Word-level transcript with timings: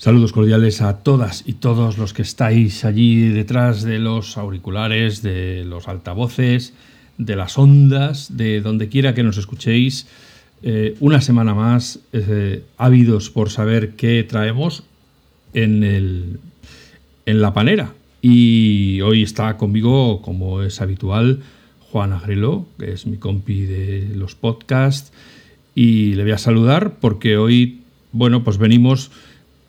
Saludos 0.00 0.32
cordiales 0.32 0.80
a 0.80 1.00
todas 1.02 1.44
y 1.46 1.52
todos 1.52 1.98
los 1.98 2.14
que 2.14 2.22
estáis 2.22 2.86
allí 2.86 3.28
detrás 3.28 3.82
de 3.82 3.98
los 3.98 4.38
auriculares, 4.38 5.20
de 5.20 5.62
los 5.66 5.88
altavoces, 5.88 6.72
de 7.18 7.36
las 7.36 7.58
ondas, 7.58 8.34
de 8.34 8.62
donde 8.62 8.88
quiera 8.88 9.12
que 9.12 9.22
nos 9.22 9.36
escuchéis. 9.36 10.06
Eh, 10.62 10.96
una 11.00 11.20
semana 11.20 11.52
más, 11.52 11.98
eh, 12.14 12.64
ávidos 12.78 13.28
por 13.28 13.50
saber 13.50 13.90
qué 13.90 14.24
traemos 14.24 14.84
en, 15.52 15.84
el, 15.84 16.40
en 17.26 17.42
la 17.42 17.52
panera. 17.52 17.92
Y 18.22 19.02
hoy 19.02 19.22
está 19.22 19.58
conmigo, 19.58 20.22
como 20.22 20.62
es 20.62 20.80
habitual, 20.80 21.40
Juan 21.92 22.14
Agrelo, 22.14 22.64
que 22.78 22.92
es 22.92 23.04
mi 23.06 23.18
compi 23.18 23.66
de 23.66 24.08
los 24.16 24.34
podcasts. 24.34 25.12
Y 25.74 26.14
le 26.14 26.22
voy 26.22 26.32
a 26.32 26.38
saludar 26.38 26.94
porque 27.00 27.36
hoy, 27.36 27.82
bueno, 28.12 28.42
pues 28.44 28.56
venimos 28.56 29.10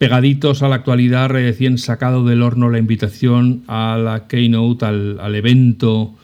pegaditos 0.02 0.64
a 0.64 0.68
la 0.68 0.78
actualidad, 0.78 1.30
recién 1.30 1.78
sacado 1.78 2.26
del 2.26 2.41
horno 2.41 2.72
la 2.72 2.80
invitación 2.80 3.62
a 3.68 4.00
la 4.04 4.26
Keynote, 4.27 4.84
al, 4.84 5.36
evento 5.36 6.16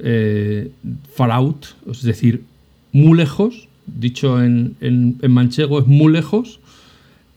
eh, 0.00 0.70
Fallout, 1.14 1.66
es 1.90 2.00
decir, 2.00 2.44
muy 2.90 3.18
lejos, 3.18 3.68
dicho 3.84 4.42
en, 4.42 5.18
manchego 5.28 5.78
es 5.78 5.86
muy 5.86 6.10
lejos, 6.10 6.60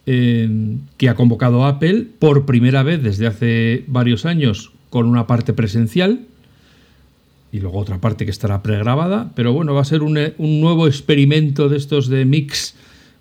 eh, 0.06 0.78
que 0.96 1.10
ha 1.10 1.16
convocado 1.16 1.66
Apple 1.66 2.08
por 2.20 2.46
primera 2.46 2.84
vez 2.84 3.04
desde 3.04 3.28
hace 3.28 3.84
varios 3.88 4.26
años 4.26 4.72
con 4.90 5.08
una 5.08 5.28
parte 5.28 5.52
presencial 5.52 6.22
y 7.52 7.60
luego 7.60 7.80
otra 7.80 8.00
parte 8.00 8.24
que 8.24 8.32
estará 8.32 8.64
pregrabada, 8.64 9.34
pero 9.36 9.52
bueno, 9.52 9.74
va 9.74 9.82
a 9.82 9.84
ser 9.84 10.04
un, 10.04 10.18
un 10.38 10.62
nuevo 10.62 10.88
experimento 10.88 11.68
de 11.68 11.76
estos 11.76 12.08
de 12.08 12.24
mix 12.24 12.76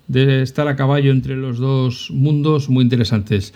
de 0.07 0.41
estar 0.41 0.67
a 0.67 0.75
caballo 0.75 1.11
entre 1.11 1.35
los 1.35 1.57
dos 1.57 2.09
mundos 2.11 2.69
muy 2.69 2.83
interesantes. 2.83 3.53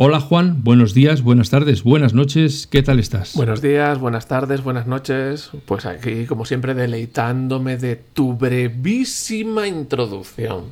Hola 0.00 0.20
Juan, 0.20 0.62
buenos 0.62 0.94
días, 0.94 1.22
buenas 1.22 1.50
tardes, 1.50 1.82
buenas 1.82 2.14
noches, 2.14 2.68
¿qué 2.68 2.84
tal 2.84 3.00
estás? 3.00 3.34
Buenos 3.34 3.60
días, 3.60 3.98
buenas 3.98 4.28
tardes, 4.28 4.62
buenas 4.62 4.86
noches. 4.86 5.50
Pues 5.66 5.86
aquí, 5.86 6.24
como 6.26 6.44
siempre, 6.44 6.74
deleitándome 6.74 7.78
de 7.78 7.96
tu 7.96 8.34
brevísima 8.34 9.66
introducción. 9.66 10.66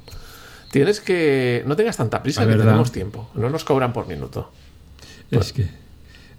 Tienes 0.70 1.00
que... 1.00 1.64
No 1.66 1.74
tengas 1.74 1.96
tanta 1.96 2.22
prisa, 2.22 2.46
que 2.46 2.54
tenemos 2.54 2.92
tiempo. 2.92 3.28
No 3.34 3.50
nos 3.50 3.64
cobran 3.64 3.92
por 3.92 4.06
minuto. 4.06 4.52
Es 5.30 5.52
que... 5.52 5.66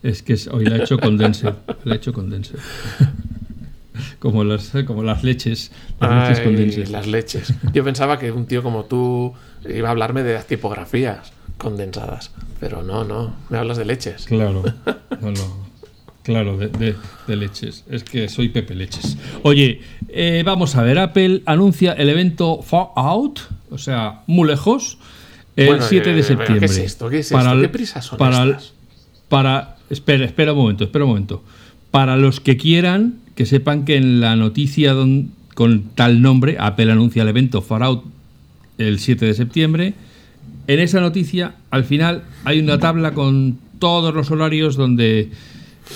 Es 0.01 0.23
que 0.23 0.38
hoy 0.51 0.63
la 0.63 0.77
he 0.77 0.83
hecho 0.83 0.97
condenser. 0.97 1.55
La 1.83 1.95
he 1.95 1.97
hecho 1.97 2.13
condenser. 2.13 2.59
como, 4.20 4.44
las, 4.44 4.73
como 4.86 5.03
las 5.03 5.23
leches. 5.23 5.72
Las 6.00 6.45
leches 6.45 6.90
Las 6.90 7.08
leches. 7.08 7.53
Yo 7.73 7.84
pensaba 7.84 8.20
que 8.20 8.31
un 8.31 8.45
tío 8.45 8.64
como 8.64 8.86
tú 8.86 9.34
iba 9.67 9.88
a 9.88 9.92
hablarme 9.92 10.23
de 10.23 10.34
las 10.34 10.48
tipografías 10.48 11.31
condensadas. 11.58 12.31
Pero 12.59 12.84
no, 12.84 13.03
no. 13.03 13.36
Me 13.50 13.58
hablas 13.58 13.78
de 13.78 13.86
leches. 13.86 14.25
Claro. 14.25 14.64
Claro, 16.28 16.58
de, 16.58 16.95
leches. 17.28 17.86
Es 17.90 18.03
que 18.03 18.28
soy 18.28 18.50
Pepe 18.50 18.75
Leches. 18.75 19.18
Oye, 19.44 19.80
eh, 20.09 20.44
vamos 20.45 20.75
a 20.75 20.84
ver. 20.84 21.00
Apple 21.00 21.42
anuncia 21.45 21.94
el 21.94 22.09
evento 22.09 22.62
Far 22.62 22.88
Out, 22.98 23.40
o 23.70 23.78
sea, 23.78 24.23
muy 24.28 24.45
lejos, 24.45 24.98
el 25.56 25.81
7 25.81 26.12
de 26.14 26.23
septiembre. 26.23 26.59
¿Qué 26.59 26.66
es 26.66 26.78
esto? 26.80 27.09
¿Qué 27.09 27.20
es 27.20 27.31
esto? 27.31 27.62
¿Qué 27.62 27.70
prisas 27.70 28.03
son 28.03 28.18
para, 28.18 28.44
estas? 28.44 28.73
Para, 29.30 29.78
espera, 29.90 30.25
espera 30.25 30.52
un 30.52 30.59
momento, 30.59 30.84
espera 30.84 31.06
un 31.06 31.12
momento. 31.12 31.44
Para 31.92 32.18
los 32.18 32.42
que 32.42 32.58
quieran 32.58 33.20
que 33.38 33.45
sepan 33.45 33.85
que 33.85 33.97
en 33.97 34.19
la 34.19 34.35
noticia 34.35 34.95
con 35.53 35.83
tal 35.93 36.23
nombre, 36.23 36.57
Apple 36.59 36.91
anuncia 36.91 37.21
el 37.21 37.30
evento 37.30 37.61
Far 37.61 37.83
Out 37.83 38.03
el 38.79 38.97
7 38.97 39.27
de 39.27 39.33
septiembre, 39.35 39.94
en 40.66 40.79
esa 40.79 41.00
noticia 41.00 41.53
al 41.69 41.84
final 41.84 42.23
hay 42.45 42.59
una 42.59 42.79
tabla 42.79 43.13
con 43.13 43.59
todos 43.78 44.13
los 44.16 44.31
horarios 44.31 44.75
donde 44.75 45.29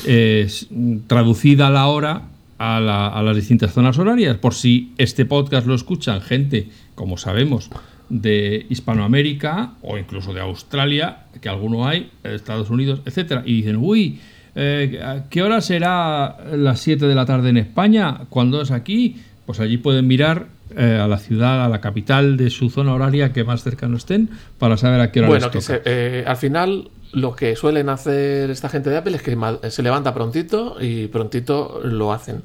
es 0.06 0.68
traducida 1.08 1.72
la 1.72 1.88
hora 1.88 2.28
a, 2.60 2.78
a, 2.78 3.24
las 3.24 3.36
distintas 3.36 3.74
zonas 3.74 3.98
horarias, 3.98 4.38
por 4.38 4.54
si 4.54 4.92
este 5.00 5.26
podcast 5.26 5.66
lo 5.66 5.74
escuchan 5.74 6.22
gente, 6.22 6.70
como 6.94 7.18
sabemos, 7.18 7.72
de 8.10 8.68
Hispanoamérica 8.70 9.74
o 9.82 9.98
incluso 9.98 10.32
de 10.32 10.42
Australia, 10.42 11.26
que 11.42 11.50
alguno 11.50 11.88
hay, 11.88 12.12
Estados 12.24 12.70
Unidos, 12.70 13.02
etcétera, 13.04 13.42
y 13.48 13.54
dicen, 13.54 13.78
uy, 13.78 14.20
eh, 14.56 15.22
¿Qué 15.30 15.44
hora 15.44 15.62
será 15.62 16.38
las 16.54 16.80
7 16.82 17.06
de 17.06 17.16
la 17.16 17.26
tarde 17.26 17.50
en 17.50 17.58
España? 17.58 18.22
cuando 18.30 18.62
es 18.62 18.72
aquí? 18.72 19.18
Pues 19.46 19.60
allí 19.60 19.78
pueden 19.78 20.08
mirar 20.08 20.48
eh, 20.76 21.00
a 21.02 21.08
la 21.08 21.18
ciudad, 21.18 21.66
a 21.66 21.70
la 21.70 21.82
capital 21.82 22.38
de 22.38 22.50
su 22.50 22.70
zona 22.70 22.94
horaria 22.94 23.34
que 23.34 23.44
más 23.44 23.64
cercano 23.64 23.98
estén 23.98 24.30
para 24.58 24.78
saber 24.78 25.02
a 25.02 25.12
qué 25.12 25.20
hora 25.20 25.30
bueno, 25.30 25.52
que 25.52 25.60
eh, 25.86 26.24
al 26.26 26.38
final 26.38 26.90
lo 27.12 27.36
que 27.36 27.56
suelen 27.58 27.90
hacer 27.90 28.50
esta 28.50 28.70
gente 28.70 28.90
de 28.90 28.98
Apple 28.98 29.18
es 29.18 29.22
que 29.22 29.38
se 29.70 29.84
levanta 29.84 30.14
prontito 30.14 30.78
y 30.80 31.08
prontito 31.08 31.82
lo 31.84 32.14
hacen. 32.14 32.44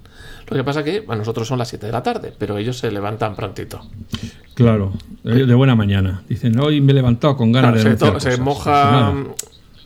Lo 0.48 0.56
que 0.56 0.64
pasa 0.64 0.82
que 0.82 1.04
a 1.06 1.16
nosotros 1.16 1.46
son 1.46 1.58
las 1.58 1.68
7 1.68 1.86
de 1.86 1.92
la 1.92 2.02
tarde, 2.02 2.32
pero 2.36 2.58
ellos 2.58 2.78
se 2.78 2.90
levantan 2.90 3.36
prontito. 3.36 3.82
Claro, 4.54 4.92
de 5.22 5.54
buena 5.54 5.76
mañana. 5.76 6.22
Dicen, 6.28 6.58
hoy 6.58 6.80
me 6.80 6.92
he 6.92 6.94
levantado 6.94 7.36
con 7.36 7.52
ganas 7.52 7.82
de... 7.82 7.96
Se, 7.96 8.20
se 8.20 8.40
moja 8.40 9.12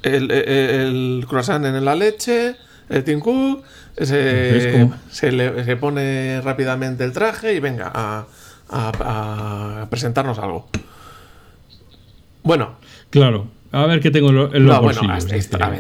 el, 0.03 1.25
croissant 1.29 1.65
en 1.65 1.85
la 1.85 1.95
leche, 1.95 2.57
el 2.89 3.05
Tim 3.05 3.21
Cook, 3.21 3.65
se, 3.97 4.89
se, 5.11 5.77
pone 5.77 6.41
rápidamente 6.41 7.05
el 7.05 7.13
traje 7.13 7.55
y 7.55 7.61
venga 7.61 7.91
a, 7.95 9.87
presentarnos 9.91 10.39
algo. 10.39 10.69
Bueno. 12.43 12.77
Claro. 13.11 13.49
A 13.73 13.87
ver 13.87 14.01
qué 14.01 14.11
tengo 14.11 14.31
en 14.31 14.67
los 14.67 15.01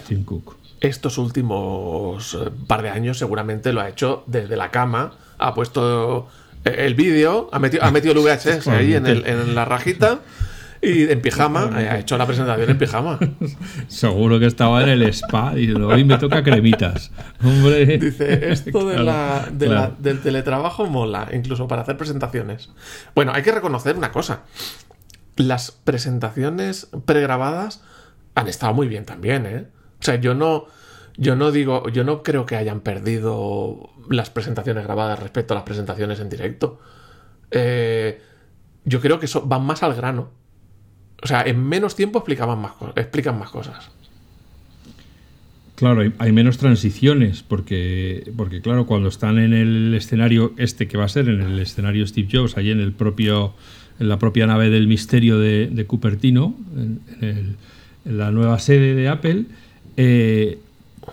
Tim 0.06 0.24
Cook. 0.24 0.56
Estos 0.80 1.18
últimos 1.18 2.34
eh, 2.34 2.50
par 2.66 2.82
de 2.82 2.88
años 2.88 3.18
seguramente 3.18 3.72
lo 3.72 3.82
ha 3.82 3.88
hecho 3.88 4.24
desde 4.26 4.56
la 4.56 4.70
cama, 4.70 5.12
ha 5.36 5.52
puesto 5.52 6.28
eh, 6.64 6.74
el 6.86 6.94
vídeo, 6.94 7.50
ha 7.52 7.58
metido, 7.58 7.84
ha 7.84 7.90
metido 7.90 8.14
el 8.14 8.20
VHS 8.20 8.66
ahí 8.68 8.94
en, 8.94 9.06
en 9.06 9.54
la 9.54 9.66
rajita 9.66 10.20
y 10.82 11.10
en 11.10 11.20
pijama, 11.20 11.70
ha 11.74 11.98
hecho 11.98 12.16
la 12.16 12.26
presentación 12.26 12.70
en 12.70 12.78
pijama. 12.78 13.18
Seguro 13.88 14.38
que 14.38 14.46
estaba 14.46 14.82
en 14.82 14.88
el 14.88 15.02
spa 15.04 15.52
y 15.56 15.72
hoy 15.72 16.04
me 16.04 16.16
toca 16.18 16.42
cremitas. 16.42 17.12
Hombre. 17.44 17.98
Dice, 17.98 18.50
esto 18.50 18.88
del 18.88 20.20
teletrabajo 20.22 20.86
mola, 20.86 21.28
incluso 21.32 21.68
para 21.68 21.82
hacer 21.82 21.96
presentaciones. 21.96 22.70
Bueno, 23.14 23.32
hay 23.34 23.42
que 23.42 23.52
reconocer 23.52 23.96
una 23.96 24.10
cosa. 24.10 24.42
Las 25.36 25.70
presentaciones 25.70 26.88
pregrabadas 27.04 27.82
han 28.34 28.48
estado 28.48 28.72
muy 28.74 28.88
bien 28.88 29.04
también, 29.04 29.46
¿eh? 29.46 29.66
O 30.00 30.02
sea, 30.02 30.16
yo 30.16 30.34
no, 30.34 30.66
yo 31.16 31.36
no 31.36 31.50
digo, 31.50 31.88
yo 31.90 32.04
no 32.04 32.22
creo 32.22 32.46
que 32.46 32.56
hayan 32.56 32.80
perdido 32.80 33.90
las 34.08 34.30
presentaciones 34.30 34.84
grabadas 34.84 35.18
respecto 35.18 35.52
a 35.52 35.56
las 35.56 35.64
presentaciones 35.64 36.20
en 36.20 36.30
directo. 36.30 36.80
Eh, 37.50 38.22
yo 38.84 39.00
creo 39.00 39.20
que 39.20 39.28
van 39.44 39.64
más 39.64 39.82
al 39.82 39.94
grano. 39.94 40.39
O 41.22 41.26
sea, 41.26 41.42
en 41.42 41.62
menos 41.62 41.96
tiempo 41.96 42.18
explicaban 42.18 42.60
más, 42.60 42.72
explican 42.96 43.38
más 43.38 43.50
cosas. 43.50 43.90
Claro, 45.80 46.02
hay, 46.18 46.32
menos 46.32 46.58
transiciones, 46.58 47.42
porque, 47.42 48.30
porque 48.36 48.60
claro, 48.60 48.84
cuando 48.84 49.08
están 49.08 49.38
en 49.38 49.54
el 49.54 49.94
escenario 49.94 50.52
este 50.58 50.86
que 50.86 50.98
va 50.98 51.06
a 51.06 51.08
ser, 51.08 51.28
en 51.30 51.40
el 51.40 51.58
escenario 51.58 52.06
Steve 52.06 52.28
Jobs, 52.30 52.58
allí 52.58 52.70
en 52.70 52.80
el 52.80 52.92
propio, 52.92 53.54
en 53.98 54.10
la 54.10 54.18
propia 54.18 54.46
nave 54.46 54.68
del 54.68 54.86
misterio 54.86 55.38
de, 55.38 55.84
Cupertino, 55.86 56.54
en, 57.22 57.56
la 58.04 58.30
nueva 58.30 58.58
sede 58.58 58.94
de 58.94 59.08
Apple, 59.08 59.44
eh, 59.96 60.58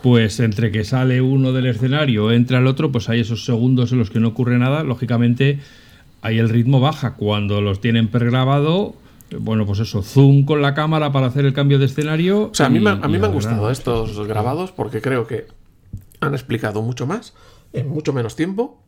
pues 0.04 0.40
entre 0.42 0.70
que 0.72 0.84
sale 0.84 1.22
uno 1.22 1.54
del 1.54 1.68
escenario, 1.68 2.32
entra 2.34 2.60
el 2.60 2.68
otro, 2.68 2.92
pues 2.92 3.08
hay 3.08 3.22
esos 3.22 3.46
segundos 3.46 3.94
en 3.94 4.00
los 4.00 4.10
que 4.10 4.20
no 4.20 4.30
ocurre 4.30 4.58
nada, 4.58 4.84
lógicamente 4.84 5.60
ahí 6.22 6.40
el 6.40 6.50
ritmo 6.50 6.82
baja. 6.82 7.14
Cuando 7.14 7.62
los 7.62 7.80
tienen 7.80 8.10
pregrabado, 8.10 8.96
bueno, 9.40 9.66
pues 9.66 9.80
eso, 9.80 10.02
zoom 10.02 10.46
con 10.46 10.62
la 10.62 10.74
cámara 10.74 11.12
para 11.12 11.28
hacer 11.28 11.46
el 11.46 11.54
cambio 11.54 11.80
de 11.80 11.86
escenario. 11.86 12.50
O 12.52 12.54
sea, 12.54 12.68
a 12.68 12.70
mí, 12.70 12.80
me, 12.80 12.92
a 12.92 12.96
mí 12.96 13.18
me 13.18 13.28
han 13.28 13.34
gustado 13.34 13.70
estos 13.70 14.28
grabados 14.28 14.72
porque 14.72 15.02
creo 15.02 15.28
que 15.28 15.48
han 16.20 16.34
explicado 16.34 16.82
mucho 16.82 17.06
más 17.06 17.34
en 17.74 17.90
mucho 17.90 18.14
menos 18.14 18.36
tiempo. 18.36 18.82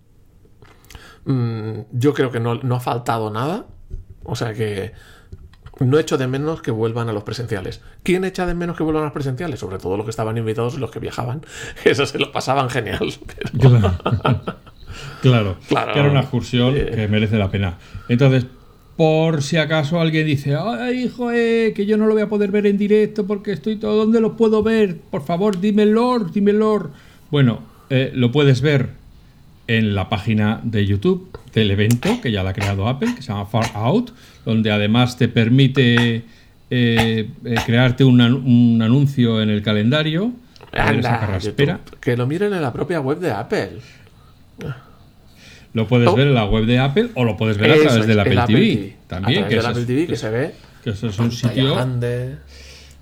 Mm, 1.26 1.82
yo 1.92 2.14
creo 2.14 2.32
que 2.32 2.40
no, 2.40 2.60
ha 2.76 2.80
faltado 2.80 3.30
nada. 3.30 3.68
O 4.24 4.36
sea 4.36 4.54
que 4.54 4.94
no 5.80 5.98
echo 5.98 6.18
de 6.18 6.28
menos 6.28 6.62
que 6.62 6.72
vuelvan 6.72 7.10
a 7.10 7.14
los 7.14 7.24
presenciales. 7.24 7.82
¿Quién 8.04 8.26
echa 8.26 8.46
de 8.46 8.54
menos 8.54 8.78
que 8.78 8.84
vuelvan 8.84 9.04
a 9.04 9.06
los 9.08 9.14
presenciales? 9.14 9.60
Sobre 9.60 9.78
todo 9.78 9.98
los 9.98 10.06
que 10.06 10.12
estaban 10.12 10.38
invitados 10.38 10.76
y 10.76 10.78
los 10.78 10.92
que 10.92 11.00
viajaban. 11.00 11.42
Eso 11.84 12.06
se 12.06 12.20
lo 12.20 12.32
pasaban 12.32 12.70
genial. 12.70 13.14
Claro. 15.22 15.58
claro, 15.68 15.94
Que 15.94 16.00
era 16.00 16.10
una 16.10 16.22
excursión 16.22 16.74
que 16.74 17.08
merece 17.08 17.38
la 17.38 17.52
pena. 17.52 17.78
Entonces, 18.08 18.48
por 19.00 19.44
si 19.44 19.56
acaso 19.56 20.02
alguien 20.02 20.28
dice, 20.28 20.58
ay, 20.58 21.06
hijo, 21.06 21.32
eh, 21.32 21.72
que 21.74 21.86
yo 21.86 21.96
no 21.96 22.06
lo 22.06 22.16
voy 22.16 22.22
a 22.22 22.28
poder 22.28 22.52
ver 22.52 22.68
en 22.68 22.78
directo 22.78 23.26
porque 23.26 23.54
estoy 23.54 23.78
todo, 23.78 23.96
¿dónde 23.96 24.20
lo 24.20 24.36
puedo 24.36 24.62
ver? 24.62 24.98
Por 24.98 25.24
favor, 25.24 25.62
dímelo, 25.62 26.20
dímelo. 26.20 26.92
Bueno, 27.32 27.62
eh, 27.90 28.12
lo 28.14 28.34
puedes 28.34 28.60
ver 28.60 28.90
en 29.68 29.96
la 29.96 30.10
página 30.10 30.60
de 30.64 30.86
YouTube 30.86 31.30
del 31.54 31.72
evento, 31.72 32.20
que 32.22 32.34
ya 32.34 32.44
la 32.44 32.50
ha 32.50 32.54
creado 32.54 32.90
Apple, 32.90 33.16
que 33.16 33.22
se 33.22 33.30
llama 33.30 33.46
Far 33.46 33.72
Out, 33.74 34.12
donde 34.44 34.70
además 34.70 35.18
te 35.18 35.30
permite 35.30 36.26
eh, 36.70 37.30
crearte 37.66 38.04
un, 38.04 38.20
un, 38.20 38.82
anuncio 38.82 39.42
en 39.42 39.50
el 39.50 39.62
calendario. 39.62 40.34
Anda, 40.74 41.40
que 42.02 42.18
lo 42.18 42.28
miren 42.28 42.54
en 42.54 42.62
la 42.62 42.74
propia 42.74 43.00
web 43.00 43.20
de 43.20 43.32
Apple. 43.32 43.80
Lo 45.74 45.88
puedes 45.88 46.08
oh. 46.08 46.16
ver 46.16 46.28
en 46.28 46.34
la 46.34 46.46
web 46.46 46.66
de 46.66 46.80
Apple 46.80 47.10
o 47.14 47.24
lo 47.24 47.38
puedes 47.38 47.58
ver 47.58 47.72
a 47.72 47.78
través 47.78 48.08
de 48.08 48.16
la 48.16 48.24
Apple, 48.24 48.42
TV. 48.48 48.96
También. 49.08 49.48
que 49.48 49.60
Apple 49.60 49.86
TV 49.86 50.08
que, 50.08 50.16
se 50.16 50.30
ve. 50.30 50.52
Que 50.84 50.92
eso 50.92 51.08
es 51.08 51.20
un 51.20 51.32
sitio. 51.32 51.76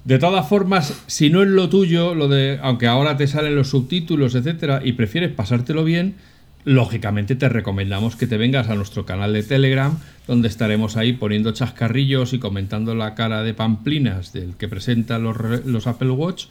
De 0.07 0.19
todas 0.19 0.47
formas, 0.47 1.03
si 1.07 1.29
no 1.29 1.41
es 1.41 1.49
lo 1.49 1.67
tuyo, 1.67 2.15
lo 2.15 2.29
de, 2.29 2.59
aunque 2.61 2.87
ahora 2.87 3.17
te 3.17 3.27
salen 3.27 3.57
los 3.57 3.69
subtítulos, 3.71 4.35
etcétera, 4.35 4.79
y 4.81 4.93
prefieres 4.93 5.33
pasártelo 5.33 5.83
bien, 5.83 6.15
lógicamente 6.63 7.35
te 7.35 7.49
recomendamos 7.49 8.15
que 8.15 8.25
te 8.25 8.37
vengas 8.37 8.69
a 8.69 8.75
nuestro 8.75 9.05
canal 9.05 9.33
de 9.33 9.43
Telegram, 9.43 9.97
donde 10.25 10.47
estaremos 10.47 10.95
ahí 10.95 11.11
poniendo 11.11 11.51
chascarrillos 11.51 12.31
y 12.31 12.39
comentando 12.39 12.95
la 12.95 13.15
cara 13.15 13.43
de 13.43 13.53
pamplinas 13.53 14.31
del 14.31 14.55
que 14.55 14.69
presenta 14.69 15.19
los, 15.19 15.65
los 15.65 15.87
Apple 15.87 16.11
Watch. 16.11 16.45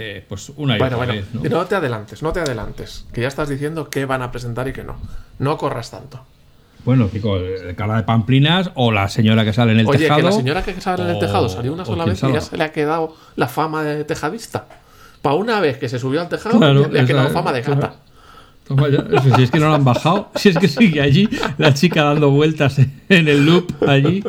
Eh, 0.00 0.24
pues 0.28 0.52
una 0.56 0.76
y 0.76 0.78
bueno, 0.78 0.96
bueno, 0.96 1.12
vez, 1.12 1.26
¿no? 1.34 1.42
no 1.42 1.66
te 1.66 1.74
adelantes, 1.74 2.22
no 2.22 2.32
te 2.32 2.38
adelantes, 2.38 3.04
que 3.12 3.22
ya 3.22 3.26
estás 3.26 3.48
diciendo 3.48 3.90
qué 3.90 4.04
van 4.04 4.22
a 4.22 4.30
presentar 4.30 4.68
y 4.68 4.72
qué 4.72 4.84
no. 4.84 4.96
No 5.40 5.58
corras 5.58 5.90
tanto. 5.90 6.24
Bueno, 6.84 7.10
Kiko, 7.10 7.36
el 7.36 7.74
cara 7.74 7.96
de 7.96 8.04
Pamplinas 8.04 8.70
o 8.76 8.92
la 8.92 9.08
señora 9.08 9.44
que 9.44 9.52
sale 9.52 9.72
en 9.72 9.80
el 9.80 9.88
Oye, 9.88 9.98
tejado. 9.98 10.20
que 10.20 10.26
la 10.26 10.32
señora 10.32 10.62
que 10.62 10.80
sale 10.80 11.02
en 11.02 11.10
el 11.10 11.18
tejado 11.18 11.48
salió 11.48 11.72
una 11.72 11.84
sola 11.84 12.04
vez 12.04 12.22
y 12.22 12.32
ya 12.32 12.40
se 12.40 12.56
le 12.56 12.62
ha 12.62 12.70
quedado 12.70 13.16
la 13.34 13.48
fama 13.48 13.82
de 13.82 14.04
tejadista. 14.04 14.66
Para 15.20 15.34
una 15.34 15.58
vez 15.58 15.78
que 15.78 15.88
se 15.88 15.98
subió 15.98 16.20
al 16.20 16.28
tejado, 16.28 16.60
le 16.86 17.00
ha 17.00 17.04
quedado 17.04 17.30
fama 17.30 17.52
de 17.52 17.62
gata. 17.62 17.94
si 19.36 19.42
es 19.42 19.50
que 19.50 19.58
no 19.58 19.68
la 19.68 19.74
han 19.74 19.84
bajado, 19.84 20.30
si 20.36 20.50
es 20.50 20.58
que 20.58 20.68
sigue 20.68 21.00
allí 21.00 21.28
la 21.58 21.74
chica 21.74 22.04
dando 22.04 22.30
vueltas 22.30 22.78
en 22.78 23.26
el 23.28 23.44
loop 23.44 23.72
allí 23.86 24.22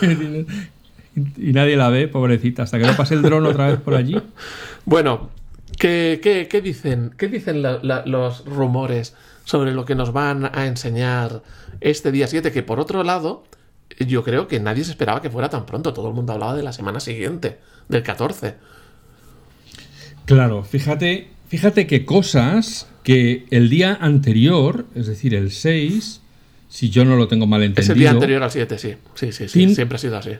y 1.16 1.52
nadie 1.52 1.76
la 1.76 1.88
ve, 1.90 2.08
pobrecita, 2.08 2.62
hasta 2.64 2.78
que 2.78 2.86
no 2.86 2.96
pase 2.96 3.14
el 3.14 3.22
dron 3.22 3.46
otra 3.46 3.68
vez 3.68 3.80
por 3.80 3.94
allí. 3.94 4.20
Bueno, 4.84 5.30
¿qué, 5.78 6.20
qué, 6.22 6.48
qué 6.48 6.60
dicen, 6.60 7.14
qué 7.16 7.28
dicen 7.28 7.62
los 7.62 8.44
rumores 8.44 9.14
sobre 9.44 9.72
lo 9.72 9.84
que 9.84 9.94
nos 9.94 10.12
van 10.12 10.50
a 10.52 10.66
enseñar 10.66 11.42
este 11.80 12.10
día 12.10 12.26
7, 12.26 12.50
que 12.50 12.62
por 12.62 12.80
otro 12.80 13.04
lado, 13.04 13.44
yo 13.98 14.24
creo 14.24 14.48
que 14.48 14.58
nadie 14.60 14.84
se 14.84 14.90
esperaba 14.90 15.20
que 15.20 15.30
fuera 15.30 15.50
tan 15.50 15.66
pronto. 15.66 15.92
Todo 15.92 16.08
el 16.08 16.14
mundo 16.14 16.32
hablaba 16.32 16.54
de 16.56 16.62
la 16.62 16.72
semana 16.72 17.00
siguiente, 17.00 17.58
del 17.88 18.02
14. 18.02 18.54
Claro, 20.24 20.64
fíjate, 20.64 21.28
fíjate 21.48 21.86
que 21.86 22.04
cosas 22.04 22.88
que 23.02 23.46
el 23.50 23.68
día 23.68 23.98
anterior, 24.00 24.86
es 24.94 25.06
decir, 25.06 25.34
el 25.34 25.50
6, 25.50 26.22
si 26.68 26.90
yo 26.90 27.04
no 27.04 27.16
lo 27.16 27.28
tengo 27.28 27.46
mal 27.46 27.62
entendido. 27.62 27.82
Es 27.82 27.90
el 27.90 27.98
día 27.98 28.10
anterior 28.10 28.42
al 28.42 28.50
7, 28.50 28.78
sí. 28.78 28.94
Sí, 29.14 29.32
sí, 29.32 29.48
sí. 29.48 29.74
siempre 29.74 29.96
ha 29.96 29.98
sido 29.98 30.16
así. 30.16 30.32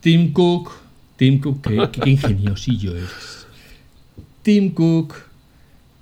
Tim 0.00 0.32
Cook, 0.32 0.70
Tim 1.16 1.40
Cook, 1.40 1.62
qué, 1.62 2.10
ingeniosillo 2.10 2.96
es. 2.96 3.46
Tim 4.42 4.72
Cook 4.72 5.14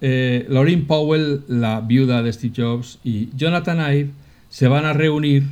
eh, 0.01 0.47
Powell, 0.87 1.43
la 1.49 1.81
viuda 1.81 2.23
de 2.23 2.33
Steve 2.33 2.55
Jobs, 2.57 2.99
y 3.03 3.29
Jonathan 3.37 3.79
Ive 3.79 4.11
se 4.51 4.69
van 4.69 4.85
a 4.85 4.93
reunir 4.93 5.45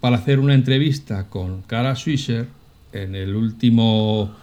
para 0.00 0.16
hacer 0.16 0.40
una 0.40 0.54
entrevista 0.54 1.28
con 1.28 1.62
Cara 1.62 1.96
Swisher 1.96 2.46
en 2.92 3.14
el 3.14 3.34
último 3.34 4.34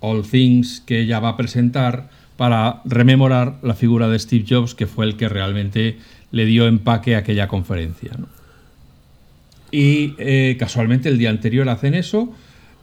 All 0.00 0.22
Things 0.22 0.82
que 0.86 1.00
ella 1.00 1.20
va 1.20 1.30
a 1.30 1.36
presentar 1.36 2.10
para 2.36 2.82
rememorar 2.84 3.58
la 3.62 3.74
figura 3.74 4.08
de 4.08 4.18
Steve 4.18 4.44
Jobs, 4.48 4.74
que 4.74 4.86
fue 4.86 5.06
el 5.06 5.16
que 5.16 5.28
realmente 5.28 5.98
le 6.30 6.44
dio 6.44 6.66
empaque 6.66 7.16
a 7.16 7.18
aquella 7.18 7.48
conferencia. 7.48 8.12
Y 9.70 10.14
eh, 10.18 10.56
casualmente 10.58 11.08
el 11.08 11.18
día 11.18 11.30
anterior 11.30 11.68
hacen 11.68 11.94
eso 11.94 12.32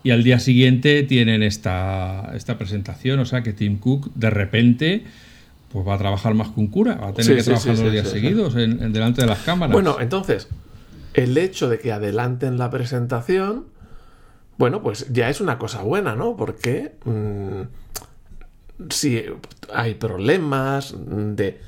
y 0.04 0.12
al 0.12 0.24
día 0.24 0.40
siguiente 0.40 1.04
tienen 1.04 1.44
esta, 1.44 2.32
esta 2.36 2.58
presentación, 2.58 3.20
o 3.20 3.26
sea 3.26 3.42
que 3.42 3.54
Tim 3.54 3.78
Cook 3.78 4.12
de 4.16 4.30
repente 4.30 5.04
pues 5.72 5.88
va 5.88 5.96
a 5.96 5.98
trabajar 5.98 6.36
más 6.36 6.50
con 6.50 6.68
cura, 6.68 6.96
va 6.96 7.08
a 7.08 7.14
tener 7.14 7.38
que 7.38 7.44
trabajar 7.44 7.78
los 7.80 7.92
días 7.92 8.08
seguidos 8.08 8.56
en, 8.56 8.94
delante 8.94 9.22
de 9.22 9.28
las 9.28 9.40
cámaras. 9.40 9.74
Bueno, 9.74 9.98
entonces, 10.00 10.48
el 11.16 11.36
hecho 11.36 11.68
de 11.68 11.80
que 11.80 11.92
adelanten 11.92 12.60
la 12.60 12.70
presentación, 12.70 13.66
bueno, 14.60 14.84
pues 14.84 15.08
ya 15.12 15.30
es 15.30 15.42
una 15.42 15.58
cosa 15.58 15.82
buena, 15.82 16.16
¿no? 16.16 16.38
Porque 16.38 16.92
mm, 17.06 17.62
si 18.92 19.24
hay 19.74 19.96
problemas 19.96 20.96
de 21.08 21.60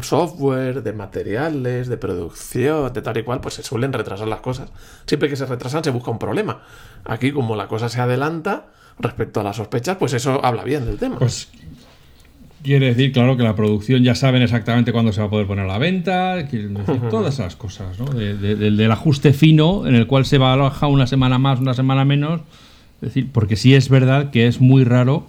software, 0.00 0.82
de 0.82 0.92
materiales, 0.92 1.88
de 1.88 1.96
producción, 1.96 2.92
de 2.92 3.02
tal 3.02 3.16
y 3.18 3.22
cual, 3.22 3.40
pues 3.40 3.54
se 3.54 3.62
suelen 3.62 3.92
retrasar 3.92 4.28
las 4.28 4.40
cosas. 4.40 4.70
Siempre 5.06 5.28
que 5.28 5.36
se 5.36 5.46
retrasan 5.46 5.84
se 5.84 5.90
busca 5.90 6.10
un 6.10 6.18
problema. 6.18 6.62
Aquí, 7.04 7.32
como 7.32 7.56
la 7.56 7.68
cosa 7.68 7.88
se 7.88 8.00
adelanta 8.00 8.66
respecto 8.98 9.40
a 9.40 9.42
las 9.42 9.56
sospechas, 9.56 9.96
pues 9.96 10.12
eso 10.12 10.44
habla 10.44 10.64
bien 10.64 10.84
del 10.86 10.98
tema. 10.98 11.18
Pues 11.18 11.48
Quiere 12.62 12.86
decir, 12.86 13.12
claro, 13.12 13.36
que 13.36 13.42
la 13.42 13.56
producción 13.56 14.04
ya 14.04 14.14
saben 14.14 14.40
exactamente 14.40 14.92
cuándo 14.92 15.12
se 15.12 15.20
va 15.20 15.26
a 15.26 15.30
poder 15.30 15.48
poner 15.48 15.64
a 15.64 15.68
la 15.68 15.78
venta, 15.78 16.46
quieren 16.48 16.74
decir 16.74 17.00
todas 17.10 17.34
esas 17.34 17.56
cosas, 17.56 17.98
¿no? 17.98 18.06
del 18.06 18.92
ajuste 18.92 19.32
fino 19.32 19.86
en 19.86 19.96
el 19.96 20.06
cual 20.06 20.24
se 20.24 20.38
va 20.38 20.52
a 20.52 20.56
bajar 20.56 20.88
una 20.88 21.08
semana 21.08 21.38
más, 21.38 21.58
una 21.58 21.74
semana 21.74 22.04
menos. 22.04 22.40
Es 23.00 23.08
decir, 23.08 23.30
porque 23.32 23.56
sí 23.56 23.74
es 23.74 23.88
verdad 23.88 24.30
que 24.30 24.46
es 24.46 24.60
muy 24.60 24.84
raro 24.84 25.26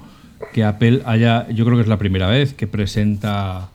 que 0.54 0.64
Apple 0.64 1.02
haya, 1.06 1.50
yo 1.50 1.66
creo 1.66 1.78
que 1.78 1.82
es 1.82 1.88
la 1.88 1.98
primera 1.98 2.28
vez 2.28 2.54
que 2.54 2.68
presenta 2.68 3.70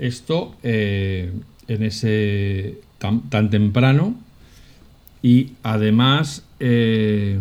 esto 0.00 0.56
eh, 0.62 1.30
en 1.68 1.82
ese 1.82 2.78
tan, 2.98 3.50
temprano 3.50 4.18
y 5.22 5.52
además 5.62 6.44
eh, 6.58 7.38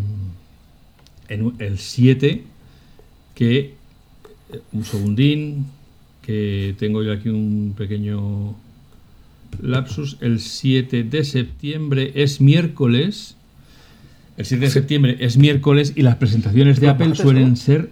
en 1.30 1.54
el 1.60 1.80
7 1.80 2.44
que 3.34 3.74
un 4.74 4.84
segundín, 4.84 5.68
que 6.22 6.76
tengo 6.78 7.02
yo 7.04 7.14
aquí 7.14 7.30
un 7.30 7.74
pequeño 7.78 8.56
lapsus. 9.62 10.18
El 10.22 10.40
7 10.40 11.04
de 11.04 11.24
septiembre 11.24 12.12
es 12.16 12.42
miércoles. 12.42 13.36
El 14.38 14.46
7 14.46 14.66
de 14.66 14.72
septiembre 14.72 15.18
es 15.20 15.38
miércoles 15.38 15.94
y 15.96 16.02
las 16.02 16.16
presentaciones 16.16 16.80
de 16.80 16.90
Apple 16.90 17.16
suelen 17.16 17.56
ser 17.56 17.92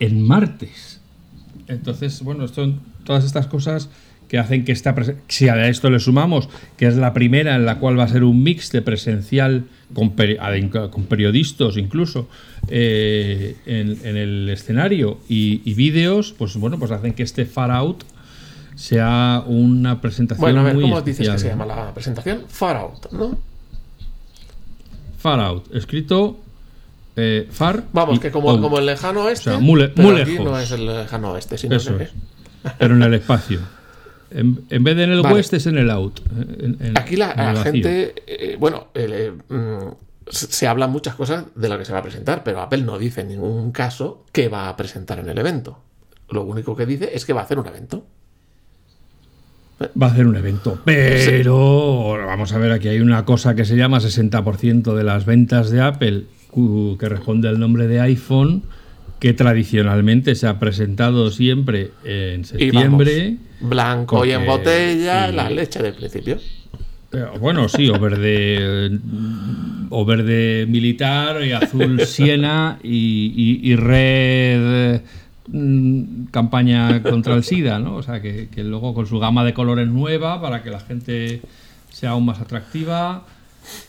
en 0.00 0.22
martes. 0.22 1.00
Entonces, 1.68 2.22
bueno, 2.22 2.48
son 2.48 2.80
todas 3.06 3.24
estas 3.24 3.46
cosas 3.46 3.88
que 4.28 4.38
hacen 4.38 4.64
que 4.64 4.72
esta 4.72 4.94
si 5.28 5.48
a 5.48 5.68
esto 5.68 5.90
le 5.90 6.00
sumamos 6.00 6.48
que 6.76 6.86
es 6.86 6.96
la 6.96 7.12
primera 7.14 7.54
en 7.54 7.64
la 7.64 7.78
cual 7.78 7.98
va 7.98 8.04
a 8.04 8.08
ser 8.08 8.24
un 8.24 8.42
mix 8.42 8.72
de 8.72 8.82
presencial 8.82 9.64
con, 9.94 10.14
con 10.90 11.04
periodistas 11.04 11.76
incluso 11.76 12.28
eh, 12.68 13.56
en, 13.66 14.16
el 14.16 14.48
escenario 14.48 15.18
y, 15.28 15.74
vídeos 15.74 16.34
pues 16.36 16.56
bueno 16.56 16.78
pues 16.78 16.90
hacen 16.90 17.14
que 17.14 17.22
este 17.22 17.46
Far 17.46 17.70
Out 17.70 18.04
sea 18.74 19.44
una 19.46 20.00
presentación 20.00 20.40
bueno 20.42 20.60
a 20.60 20.64
ver 20.64 20.80
cómo 20.80 21.00
dices 21.02 21.28
que 21.28 21.38
se 21.38 21.48
llama 21.48 21.66
la 21.66 21.94
presentación 21.94 22.44
Far 22.48 22.76
Out 22.76 23.12
no 23.12 23.38
Far 25.18 25.40
Out 25.40 25.74
escrito 25.74 26.38
eh, 27.14 27.48
Far 27.50 27.84
vamos 27.92 28.18
que 28.18 28.30
como, 28.30 28.60
como 28.60 28.78
el 28.78 28.86
lejano 28.86 29.24
oeste 29.24 29.50
o 29.50 29.60
muy, 29.60 29.80
lejos. 29.80 30.44
no 30.44 30.58
es 30.58 30.70
el 30.72 30.86
lejano 30.86 31.32
oeste 31.32 31.56
sino 31.56 31.78
pero 32.78 32.94
en 32.94 33.02
el 33.02 33.14
espacio 33.14 33.60
en, 34.30 34.84
vez 34.84 34.96
de 34.96 35.04
en 35.04 35.10
el 35.10 35.20
west 35.20 35.52
es 35.54 35.66
en 35.66 35.78
el 35.78 35.90
out. 35.90 36.20
Aquí 36.94 37.16
la, 37.16 37.54
gente, 37.62 38.14
eh, 38.26 38.56
bueno, 38.58 38.88
eh, 38.94 39.32
mm, 39.48 40.28
se 40.28 40.66
hablan 40.66 40.90
muchas 40.90 41.14
cosas 41.14 41.44
de 41.54 41.68
lo 41.68 41.78
que 41.78 41.84
se 41.84 41.92
va 41.92 42.00
a 42.00 42.02
presentar, 42.02 42.42
pero 42.44 42.60
Apple 42.60 42.82
no 42.82 42.98
dice 42.98 43.22
en 43.22 43.28
ningún 43.28 43.72
caso 43.72 44.24
que 44.32 44.48
va 44.48 44.68
a 44.68 44.76
presentar 44.76 45.18
en 45.18 45.28
el 45.28 45.38
evento. 45.38 45.82
Lo 46.28 46.42
único 46.42 46.74
que 46.74 46.86
dice 46.86 47.10
es 47.12 47.24
que 47.24 47.32
va 47.32 47.42
a 47.42 47.44
hacer 47.44 47.58
un 47.58 47.66
evento. 47.66 48.04
Va 49.80 50.06
a 50.06 50.10
hacer 50.10 50.26
un 50.26 50.36
evento, 50.36 50.80
pero 50.86 52.16
vamos 52.26 52.52
a 52.54 52.58
ver, 52.58 52.72
aquí 52.72 52.88
hay 52.88 53.00
una 53.00 53.26
cosa 53.26 53.54
que 53.54 53.66
se 53.66 53.76
llama 53.76 53.98
60% 53.98 54.94
de 54.94 55.04
las 55.04 55.26
ventas 55.26 55.70
de 55.70 55.82
Apple 55.82 56.24
que 56.98 57.08
responde 57.10 57.48
al 57.48 57.60
nombre 57.60 57.86
de 57.86 58.00
iPhone 58.00 58.62
que 59.18 59.32
tradicionalmente 59.32 60.34
se 60.34 60.46
ha 60.46 60.58
presentado 60.58 61.30
siempre 61.30 61.90
en 62.04 62.44
septiembre. 62.44 63.36
blanco 63.60 64.24
y 64.24 64.32
en 64.32 64.46
botella, 64.46 65.28
la 65.28 65.48
leche 65.48 65.82
del 65.82 65.94
principio. 65.94 66.38
Bueno, 67.40 67.68
sí, 67.68 67.88
o 67.88 67.98
verde, 67.98 68.98
o 69.90 70.04
verde 70.04 70.66
militar, 70.68 71.42
y 71.44 71.52
azul 71.52 72.00
siena 72.06 72.78
y, 72.82 73.74
red 73.76 75.00
mm, 75.48 76.26
campaña 76.26 77.02
contra 77.02 77.34
el 77.34 77.44
SIDA, 77.44 77.78
¿no? 77.78 77.96
O 77.96 78.02
sea, 78.02 78.20
que, 78.20 78.48
luego 78.56 78.92
con 78.92 79.06
su 79.06 79.18
gama 79.18 79.44
de 79.44 79.54
colores 79.54 79.88
nueva 79.88 80.40
para 80.42 80.62
que 80.62 80.70
la 80.70 80.80
gente 80.80 81.40
sea 81.90 82.10
aún 82.10 82.26
más 82.26 82.40
atractiva. 82.40 83.24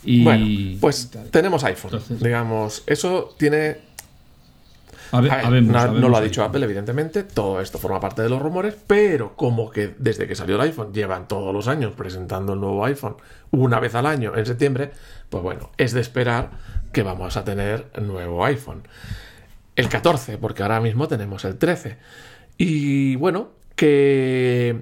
Y 0.04 0.24
bueno, 0.24 0.78
pues 0.80 1.12
tenemos 1.30 1.64
iPhone. 1.64 2.00
digamos, 2.20 2.84
eso 2.88 3.36
tiene 3.38 3.87
no 5.12 6.10
lo 6.10 6.18
ha 6.18 6.22
dicho 6.22 6.44
Apple, 6.44 6.64
evidentemente. 6.64 7.24
Todo 7.24 7.62
esto 7.62 7.78
forma 7.78 8.00
parte 8.00 8.22
de 8.22 8.30
los 8.30 8.42
rumores, 8.42 8.76
pero 8.88 9.36
como 9.36 9.70
que 9.70 9.96
desde 9.98 10.28
que 10.28 10.36
salió 10.36 10.56
el 10.56 10.62
iPhone 10.62 10.94
llevan 10.94 11.28
todos 11.28 11.54
los 11.54 11.68
años 11.68 11.94
presentando 11.96 12.54
el 12.54 12.60
nuevo 12.60 12.86
iPhone 12.86 13.16
una 13.52 13.80
vez 13.80 13.96
al 13.96 14.06
año 14.06 14.36
en 14.36 14.46
septiembre, 14.46 14.92
pues 15.30 15.44
bueno, 15.44 15.72
es 15.78 15.94
de 15.94 16.02
esperar 16.02 16.52
que 16.92 17.04
vamos 17.04 17.38
a 17.38 17.44
tener 17.44 17.88
nuevo 18.02 18.44
iPhone. 18.46 18.84
El 19.76 19.90
14, 19.90 20.38
porque 20.38 20.64
ahora 20.64 20.82
mismo 20.82 21.08
tenemos 21.08 21.46
el 21.46 21.58
13. 21.58 21.98
Y 22.58 23.16
bueno, 23.18 23.50
que 23.76 24.82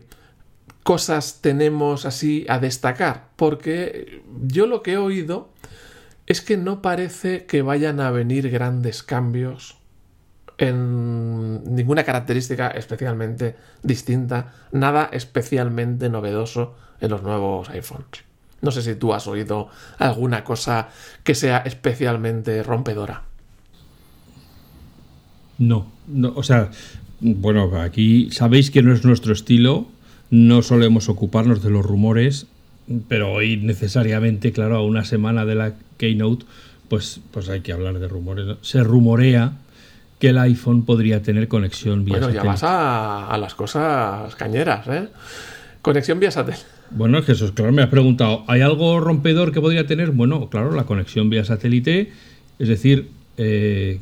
cosas 0.83 1.39
tenemos 1.41 2.05
así 2.05 2.45
a 2.47 2.59
destacar, 2.59 3.29
porque 3.35 4.23
yo 4.47 4.67
lo 4.67 4.81
que 4.81 4.93
he 4.93 4.97
oído 4.97 5.49
es 6.27 6.41
que 6.41 6.57
no 6.57 6.81
parece 6.81 7.45
que 7.45 7.61
vayan 7.61 7.99
a 7.99 8.11
venir 8.11 8.49
grandes 8.49 9.03
cambios 9.03 9.77
en 10.57 11.75
ninguna 11.75 12.03
característica 12.03 12.69
especialmente 12.69 13.55
distinta, 13.83 14.53
nada 14.71 15.09
especialmente 15.11 16.09
novedoso 16.09 16.75
en 17.01 17.11
los 17.11 17.23
nuevos 17.23 17.69
iPhones. 17.69 18.23
No 18.61 18.71
sé 18.71 18.81
si 18.81 18.95
tú 18.95 19.13
has 19.13 19.27
oído 19.27 19.69
alguna 19.99 20.43
cosa 20.43 20.89
que 21.23 21.35
sea 21.35 21.59
especialmente 21.59 22.63
rompedora. 22.63 23.23
No, 25.57 25.91
no, 26.07 26.33
o 26.35 26.43
sea, 26.43 26.71
bueno, 27.19 27.79
aquí 27.79 28.29
sabéis 28.31 28.71
que 28.71 28.81
no 28.81 28.93
es 28.93 29.05
nuestro 29.05 29.33
estilo, 29.33 29.87
no 30.29 30.61
solemos 30.61 31.09
ocuparnos 31.09 31.63
de 31.63 31.69
los 31.69 31.85
rumores, 31.85 32.47
pero 33.07 33.31
hoy 33.31 33.57
necesariamente, 33.57 34.51
claro, 34.51 34.77
a 34.77 34.85
una 34.85 35.05
semana 35.05 35.45
de 35.45 35.55
la 35.55 35.73
Keynote, 35.97 36.45
pues, 36.89 37.21
pues 37.31 37.49
hay 37.49 37.61
que 37.61 37.71
hablar 37.71 37.99
de 37.99 38.07
rumores. 38.07 38.57
Se 38.61 38.83
rumorea 38.83 39.53
que 40.19 40.29
el 40.29 40.37
iPhone 40.37 40.85
podría 40.85 41.21
tener 41.21 41.47
conexión 41.47 42.05
vía 42.05 42.15
satélite. 42.15 42.39
Bueno, 42.39 42.43
ya 42.43 42.51
vas 42.51 43.29
a, 43.31 43.37
las 43.37 43.55
cosas 43.55 44.35
cañeras, 44.35 44.87
¿eh? 44.87 45.07
Conexión 45.81 46.19
vía 46.19 46.31
satélite. 46.31 46.63
Bueno, 46.91 47.17
es 47.17 47.25
que 47.25 47.33
eso, 47.33 47.53
claro, 47.53 47.71
me 47.71 47.81
has 47.81 47.89
preguntado, 47.89 48.43
¿hay 48.47 48.61
algo 48.61 48.99
rompedor 48.99 49.51
que 49.51 49.59
podría 49.59 49.87
tener? 49.87 50.11
Bueno, 50.11 50.49
claro, 50.49 50.71
la 50.71 50.85
conexión 50.85 51.29
vía 51.29 51.43
satélite, 51.43 52.11
es 52.59 52.67
decir, 52.67 53.09
eh, 53.37 53.99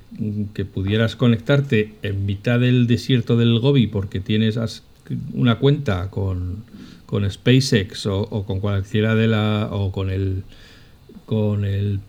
que 0.54 0.66
pudieras 0.66 1.16
conectarte 1.16 1.96
en 2.04 2.26
mitad 2.26 2.60
del 2.60 2.86
desierto 2.86 3.36
del 3.36 3.60
Gobi 3.60 3.88
porque 3.88 4.20
tienes 4.20 4.60
una 5.34 5.56
cuenta 5.56 6.12
con, 6.12 6.64
con 7.08 7.30
SpaceX 7.30 8.06
o, 8.06 8.22
o, 8.22 8.46
con 8.46 8.60
cualquiera 8.60 9.16
de 9.16 9.28
la 9.28 9.70
o 9.72 9.92
con 9.92 10.12
el 10.12 10.44
con 11.26 11.66
el 11.66 12.00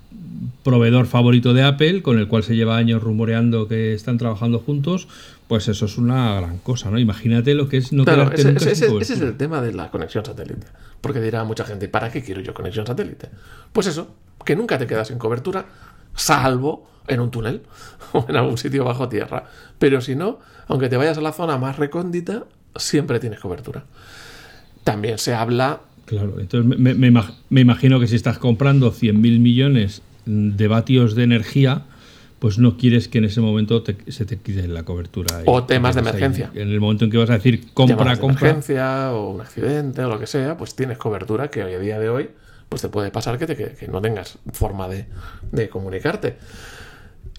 proveedor 0.62 1.06
favorito 1.06 1.54
de 1.54 1.62
Apple, 1.62 2.02
con 2.02 2.18
el 2.18 2.28
cual 2.28 2.42
se 2.42 2.56
lleva 2.56 2.76
años 2.76 3.02
rumoreando 3.02 3.68
que 3.68 3.94
están 3.94 4.18
trabajando 4.18 4.58
juntos, 4.58 5.08
pues 5.48 5.68
eso 5.68 5.84
es 5.84 5.98
una 5.98 6.34
gran 6.34 6.58
cosa, 6.58 6.90
¿no? 6.90 6.98
Imagínate 6.98 7.54
lo 7.54 7.68
que 7.68 7.76
es 7.76 7.92
no 7.92 8.04
claro, 8.04 8.32
ese, 8.32 8.50
ese, 8.50 8.70
ese, 8.72 8.98
es 8.98 9.20
el 9.20 9.36
tema 9.36 9.60
de 9.60 9.72
la 9.72 9.90
conexión 9.90 10.24
satélite. 10.24 10.66
Porque 11.00 11.20
dirá 11.20 11.44
mucha 11.44 11.64
gente, 11.64 11.88
¿para 11.88 12.10
qué 12.10 12.22
quiero 12.22 12.40
yo 12.40 12.54
conexión 12.54 12.86
satélite? 12.86 13.28
Pues 13.72 13.86
eso, 13.86 14.14
que 14.44 14.56
nunca 14.56 14.78
te 14.78 14.86
quedas 14.86 15.08
sin 15.08 15.18
cobertura, 15.18 15.66
salvo 16.14 16.88
en 17.06 17.20
un 17.20 17.30
túnel 17.30 17.62
o 18.12 18.24
en 18.28 18.36
algún 18.36 18.58
sitio 18.58 18.84
bajo 18.84 19.08
tierra. 19.08 19.44
Pero 19.78 20.00
si 20.00 20.16
no, 20.16 20.38
aunque 20.66 20.88
te 20.88 20.96
vayas 20.96 21.18
a 21.18 21.20
la 21.20 21.32
zona 21.32 21.58
más 21.58 21.76
recóndita, 21.76 22.44
siempre 22.76 23.20
tienes 23.20 23.40
cobertura. 23.40 23.84
También 24.82 25.18
se 25.18 25.34
habla 25.34 25.80
Claro, 26.06 26.38
entonces 26.38 26.78
me, 26.78 27.60
imagino 27.60 28.00
que 28.00 28.06
si 28.06 28.16
estás 28.16 28.38
comprando 28.38 28.92
100.000 28.92 29.38
millones 29.38 30.02
de 30.26 30.68
vatios 30.68 31.14
de 31.14 31.24
energía, 31.24 31.84
pues 32.38 32.58
no 32.58 32.76
quieres 32.76 33.08
que 33.08 33.18
en 33.18 33.24
ese 33.24 33.40
momento 33.40 33.82
se 34.08 34.26
te 34.26 34.36
quite 34.38 34.68
la 34.68 34.82
cobertura. 34.82 35.42
O 35.46 35.64
temas 35.64 35.94
de 35.94 36.02
emergencia. 36.02 36.50
En 36.54 36.68
el 36.68 36.80
momento 36.80 37.06
en 37.06 37.10
que 37.10 37.16
vas 37.16 37.30
a 37.30 37.34
decir 37.34 37.72
compra, 37.72 38.16
compra. 38.18 38.50
emergencia 38.50 39.12
o 39.12 39.30
un 39.30 39.40
accidente 39.40 40.04
o 40.04 40.08
lo 40.10 40.18
que 40.18 40.26
sea, 40.26 40.56
pues 40.56 40.74
tienes 40.74 40.98
cobertura 40.98 41.48
que 41.48 41.64
hoy 41.64 41.74
a 41.74 41.78
día 41.78 41.98
de 41.98 42.10
hoy 42.10 42.30
pues 42.68 42.82
te 42.82 42.88
puede 42.88 43.10
pasar 43.10 43.38
que, 43.38 43.46
te, 43.46 43.88
no 43.88 44.02
tengas 44.02 44.38
forma 44.52 44.88
de, 44.88 45.68
comunicarte. 45.68 46.36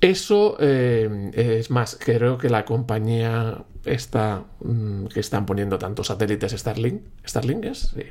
Eso 0.01 0.57
eh, 0.59 1.31
es 1.33 1.69
más, 1.71 1.97
creo 1.99 2.37
que 2.37 2.49
la 2.49 2.65
compañía 2.65 3.63
esta 3.85 4.43
mm, 4.61 5.05
que 5.07 5.19
están 5.19 5.45
poniendo 5.45 5.77
tantos 5.77 6.07
satélites 6.07 6.51
Starlink, 6.51 7.01
Starlink 7.25 7.65
es, 7.65 7.93
sí, 7.95 8.03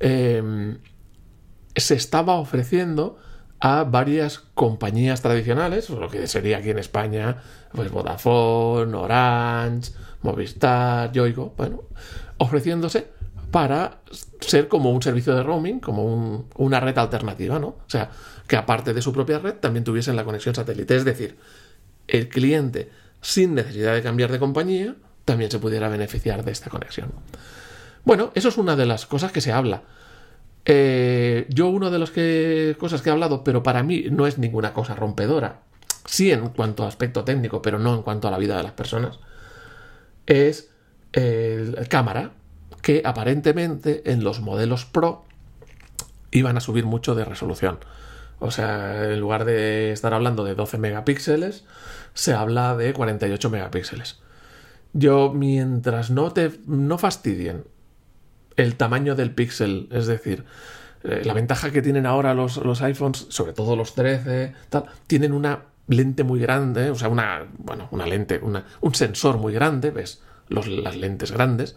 Em, 0.00 0.78
se 1.76 1.94
estaba 1.94 2.34
ofreciendo 2.34 3.18
a 3.60 3.84
varias 3.84 4.38
compañías 4.38 5.20
tradicionales, 5.20 5.90
lo 5.90 6.08
que 6.08 6.26
sería 6.26 6.58
aquí 6.58 6.70
en 6.70 6.78
España, 6.78 7.36
pues 7.72 7.90
Vodafone, 7.90 8.96
Orange, 8.96 9.92
Movistar, 10.22 11.12
Yoigo, 11.12 11.54
bueno, 11.56 11.82
ofreciéndose 12.38 13.08
para 13.50 14.00
ser 14.40 14.68
como 14.68 14.90
un 14.90 15.02
servicio 15.02 15.34
de 15.34 15.42
roaming, 15.42 15.80
como 15.80 16.48
una 16.56 16.80
red 16.80 16.96
alternativa, 16.96 17.58
¿no? 17.58 17.68
O 17.68 17.84
sea, 17.86 18.10
que 18.46 18.56
aparte 18.56 18.94
de 18.94 19.02
su 19.02 19.12
propia 19.12 19.38
red 19.38 19.54
también 19.54 19.84
tuviesen 19.84 20.16
la 20.16 20.24
conexión 20.24 20.54
satélite. 20.54 20.96
Es 20.96 21.04
decir, 21.04 21.36
el 22.06 22.28
cliente, 22.28 22.90
sin 23.20 23.54
necesidad 23.54 23.94
de 23.94 24.02
cambiar 24.02 24.32
de 24.32 24.38
compañía, 24.38 24.96
también 25.24 25.50
se 25.50 25.58
pudiera 25.58 25.88
beneficiar 25.88 26.44
de 26.44 26.52
esta 26.52 26.70
conexión. 26.70 27.12
Bueno, 28.04 28.30
eso 28.34 28.48
es 28.48 28.58
una 28.58 28.76
de 28.76 28.86
las 28.86 29.06
cosas 29.06 29.32
que 29.32 29.40
se 29.40 29.52
habla. 29.52 29.82
Eh, 30.64 31.46
yo 31.48 31.68
una 31.68 31.90
de 31.90 31.98
las 31.98 32.10
que, 32.10 32.76
cosas 32.78 33.02
que 33.02 33.08
he 33.08 33.12
hablado, 33.12 33.44
pero 33.44 33.62
para 33.62 33.82
mí 33.82 34.06
no 34.10 34.26
es 34.26 34.38
ninguna 34.38 34.72
cosa 34.72 34.94
rompedora, 34.94 35.60
sí 36.04 36.30
en 36.30 36.48
cuanto 36.50 36.84
a 36.84 36.88
aspecto 36.88 37.24
técnico, 37.24 37.62
pero 37.62 37.78
no 37.78 37.94
en 37.94 38.02
cuanto 38.02 38.28
a 38.28 38.30
la 38.30 38.38
vida 38.38 38.56
de 38.56 38.62
las 38.62 38.72
personas, 38.72 39.18
es 40.26 40.70
el, 41.12 41.88
cámara, 41.88 42.32
que 42.82 43.02
aparentemente 43.04 44.10
en 44.10 44.22
los 44.22 44.40
modelos 44.40 44.84
Pro 44.84 45.24
iban 46.30 46.56
a 46.56 46.60
subir 46.60 46.84
mucho 46.84 47.14
de 47.14 47.24
resolución. 47.24 47.78
O 48.38 48.50
sea, 48.50 49.10
en 49.10 49.20
lugar 49.20 49.44
de 49.44 49.92
estar 49.92 50.14
hablando 50.14 50.44
de 50.44 50.54
12 50.54 50.78
megapíxeles, 50.78 51.64
se 52.14 52.32
habla 52.32 52.76
de 52.76 52.92
48 52.92 53.50
megapíxeles. 53.50 54.20
Yo, 54.92 55.32
mientras 55.32 56.10
no 56.10 56.32
te 56.32 56.58
no 56.66 56.98
fastidien 56.98 57.64
el 58.62 58.76
tamaño 58.76 59.14
del 59.14 59.32
píxel. 59.32 59.88
Es 59.90 60.06
decir, 60.06 60.44
eh, 61.04 61.22
la 61.24 61.32
ventaja 61.32 61.70
que 61.70 61.82
tienen 61.82 62.06
ahora 62.06 62.34
los, 62.34 62.58
los, 62.58 62.82
iPhones, 62.82 63.26
sobre 63.30 63.52
todo 63.52 63.76
los 63.76 63.94
13, 63.94 64.54
tal, 64.68 64.84
tienen 65.06 65.32
una 65.32 65.64
lente 65.88 66.24
muy 66.24 66.38
grande, 66.40 66.90
o 66.90 66.94
sea, 66.94 67.08
una, 67.08 67.46
bueno, 67.58 67.88
una 67.90 68.06
lente, 68.06 68.40
un 68.40 68.94
sensor 68.94 69.38
muy 69.38 69.52
grande, 69.52 69.90
¿ves? 69.90 70.22
las 70.48 70.96
lentes 70.96 71.32
grandes. 71.32 71.76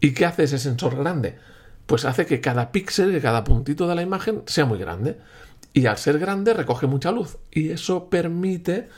¿Y 0.00 0.12
qué 0.12 0.26
hace 0.26 0.44
ese 0.44 0.58
sensor 0.58 0.96
grande? 0.96 1.38
Pues 1.86 2.04
hace 2.04 2.26
que 2.26 2.40
cada 2.40 2.72
píxel, 2.72 3.12
que 3.12 3.20
cada 3.20 3.44
puntito 3.44 3.86
de 3.86 3.94
la 3.94 4.02
imagen 4.02 4.42
sea 4.46 4.64
muy 4.64 4.78
grande. 4.78 5.18
Y 5.72 5.86
al 5.86 5.98
ser 5.98 6.18
grande 6.18 6.52
recoge 6.52 6.86
mucha 6.86 7.12
luz. 7.12 7.38
Y 7.50 7.70
eso 7.70 8.10
permite 8.10 8.88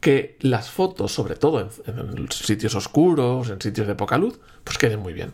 que 0.00 0.36
las 0.40 0.70
fotos, 0.70 1.12
sobre 1.12 1.36
todo 1.36 1.60
en, 1.60 1.98
en 1.98 2.30
sitios 2.30 2.74
oscuros, 2.74 3.50
en 3.50 3.60
sitios 3.60 3.86
de 3.86 3.94
poca 3.94 4.18
luz, 4.18 4.38
pues 4.64 4.78
queden 4.78 5.00
muy 5.00 5.12
bien. 5.12 5.32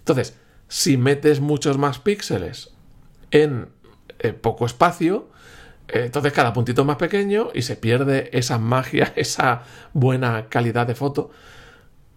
Entonces, 0.00 0.34
si 0.68 0.96
metes 0.96 1.40
muchos 1.40 1.78
más 1.78 1.98
píxeles 1.98 2.70
en 3.30 3.68
eh, 4.18 4.32
poco 4.32 4.66
espacio, 4.66 5.28
eh, 5.88 6.04
entonces 6.04 6.32
cada 6.32 6.52
puntito 6.52 6.82
es 6.82 6.86
más 6.86 6.96
pequeño 6.96 7.48
y 7.54 7.62
se 7.62 7.76
pierde 7.76 8.30
esa 8.32 8.58
magia, 8.58 9.12
esa 9.16 9.62
buena 9.92 10.48
calidad 10.48 10.86
de 10.86 10.94
foto 10.94 11.30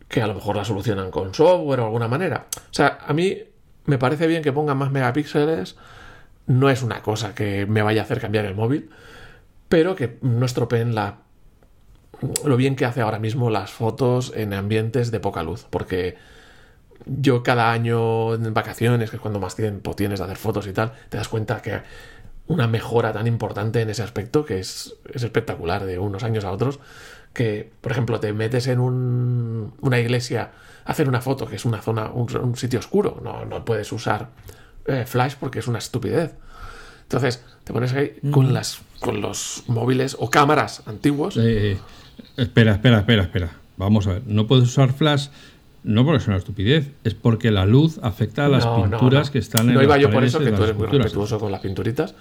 que 0.07 0.21
a 0.21 0.27
lo 0.27 0.33
mejor 0.33 0.57
la 0.57 0.65
solucionan 0.65 1.09
con 1.09 1.33
software 1.33 1.79
o 1.79 1.85
alguna 1.85 2.09
manera. 2.09 2.47
O 2.53 2.73
sea, 2.73 2.99
a 3.05 3.13
mí 3.13 3.43
me 3.85 3.97
parece 3.97 4.27
bien 4.27 4.43
que 4.43 4.51
pongan 4.51 4.77
más 4.77 4.91
megapíxeles. 4.91 5.77
No 6.47 6.69
es 6.69 6.83
una 6.83 7.01
cosa 7.01 7.33
que 7.33 7.65
me 7.65 7.81
vaya 7.81 8.01
a 8.01 8.03
hacer 8.03 8.19
cambiar 8.19 8.43
el 8.43 8.53
móvil, 8.53 8.89
pero 9.69 9.95
que 9.95 10.17
no 10.21 10.45
estropeen 10.45 10.95
la, 10.95 11.19
lo 12.43 12.57
bien 12.57 12.75
que 12.75 12.83
hace 12.83 12.99
ahora 12.99 13.19
mismo 13.19 13.49
las 13.49 13.71
fotos 13.71 14.33
en 14.35 14.53
ambientes 14.53 15.11
de 15.11 15.21
poca 15.21 15.43
luz, 15.43 15.65
porque 15.69 16.17
yo 17.05 17.43
cada 17.43 17.71
año 17.71 18.33
en 18.35 18.53
vacaciones, 18.53 19.09
que 19.09 19.17
es 19.17 19.21
cuando 19.21 19.39
más 19.39 19.55
tiempo 19.55 19.95
tienes 19.95 20.19
de 20.19 20.25
hacer 20.25 20.37
fotos 20.37 20.67
y 20.67 20.73
tal, 20.73 20.93
te 21.09 21.17
das 21.17 21.27
cuenta 21.27 21.61
que 21.61 21.81
una 22.47 22.67
mejora 22.67 23.13
tan 23.13 23.27
importante 23.27 23.81
en 23.81 23.89
ese 23.89 24.03
aspecto 24.03 24.45
que 24.45 24.59
es, 24.59 24.95
espectacular 25.13 25.85
de 25.85 25.99
unos 25.99 26.23
años 26.23 26.43
a 26.43 26.51
otros, 26.51 26.79
que 27.33 27.71
por 27.81 27.91
ejemplo 27.91 28.19
te 28.19 28.33
metes 28.33 28.67
en 28.67 28.79
una 28.79 29.99
iglesia 29.99 30.51
a 30.85 30.91
hacer 30.91 31.07
una 31.07 31.21
foto, 31.21 31.47
que 31.47 31.55
es 31.55 31.65
una 31.65 31.81
zona, 31.81 32.11
un, 32.11 32.55
sitio 32.55 32.79
oscuro, 32.79 33.21
no, 33.23 33.45
no 33.45 33.63
puedes 33.63 33.91
usar 33.91 34.29
eh, 34.85 35.05
flash 35.05 35.35
porque 35.39 35.59
es 35.59 35.67
una 35.67 35.79
estupidez. 35.79 36.33
Entonces 37.03 37.43
te 37.63 37.73
pones 37.73 37.93
ahí 37.93 38.13
con, 38.31 38.49
mm. 38.49 38.53
las, 38.53 38.81
con 38.99 39.21
los 39.21 39.63
móviles 39.67 40.15
o 40.19 40.29
cámaras 40.29 40.83
antiguos. 40.87 41.37
Eh, 41.37 41.77
espera, 42.37 42.73
espera, 42.73 42.99
espera, 42.99 43.23
espera. 43.23 43.51
Vamos 43.77 44.07
a 44.07 44.13
ver, 44.13 44.23
no 44.25 44.47
puedes 44.47 44.65
usar 44.65 44.93
flash 44.93 45.27
no 45.83 46.05
porque 46.05 46.21
es 46.21 46.27
una 46.27 46.37
estupidez, 46.37 46.91
es 47.03 47.13
porque 47.13 47.51
la 47.51 47.65
luz 47.65 47.99
afecta 48.03 48.45
a 48.45 48.49
las 48.49 48.65
pinturas 48.65 49.31
que 49.31 49.39
están 49.39 49.67
en 49.69 49.75
No 49.75 49.83
iba 49.83 49.97
yo 49.97 50.11
por 50.11 50.23
eso, 50.23 50.39
que 50.39 50.51
tú 50.51 50.63
eres 50.63 50.75
muy 50.75 50.87
respetuoso 50.87 51.39
con 51.39 51.51
las 51.51 51.61
pinturitas. 51.61 52.13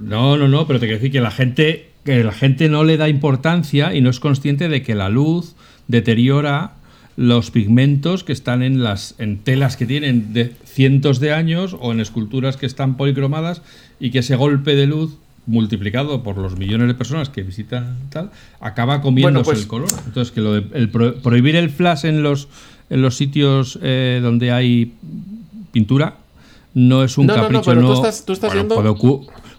No, 0.00 0.36
no, 0.36 0.48
no, 0.48 0.66
pero 0.66 0.78
te 0.78 0.86
quiero 0.86 0.98
decir 0.98 1.12
que 1.12 1.20
la 1.20 1.30
gente 1.30 1.92
que 2.04 2.24
la 2.24 2.32
gente 2.32 2.68
no 2.68 2.82
le 2.82 2.96
da 2.96 3.08
importancia 3.08 3.94
y 3.94 4.00
no 4.00 4.10
es 4.10 4.18
consciente 4.18 4.68
de 4.68 4.82
que 4.82 4.94
la 4.94 5.08
luz 5.08 5.54
deteriora 5.86 6.72
los 7.16 7.50
pigmentos 7.50 8.24
que 8.24 8.32
están 8.32 8.62
en 8.62 8.82
las 8.82 9.14
en 9.18 9.38
telas 9.38 9.76
que 9.76 9.86
tienen 9.86 10.32
de 10.32 10.52
cientos 10.64 11.20
de 11.20 11.32
años 11.32 11.76
o 11.78 11.92
en 11.92 12.00
esculturas 12.00 12.56
que 12.56 12.66
están 12.66 12.96
policromadas 12.96 13.62
y 14.00 14.10
que 14.10 14.20
ese 14.20 14.34
golpe 14.34 14.74
de 14.74 14.86
luz 14.86 15.18
multiplicado 15.46 16.22
por 16.22 16.38
los 16.38 16.56
millones 16.56 16.88
de 16.88 16.94
personas 16.94 17.28
que 17.28 17.42
visitan 17.42 17.96
tal 18.10 18.30
acaba 18.60 19.00
comiéndose 19.00 19.44
pues 19.44 19.60
el 19.62 19.66
color 19.66 19.88
entonces 20.06 20.32
que 20.32 20.40
lo 20.40 20.54
de 20.54 20.64
el 20.74 20.88
prohibir 20.88 21.56
el 21.56 21.70
flash 21.70 22.04
en 22.04 22.22
los 22.22 22.48
en 22.90 23.02
los 23.02 23.16
sitios 23.16 23.78
eh, 23.82 24.20
donde 24.22 24.52
hay 24.52 24.94
pintura 25.72 26.16
no 26.74 27.02
es 27.02 27.18
un 27.18 27.26
capricho 27.26 27.74
no, 27.74 27.88
tú 27.88 28.32
estás, 28.32 28.54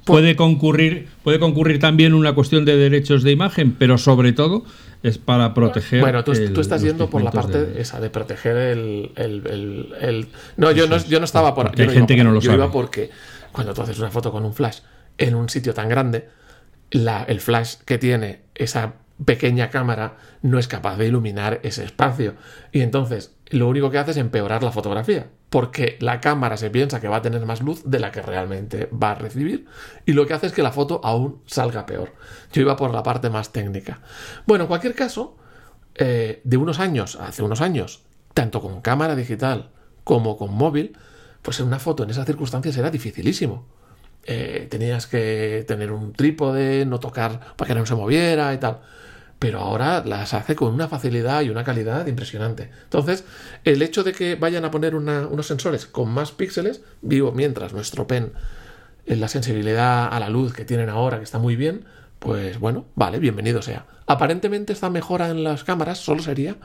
puede, 0.06 0.36
concurrir 0.38 1.10
puede 1.22 1.40
concurrir 1.40 1.80
también 1.80 2.13
una 2.13 2.34
cuestión 2.34 2.63
de 2.63 2.78
derechos 2.78 3.24
de 3.24 3.32
imagen 3.32 3.75
pero 3.78 3.98
sobre 3.98 4.32
todo 4.32 4.63
es 5.04 5.18
para 5.18 5.54
proteger. 5.54 6.00
Bueno, 6.00 6.24
tú, 6.24 6.32
estás 6.32 6.82
yendo 6.82 7.10
por 7.10 7.22
la 7.22 7.30
parte 7.30 7.74
esa 7.75 8.00
de 8.00 8.10
proteger 8.10 8.56
el. 8.56 9.12
el, 9.18 10.28
No, 10.56 10.72
yo 10.72 10.88
no, 10.88 10.98
yo 10.98 11.20
no 11.20 11.25
estaba 11.25 11.54
por. 11.54 11.78
Hay 11.78 11.90
gente 11.90 12.16
que 12.16 12.24
no 12.24 12.32
lo 12.32 12.40
yo 12.40 12.52
sabe. 12.52 12.63
iba 12.63 12.72
porque 12.72 13.10
cuando 13.52 13.74
tú 13.74 13.82
haces 13.82 14.00
una 14.00 14.10
foto 14.10 14.32
con 14.32 14.46
un 14.46 14.54
flash 14.54 14.80
en 15.17 15.36
un 15.36 15.50
sitio 15.50 15.74
tan 15.74 15.89
grande, 15.89 16.29
el 16.91 17.39
flash 17.39 17.75
que 17.86 17.98
tiene 17.98 18.43
esa 18.55 18.96
pequeña 19.25 19.70
cámara 19.70 20.17
no 20.41 20.60
es 20.60 20.67
capaz 20.67 20.98
de 20.98 21.08
iluminar 21.08 21.60
ese 21.63 21.84
espacio. 21.84 22.36
Y 22.72 22.82
entonces 22.82 23.36
lo 23.50 23.67
único 23.67 23.89
que 23.89 23.98
hace 23.98 24.12
es 24.12 24.17
empeorar 24.17 24.63
la 24.63 24.72
fotografía, 24.72 25.27
porque 25.50 25.98
la 26.00 26.20
cámara 26.20 26.58
se 26.58 26.70
piensa 26.70 27.00
que 27.00 27.08
va 27.08 27.17
a 27.17 27.22
tener 27.22 27.46
más 27.46 27.62
luz 27.62 27.84
de 27.86 28.00
la 28.00 28.12
que 28.12 28.22
realmente 28.22 28.89
va 28.91 29.12
a 29.12 29.15
recibir, 29.15 29.67
y 30.05 30.13
lo 30.13 30.25
que 30.25 30.34
hace 30.34 30.48
es 30.48 30.53
que 30.53 30.63
la 30.63 30.72
foto 30.72 31.00
aún 31.03 31.41
salga 31.46 31.86
peor. 31.86 32.13
Yo 32.51 32.62
iba 32.62 32.75
por 32.75 32.91
la 32.91 33.03
parte 33.03 33.29
más 33.29 33.51
técnica. 33.51 34.01
Bueno, 34.48 34.63
en 34.63 34.67
cualquier 34.67 34.96
caso, 34.96 35.38
eh, 35.96 36.41
de 36.43 36.58
unos 36.58 36.79
años, 36.79 37.15
hace 37.17 37.43
unos 37.43 37.62
años, 37.62 38.03
tanto 38.34 38.62
con 38.62 38.82
cámara 38.82 39.15
digital 39.15 39.70
como 40.03 40.38
con 40.38 40.53
móvil, 40.53 40.98
pues 41.43 41.60
en 41.60 41.67
una 41.67 41.79
foto 41.79 42.03
en 42.03 42.10
esas 42.10 42.25
circunstancias 42.25 42.75
era 42.77 42.89
dificilísimo. 42.89 43.67
Eh, 44.25 44.68
tenías 44.70 45.08
que 45.08 45.65
tener 45.68 45.92
un 45.92 46.13
trípode, 46.13 46.86
no 46.86 47.00
tocar 47.00 47.39
para 47.58 47.68
que 47.68 47.75
no 47.75 47.86
se 47.86 47.96
moviera 47.96 48.53
y 48.53 48.58
tal 48.58 48.80
pero 49.44 49.60
ahora 49.60 50.01
las 50.06 50.34
hace 50.34 50.56
con 50.56 50.74
una 50.74 50.88
facilidad 50.88 51.42
y 51.42 51.50
una 51.50 51.65
calidad 51.65 52.08
impresionante. 52.08 52.70
Entonces, 52.86 53.25
el 53.65 53.82
hecho 53.82 54.06
de 54.06 54.13
que 54.13 54.36
vayan 54.36 54.63
a 54.63 54.72
poner 54.72 54.96
unos 54.96 55.46
sensores 55.46 55.86
con 55.86 56.10
más 56.10 56.32
píxeles, 56.32 56.82
vivo 57.01 57.34
mientras 57.34 57.74
nuestro 57.74 58.08
pen, 58.08 58.32
en 59.06 59.20
la 59.20 59.27
sensibilidad 59.27 60.08
a 60.08 60.18
la 60.22 60.30
luz 60.30 60.53
que 60.53 60.63
tienen 60.63 60.88
ahora, 60.88 61.18
que 61.18 61.25
está 61.25 61.39
muy 61.39 61.58
bien, 61.58 61.84
pues 62.20 62.58
bueno, 62.58 62.86
vale, 62.96 63.20
bienvenido 63.20 63.62
sea. 63.62 63.86
Aparentemente 64.08 64.72
esta 64.72 64.89
mejora 64.89 65.27
en 65.27 65.44
las 65.44 65.65
cámaras 65.65 65.98
solo 65.98 66.24
sería 66.24 66.56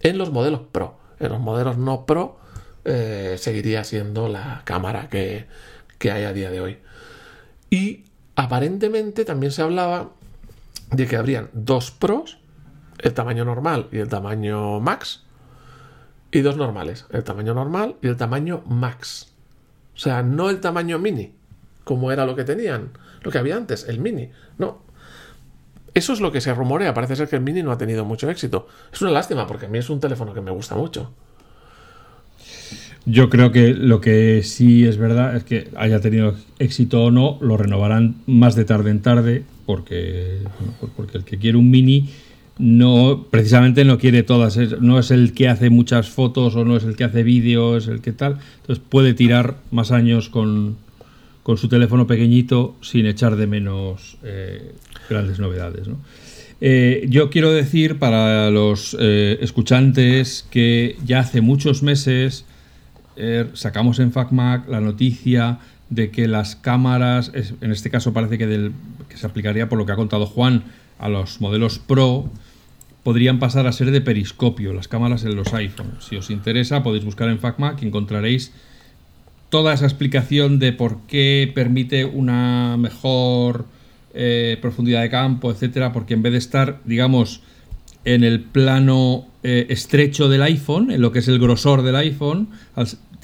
en 0.00 0.18
los 0.18 0.32
modelos 0.32 0.62
Pro. 0.72 0.98
En 1.20 1.28
los 1.28 1.38
modelos 1.38 1.78
no 1.78 2.06
Pro 2.06 2.40
eh, 2.84 3.36
seguiría 3.38 3.84
siendo 3.84 4.28
la 4.28 4.62
cámara 4.64 5.08
que 5.08 5.46
hay 6.02 6.24
a 6.24 6.32
día 6.32 6.50
de 6.50 6.60
hoy. 6.60 6.78
Y 7.76 8.04
aparentemente 8.36 9.26
también 9.26 9.52
se 9.52 9.60
hablaba 9.60 10.12
de 10.92 11.06
que 11.06 11.16
habrían 11.18 11.50
dos 11.52 11.90
pros, 11.90 12.38
el 13.00 13.12
tamaño 13.12 13.44
normal 13.44 13.88
y 13.92 13.98
el 13.98 14.08
tamaño 14.08 14.80
max, 14.80 15.24
y 16.32 16.40
dos 16.40 16.56
normales, 16.56 17.04
el 17.10 17.22
tamaño 17.22 17.52
normal 17.52 17.96
y 18.00 18.08
el 18.08 18.16
tamaño 18.16 18.62
max. 18.66 19.34
O 19.94 19.98
sea, 19.98 20.22
no 20.22 20.48
el 20.48 20.62
tamaño 20.62 20.98
mini, 20.98 21.34
como 21.84 22.12
era 22.12 22.24
lo 22.24 22.34
que 22.34 22.44
tenían, 22.44 22.92
lo 23.20 23.30
que 23.30 23.36
había 23.36 23.56
antes, 23.56 23.86
el 23.90 24.00
mini. 24.00 24.30
No. 24.56 24.78
Eso 25.92 26.14
es 26.14 26.20
lo 26.22 26.32
que 26.32 26.40
se 26.40 26.54
rumorea. 26.54 26.94
Parece 26.94 27.14
ser 27.14 27.28
que 27.28 27.36
el 27.36 27.42
mini 27.42 27.62
no 27.62 27.72
ha 27.72 27.78
tenido 27.78 28.06
mucho 28.06 28.30
éxito. 28.30 28.68
Es 28.90 29.02
una 29.02 29.10
lástima 29.10 29.46
porque 29.46 29.66
a 29.66 29.68
mí 29.68 29.76
es 29.76 29.90
un 29.90 30.00
teléfono 30.00 30.32
que 30.32 30.40
me 30.40 30.50
gusta 30.50 30.76
mucho. 30.76 31.12
Yo 33.06 33.30
creo 33.30 33.52
que 33.52 33.72
lo 33.72 34.00
que 34.00 34.42
sí 34.42 34.84
es 34.84 34.98
verdad 34.98 35.36
es 35.36 35.44
que 35.44 35.68
haya 35.76 36.00
tenido 36.00 36.34
éxito 36.58 37.04
o 37.04 37.10
no, 37.12 37.38
lo 37.40 37.56
renovarán 37.56 38.16
más 38.26 38.56
de 38.56 38.64
tarde 38.64 38.90
en 38.90 39.00
tarde, 39.00 39.44
porque, 39.64 40.38
porque 40.96 41.18
el 41.18 41.24
que 41.24 41.38
quiere 41.38 41.56
un 41.56 41.70
mini 41.70 42.10
no 42.58 43.26
precisamente 43.30 43.84
no 43.84 43.98
quiere 43.98 44.24
todas, 44.24 44.56
no 44.80 44.98
es 44.98 45.12
el 45.12 45.34
que 45.34 45.48
hace 45.48 45.70
muchas 45.70 46.08
fotos 46.08 46.56
o 46.56 46.64
no 46.64 46.76
es 46.76 46.84
el 46.84 46.96
que 46.96 47.04
hace 47.04 47.22
vídeos, 47.22 47.86
el 47.86 48.00
que 48.00 48.12
tal, 48.12 48.38
entonces 48.60 48.84
puede 48.88 49.14
tirar 49.14 49.58
más 49.70 49.92
años 49.92 50.28
con, 50.28 50.76
con 51.44 51.58
su 51.58 51.68
teléfono 51.68 52.08
pequeñito 52.08 52.74
sin 52.80 53.06
echar 53.06 53.36
de 53.36 53.46
menos 53.46 54.16
eh, 54.24 54.72
grandes 55.08 55.38
novedades. 55.38 55.86
Eh, 56.60 57.06
yo 57.08 57.30
quiero 57.30 57.52
decir 57.52 58.00
para 58.00 58.50
los 58.50 58.96
eh, 58.98 59.38
escuchantes 59.42 60.44
que 60.50 60.96
ya 61.04 61.20
hace 61.20 61.42
muchos 61.42 61.84
meses 61.84 62.46
Er, 63.16 63.50
sacamos 63.54 63.98
en 63.98 64.12
FacMac 64.12 64.68
la 64.68 64.80
noticia 64.80 65.58
de 65.88 66.10
que 66.10 66.28
las 66.28 66.56
cámaras, 66.56 67.32
en 67.34 67.72
este 67.72 67.90
caso 67.90 68.12
parece 68.12 68.38
que, 68.38 68.70
se 69.14 69.26
aplicaría 69.26 69.68
por 69.68 69.78
lo 69.78 69.86
que 69.86 69.92
ha 69.92 69.96
contado 69.96 70.26
Juan 70.26 70.64
a 70.98 71.08
los 71.08 71.40
modelos 71.40 71.78
Pro, 71.78 72.28
podrían 73.02 73.38
pasar 73.38 73.66
a 73.66 73.72
ser 73.72 73.90
de 73.92 74.00
periscopio, 74.00 74.72
las 74.72 74.88
cámaras 74.88 75.24
en 75.24 75.36
los 75.36 75.54
iPhones. 75.54 76.04
Si 76.04 76.16
os 76.16 76.30
interesa, 76.30 76.82
podéis 76.82 77.04
buscar 77.04 77.28
en 77.28 77.38
FacMac 77.38 77.82
y 77.82 77.86
encontraréis 77.86 78.52
toda 79.48 79.72
esa 79.72 79.84
explicación 79.84 80.58
de 80.58 80.72
por 80.72 80.98
qué 81.06 81.50
permite 81.54 82.04
una 82.04 82.76
mejor 82.76 83.66
eh, 84.12 84.58
profundidad 84.60 85.02
de 85.02 85.10
campo, 85.10 85.52
etcétera, 85.52 85.92
porque 85.92 86.14
en 86.14 86.22
vez 86.22 86.32
de 86.32 86.38
estar, 86.38 86.80
digamos, 86.84 87.42
en 88.04 88.24
el 88.24 88.40
plano 88.40 89.26
eh, 89.42 89.66
estrecho 89.68 90.28
del 90.28 90.42
iPhone, 90.42 90.90
en 90.90 91.00
lo 91.00 91.12
que 91.12 91.20
es 91.20 91.28
el 91.28 91.38
grosor 91.38 91.82
del 91.82 91.96
iPhone, 91.96 92.48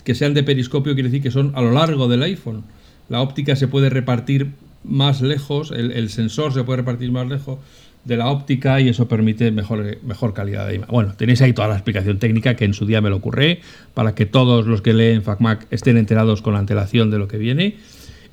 que 0.05 0.15
sean 0.15 0.35
de 0.35 0.43
periscopio 0.43 0.95
quiere 0.95 1.09
decir 1.09 1.23
que 1.23 1.31
son 1.31 1.53
a 1.55 1.63
lo 1.63 1.73
largo 1.73 2.09
del 2.09 2.23
iPhone. 2.23 2.65
La 3.09 3.21
óptica 3.21 3.57
se 3.57 3.69
puede 3.69 3.91
repartir 3.91 4.53
más 4.85 5.21
lejos, 5.21 5.71
el, 5.71 6.09
sensor 6.11 6.53
se 6.53 6.65
puede 6.65 6.79
repartir 6.79 7.13
más 7.13 7.29
lejos 7.29 7.59
de 8.05 8.17
la 8.17 8.29
óptica 8.29 8.81
y 8.81 8.89
eso 8.89 9.07
permite 9.07 9.53
mejor, 9.53 9.99
mejor 10.03 10.35
calidad 10.35 10.67
de 10.67 10.75
imagen. 10.75 10.93
Bueno, 10.93 11.15
tenéis 11.17 11.41
ahí 11.43 11.53
toda 11.53 11.69
la 11.69 11.75
explicación 11.75 12.19
técnica 12.19 12.55
que 12.55 12.65
en 12.65 12.75
su 12.75 12.85
día 12.85 13.01
me 13.01 13.11
lo 13.11 13.17
ocurre 13.17 13.61
para 13.95 14.15
que 14.15 14.27
todos 14.27 14.67
los 14.67 14.83
que 14.83 14.93
leen 14.93 15.23
FacMac 15.23 15.67
estén 15.71 15.97
enterados 15.97 16.43
con 16.43 16.55
la 16.55 16.59
antelación 16.59 17.11
de 17.11 17.19
lo 17.19 17.29
que 17.29 17.39
viene. 17.39 17.77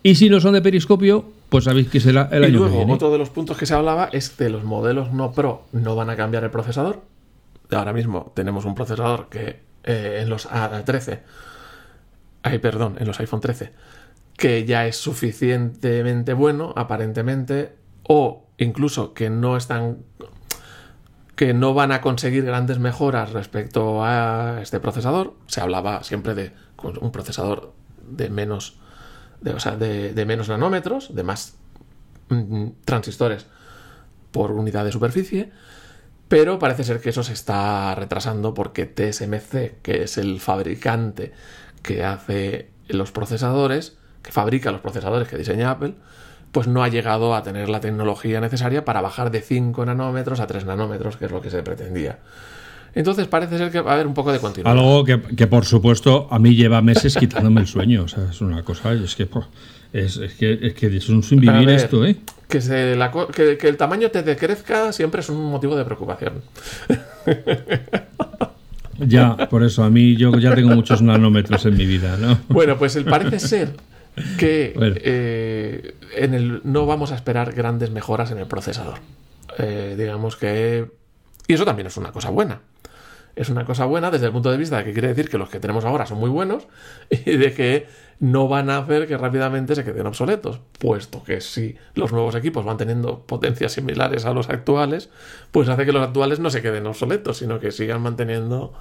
Y 0.01 0.15
si 0.15 0.29
no 0.29 0.39
son 0.39 0.53
de 0.53 0.61
periscopio, 0.61 1.25
pues 1.49 1.65
sabéis 1.65 1.89
que 1.89 1.99
será 1.99 2.29
el 2.31 2.43
y 2.43 2.45
año 2.47 2.59
luego, 2.59 2.71
que 2.71 2.77
viene. 2.77 2.93
Otro 2.93 3.11
de 3.11 3.17
los 3.17 3.29
puntos 3.29 3.57
que 3.57 3.65
se 3.65 3.73
hablaba 3.73 4.09
es 4.11 4.29
que 4.29 4.49
los 4.49 4.63
modelos 4.63 5.11
no 5.11 5.33
Pro 5.33 5.65
no 5.71 5.95
van 5.95 6.09
a 6.09 6.15
cambiar 6.15 6.43
el 6.43 6.51
procesador. 6.51 7.01
Ahora 7.69 7.93
mismo 7.93 8.31
tenemos 8.35 8.65
un 8.65 8.73
procesador 8.73 9.27
que 9.29 9.59
eh, 9.83 10.19
en 10.21 10.29
los 10.29 10.49
A13 10.49 11.19
ay, 12.43 12.59
perdón, 12.59 12.95
en 12.99 13.07
los 13.07 13.19
iPhone 13.19 13.41
13, 13.41 13.71
que 14.37 14.65
ya 14.65 14.87
es 14.87 14.97
suficientemente 14.97 16.33
bueno, 16.33 16.73
aparentemente, 16.75 17.73
o 18.03 18.47
incluso 18.57 19.13
que 19.13 19.29
no 19.29 19.57
están 19.57 19.99
que 21.39 21.53
no 21.53 21.73
van 21.73 21.93
a 21.93 22.01
conseguir 22.01 22.43
grandes 22.43 22.79
mejoras 22.79 23.31
respecto 23.31 24.03
a 24.03 24.59
este 24.61 24.81
procesador. 24.81 25.35
Se 25.47 25.61
hablaba 25.61 26.03
siempre 26.03 26.35
de 26.35 26.51
un 26.99 27.13
procesador 27.13 27.71
de 28.01 28.29
menos, 28.29 28.77
de, 29.39 29.53
o 29.53 29.59
sea, 29.61 29.77
de, 29.77 30.25
menos 30.25 30.49
nanómetros, 30.49 31.15
de 31.15 31.23
más 31.23 31.55
mm, 32.27 32.67
transistores 32.83 33.45
por 34.31 34.51
unidad 34.51 34.83
de 34.83 34.91
superficie, 34.91 35.49
pero 36.27 36.59
parece 36.59 36.83
ser 36.83 36.99
que 36.99 37.11
eso 37.11 37.23
se 37.23 37.31
está 37.31 37.95
retrasando 37.95 38.53
porque 38.53 38.85
TSMC, 38.85 39.81
que 39.81 40.03
es 40.03 40.17
el 40.17 40.41
fabricante 40.41 41.31
que 41.89 42.03
hace 42.03 42.67
los 42.87 43.11
procesadores, 43.11 43.97
que 44.21 44.31
fabrica 44.31 44.71
los 44.71 44.79
procesadores 44.79 45.27
que 45.27 45.39
diseña 45.39 45.71
Apple, 45.71 45.93
pues 46.51 46.67
no 46.67 46.83
ha 46.83 46.87
llegado 46.87 47.33
a 47.33 47.41
tener 47.41 47.67
la 47.67 47.79
tecnología 47.79 48.39
necesaria 48.39 48.85
para 48.85 49.01
bajar 49.01 49.31
de 49.31 49.41
5 49.41 49.85
nanómetros 49.87 50.39
a 50.39 50.45
3 50.45 50.65
nanómetros, 50.65 51.17
que 51.17 51.25
es 51.25 51.31
lo 51.31 51.41
que 51.41 51.49
se 51.49 51.63
pretendía. 51.63 52.19
Entonces 52.93 53.27
parece 53.27 53.57
ser 53.57 53.71
que 53.71 53.81
va 53.81 53.91
a 53.91 53.93
haber 53.95 54.05
un 54.05 54.13
poco 54.13 54.31
de 54.31 54.37
continuidad. 54.37 54.77
Algo 54.77 55.03
que, 55.03 55.47
por 55.47 55.65
supuesto 55.65 56.27
a 56.29 56.37
mí 56.37 56.53
lleva 56.53 56.79
meses 56.83 57.17
quitándome 57.17 57.61
el 57.61 57.67
sueño. 57.67 58.03
O 58.03 58.07
sea, 58.07 58.25
es 58.29 58.39
una 58.39 58.63
cosa, 58.63 58.93
es 58.93 59.15
que 59.15 59.27
es, 59.91 60.19
que, 60.37 60.95
es, 60.95 61.09
un 61.09 61.23
sin 61.23 61.39
vivir 61.39 61.69
esto, 61.69 62.05
¿eh? 62.05 62.17
Que, 62.47 62.59
que, 62.59 63.57
que 63.57 63.67
el 63.67 63.77
tamaño 63.77 64.11
te 64.11 64.21
decrezca 64.21 64.93
siempre 64.93 65.21
es 65.21 65.29
un 65.29 65.43
motivo 65.49 65.75
de 65.75 65.85
preocupación. 65.85 66.43
Ya, 69.05 69.49
por 69.49 69.63
eso, 69.63 69.83
a 69.83 69.89
mí 69.89 70.15
yo 70.15 70.37
ya 70.37 70.53
tengo 70.53 70.75
muchos 70.75 71.01
nanómetros 71.01 71.65
en 71.65 71.77
mi 71.77 71.85
vida, 71.85 72.17
¿no? 72.17 72.39
Bueno, 72.49 72.77
pues 72.77 72.95
el 72.95 73.05
parece 73.05 73.39
ser 73.39 73.73
que 74.37 74.73
eh, 74.77 75.95
en 76.15 76.33
el, 76.33 76.61
no 76.63 76.85
vamos 76.85 77.11
a 77.11 77.15
esperar 77.15 77.53
grandes 77.53 77.91
mejoras 77.91 78.31
en 78.31 78.39
el 78.39 78.47
procesador. 78.47 78.99
Eh, 79.57 79.95
digamos 79.97 80.35
que... 80.35 80.91
Y 81.47 81.53
eso 81.53 81.65
también 81.65 81.87
es 81.87 81.97
una 81.97 82.11
cosa 82.11 82.29
buena. 82.29 82.61
es 83.35 83.49
una 83.49 83.65
cosa 83.65 83.85
buena 83.85 84.11
desde 84.11 84.27
el 84.27 84.31
punto 84.31 84.51
de 84.51 84.57
vista 84.57 84.77
de 84.77 84.83
que 84.83 84.93
quiere 84.93 85.07
decir 85.09 85.29
que 85.29 85.37
los 85.37 85.49
que 85.49 85.59
tenemos 85.59 85.85
ahora 85.85 86.05
son 86.05 86.19
muy 86.19 86.29
buenos 86.29 86.67
y 87.09 87.37
de 87.37 87.53
que 87.53 87.87
no 88.19 88.47
van 88.47 88.69
a 88.69 88.79
hacer 88.79 89.07
que 89.07 89.17
rápidamente 89.17 89.75
se 89.75 89.83
queden 89.83 90.05
obsoletos, 90.05 90.59
puesto 90.77 91.23
que 91.23 91.39
si 91.39 91.75
los 91.95 92.11
nuevos 92.11 92.35
equipos 92.35 92.65
van 92.65 92.77
teniendo 92.77 93.19
potencias 93.19 93.71
similares 93.73 94.25
a 94.25 94.33
los 94.33 94.49
actuales, 94.49 95.09
pues 95.51 95.69
hace 95.69 95.85
que 95.85 95.93
los 95.93 96.03
actuales 96.03 96.39
no 96.39 96.49
se 96.49 96.61
queden 96.61 96.85
obsoletos, 96.85 97.37
sino 97.37 97.59
que 97.59 97.71
sigan 97.71 98.01
manteniendo 98.01 98.73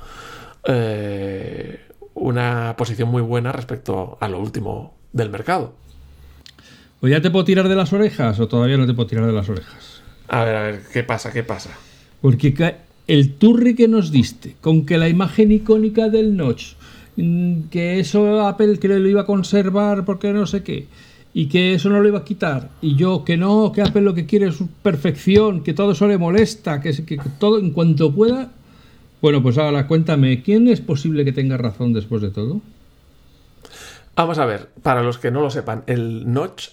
eh, 0.64 1.80
una 2.14 2.74
posición 2.76 3.08
muy 3.10 3.22
buena 3.22 3.52
respecto 3.52 4.18
a 4.20 4.28
lo 4.28 4.40
último 4.40 4.94
del 5.12 5.30
mercado. 5.30 5.72
¿O 7.00 7.06
ya 7.06 7.20
te 7.20 7.30
puedo 7.30 7.44
tirar 7.44 7.68
de 7.68 7.76
las 7.76 7.92
orejas 7.92 8.40
o 8.40 8.48
todavía 8.48 8.76
no 8.76 8.86
te 8.86 8.94
puedo 8.94 9.06
tirar 9.06 9.26
de 9.26 9.32
las 9.32 9.48
orejas? 9.48 10.02
A 10.26 10.44
ver, 10.44 10.56
a 10.56 10.62
ver, 10.62 10.82
¿qué 10.92 11.04
pasa? 11.04 11.32
¿Qué 11.32 11.44
pasa? 11.44 11.70
Porque 12.20 12.52
el 13.06 13.34
turri 13.34 13.76
que 13.76 13.86
nos 13.86 14.10
diste 14.10 14.56
con 14.60 14.84
que 14.84 14.98
la 14.98 15.08
imagen 15.08 15.52
icónica 15.52 16.08
del 16.08 16.36
Notch, 16.36 16.74
que 17.70 17.98
eso 17.98 18.46
Apple 18.46 18.78
que 18.78 18.88
lo 18.88 19.08
iba 19.08 19.22
a 19.22 19.26
conservar 19.26 20.04
porque 20.04 20.32
no 20.32 20.46
sé 20.46 20.62
qué, 20.62 20.86
y 21.34 21.46
que 21.48 21.74
eso 21.74 21.88
no 21.88 22.00
lo 22.00 22.08
iba 22.08 22.20
a 22.20 22.24
quitar, 22.24 22.70
y 22.80 22.96
yo 22.96 23.24
que 23.24 23.36
no, 23.36 23.72
que 23.72 23.82
Apple 23.82 24.02
lo 24.02 24.14
que 24.14 24.26
quiere 24.26 24.46
es 24.46 24.58
perfección, 24.82 25.62
que 25.62 25.74
todo 25.74 25.92
eso 25.92 26.06
le 26.06 26.18
molesta, 26.18 26.80
que, 26.80 27.04
que 27.04 27.18
todo 27.38 27.58
en 27.58 27.70
cuanto 27.70 28.14
pueda. 28.14 28.50
Bueno, 29.20 29.42
pues 29.42 29.58
ahora 29.58 29.88
cuéntame, 29.88 30.42
¿quién 30.42 30.68
es 30.68 30.80
posible 30.80 31.24
que 31.24 31.32
tenga 31.32 31.56
razón 31.56 31.92
después 31.92 32.22
de 32.22 32.30
todo? 32.30 32.60
Vamos 34.14 34.38
a 34.38 34.46
ver, 34.46 34.68
para 34.82 35.02
los 35.02 35.18
que 35.18 35.30
no 35.30 35.40
lo 35.40 35.50
sepan, 35.50 35.82
el 35.86 36.32
notch 36.32 36.70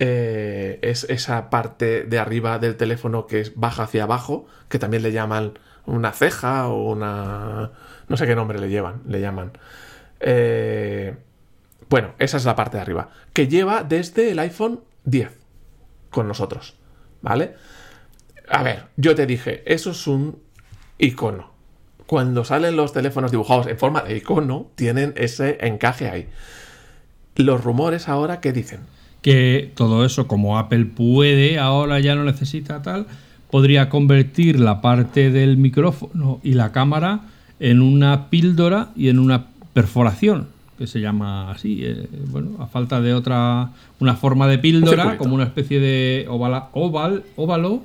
eh, 0.00 0.78
es 0.82 1.04
esa 1.04 1.50
parte 1.50 2.04
de 2.04 2.18
arriba 2.20 2.58
del 2.58 2.76
teléfono 2.76 3.26
que 3.26 3.40
es 3.40 3.56
baja 3.56 3.84
hacia 3.84 4.04
abajo, 4.04 4.46
que 4.68 4.78
también 4.78 5.02
le 5.02 5.12
llaman 5.12 5.58
una 5.86 6.12
ceja 6.12 6.68
o 6.68 6.92
una... 6.92 7.70
no 8.08 8.16
sé 8.16 8.26
qué 8.26 8.36
nombre 8.36 8.58
le 8.60 8.68
llevan, 8.68 9.02
le 9.08 9.20
llaman. 9.20 9.52
Eh, 10.20 11.14
bueno, 11.88 12.14
esa 12.18 12.36
es 12.36 12.44
la 12.44 12.56
parte 12.56 12.76
de 12.76 12.82
arriba, 12.82 13.10
que 13.32 13.48
lleva 13.48 13.82
desde 13.82 14.30
el 14.30 14.38
iPhone 14.38 14.80
10 15.04 15.30
con 16.10 16.28
nosotros, 16.28 16.74
¿vale? 17.22 17.54
A 18.48 18.62
ver, 18.62 18.86
yo 18.96 19.14
te 19.14 19.26
dije, 19.26 19.62
eso 19.66 19.90
es 19.90 20.06
un 20.06 20.38
icono. 20.98 21.52
Cuando 22.06 22.44
salen 22.44 22.76
los 22.76 22.92
teléfonos 22.92 23.30
dibujados 23.30 23.66
en 23.66 23.78
forma 23.78 24.02
de 24.02 24.16
icono, 24.16 24.70
tienen 24.74 25.12
ese 25.16 25.58
encaje 25.60 26.08
ahí. 26.08 26.28
Los 27.36 27.62
rumores 27.62 28.08
ahora, 28.08 28.40
¿qué 28.40 28.52
dicen? 28.52 28.80
que 29.22 29.72
todo 29.74 30.04
eso, 30.04 30.26
como 30.26 30.58
Apple 30.58 30.84
puede, 30.86 31.58
ahora 31.58 32.00
ya 32.00 32.14
no 32.14 32.24
necesita 32.24 32.82
tal, 32.82 33.06
podría 33.50 33.88
convertir 33.88 34.60
la 34.60 34.80
parte 34.80 35.30
del 35.30 35.56
micrófono 35.56 36.40
y 36.42 36.54
la 36.54 36.72
cámara 36.72 37.22
en 37.60 37.80
una 37.80 38.30
píldora 38.30 38.90
y 38.94 39.08
en 39.08 39.18
una 39.18 39.46
perforación, 39.78 40.48
que 40.76 40.88
se 40.88 41.00
llama 41.00 41.52
así, 41.52 41.84
eh, 41.84 42.08
bueno, 42.26 42.60
a 42.60 42.66
falta 42.66 43.00
de 43.00 43.14
otra, 43.14 43.70
una 44.00 44.16
forma 44.16 44.48
de 44.48 44.58
píldora, 44.58 45.16
como 45.16 45.36
una 45.36 45.44
especie 45.44 45.78
de 45.78 46.26
oval, 46.28 47.22
óvalo 47.36 47.82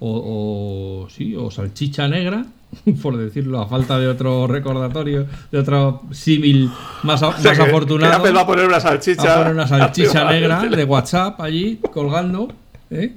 o, 0.00 1.08
sí, 1.08 1.34
o 1.34 1.50
salchicha 1.50 2.08
negra, 2.08 2.44
por 3.02 3.16
decirlo, 3.16 3.58
a 3.62 3.66
falta 3.66 3.98
de 3.98 4.08
otro 4.08 4.46
recordatorio, 4.46 5.26
de 5.50 5.58
otro 5.58 6.02
símil 6.10 6.70
más, 7.04 7.22
afortunado. 7.22 8.34
va 8.34 8.40
a 8.42 8.46
poner 8.46 8.66
una 8.66 8.80
salchicha. 8.80 9.24
Va 9.24 9.32
a 9.32 9.38
poner 9.38 9.54
una 9.54 9.66
salchicha 9.66 10.24
negra 10.30 10.62
de 10.66 10.84
WhatsApp 10.84 11.40
allí 11.40 11.80
colgando, 11.90 12.48
¿eh? 12.90 13.14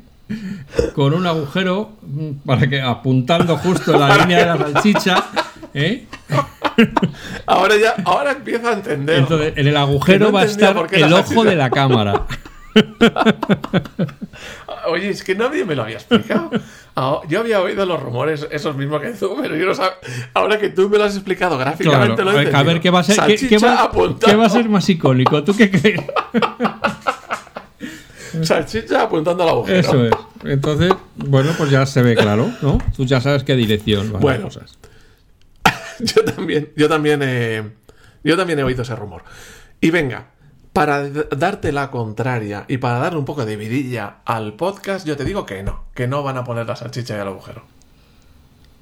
con 0.96 1.14
un 1.14 1.28
agujero 1.28 1.90
mm, 2.02 2.46
para 2.46 2.70
que 2.70 2.82
apuntando 2.82 3.58
justo 3.58 3.94
en 3.94 4.00
la 4.00 4.18
línea 4.20 4.40
de 4.40 4.46
la 4.46 4.72
salchicha. 4.72 5.26
¿Eh? 5.74 6.06
Ahora 7.46 7.76
ya, 7.78 7.94
ahora 8.04 8.32
empiezo 8.32 8.68
a 8.68 8.74
entender. 8.74 9.20
Entonces, 9.20 9.54
en 9.56 9.68
el 9.68 9.78
agujero 9.78 10.32
va 10.32 10.42
a 10.42 10.46
estar 10.46 10.88
el 10.92 11.14
ojo 11.14 11.44
de 11.44 11.56
la 11.56 11.70
cámara. 11.70 12.26
Oye, 14.88 15.10
es 15.10 15.24
que 15.24 15.36
nadie 15.36 15.64
me 15.66 15.76
lo 15.76 15.84
había 15.84 15.98
explicado. 15.98 16.50
Ah, 16.96 17.20
yo 17.28 17.42
había 17.42 17.62
oído 17.62 17.86
los 17.86 18.02
rumores, 18.02 18.48
esos 18.52 18.76
mismos 18.76 19.02
que 19.02 19.12
tú, 19.12 19.38
pero 19.42 19.56
yo 19.56 19.66
no 19.66 19.76
sabía. 19.76 19.94
Ahora 20.34 20.60
que 20.60 20.70
tú 20.70 20.90
me 20.90 20.98
lo 20.98 21.04
has 21.04 21.16
explicado 21.16 21.58
gráficamente, 21.58 22.24
lo 22.24 22.40
he 22.40 22.54
A 22.54 22.64
ver 22.64 22.82
qué 22.82 22.90
va 22.90 23.00
a 23.00 23.04
ser, 23.04 23.16
qué, 23.16 23.58
va, 23.58 24.46
a 24.46 24.50
ser 24.50 24.70
más 24.70 24.90
icónico. 24.90 25.44
¿Tú 25.44 25.56
qué 25.56 25.70
crees? 25.70 26.02
Salchicha 28.42 29.04
apuntando 29.04 29.44
al 29.44 29.50
agujero. 29.50 29.80
Eso 29.80 30.06
es. 30.06 30.14
Entonces, 30.44 30.94
bueno, 31.16 31.52
pues 31.58 31.70
ya 31.70 31.86
se 31.86 32.02
ve 32.02 32.16
claro, 32.16 32.52
¿no? 32.62 32.80
Tú 32.96 33.06
ya 33.06 33.22
sabes 33.22 33.44
qué 33.44 33.56
dirección 33.56 34.12
bueno, 34.20 34.46
cosas. 34.46 34.78
yo 36.16 36.24
también, 36.24 36.70
yo 36.76 36.90
también, 36.90 37.74
yo 38.24 38.38
también 38.38 38.60
he 38.60 38.64
oído 38.64 38.82
ese 38.82 38.96
rumor. 38.96 39.24
Y 39.82 39.92
venga, 39.92 40.28
para 40.74 41.08
darte 41.08 41.72
la 41.72 41.92
contraria 41.92 42.66
y 42.68 42.78
para 42.78 42.98
darle 42.98 43.20
un 43.20 43.26
poco 43.26 43.46
de 43.46 43.56
vidilla 43.56 44.18
al 44.26 44.54
podcast, 44.54 45.06
yo 45.06 45.16
te 45.16 45.24
digo 45.24 45.46
que 45.46 45.62
no, 45.62 45.86
que 45.94 46.08
no 46.08 46.24
van 46.24 46.38
a 46.38 46.44
poner 46.44 46.66
la 46.66 46.76
salchicha 46.76 47.16
y 47.16 47.20
el 47.22 47.28
agujero. 47.28 47.64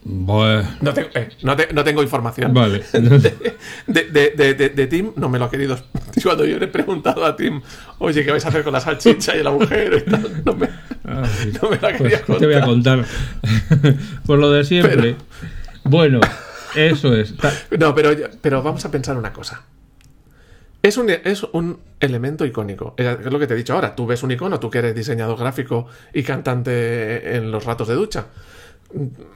Bueno. 0.03 0.67
No, 0.81 0.93
eh, 0.97 1.29
no, 1.43 1.83
tengo 1.83 2.01
información. 2.01 2.53
Vale. 2.53 2.83
De, 3.87 4.87
Tim 4.89 5.11
no 5.15 5.29
me 5.29 5.37
lo 5.37 5.45
ha 5.45 5.51
querido. 5.51 5.77
Cuando 6.23 6.45
yo 6.45 6.57
le 6.57 6.65
he 6.65 6.69
preguntado 6.69 7.23
a 7.25 7.35
Tim, 7.35 7.61
oye, 7.99 8.25
¿qué 8.25 8.31
vais 8.31 8.43
a 8.45 8.49
hacer 8.49 8.63
con 8.63 8.73
la 8.73 8.79
salchicha 8.79 9.35
y 9.35 9.41
el 9.41 9.47
agujero? 9.47 9.97
no, 10.43 10.53
me, 10.55 10.69
ah, 11.05 11.23
no 11.61 11.69
me 11.69 11.77
la 11.79 11.93
quería 11.95 12.21
contar. 12.21 12.39
Te 12.39 12.45
voy 12.45 12.55
a 12.55 12.61
contar. 12.61 13.05
Por 14.25 14.39
lo 14.39 14.49
de 14.49 14.63
siempre. 14.63 15.17
Bueno, 15.83 16.19
eso 16.75 17.15
es. 17.15 17.33
No, 17.77 17.93
pero, 17.95 18.11
pero 18.41 18.61
vamos 18.63 18.85
a 18.85 18.91
pensar 18.91 19.17
una 19.17 19.33
cosa. 19.33 19.63
Es 20.83 20.97
un, 20.97 21.09
es 21.09 21.43
un 21.43 21.79
elemento 21.99 22.43
icónico. 22.45 22.95
Es 22.97 23.25
lo 23.25 23.37
que 23.37 23.45
te 23.45 23.53
he 23.53 23.57
dicho 23.57 23.73
ahora. 23.73 23.95
Tú 23.95 24.07
ves 24.07 24.23
un 24.23 24.31
icono, 24.31 24.59
tú 24.59 24.69
que 24.69 24.79
eres 24.79 24.95
diseñador 24.95 25.37
gráfico 25.37 25.87
y 26.13 26.23
cantante 26.23 27.35
en 27.35 27.51
los 27.51 27.65
ratos 27.65 27.87
de 27.87 27.93
ducha. 27.93 28.27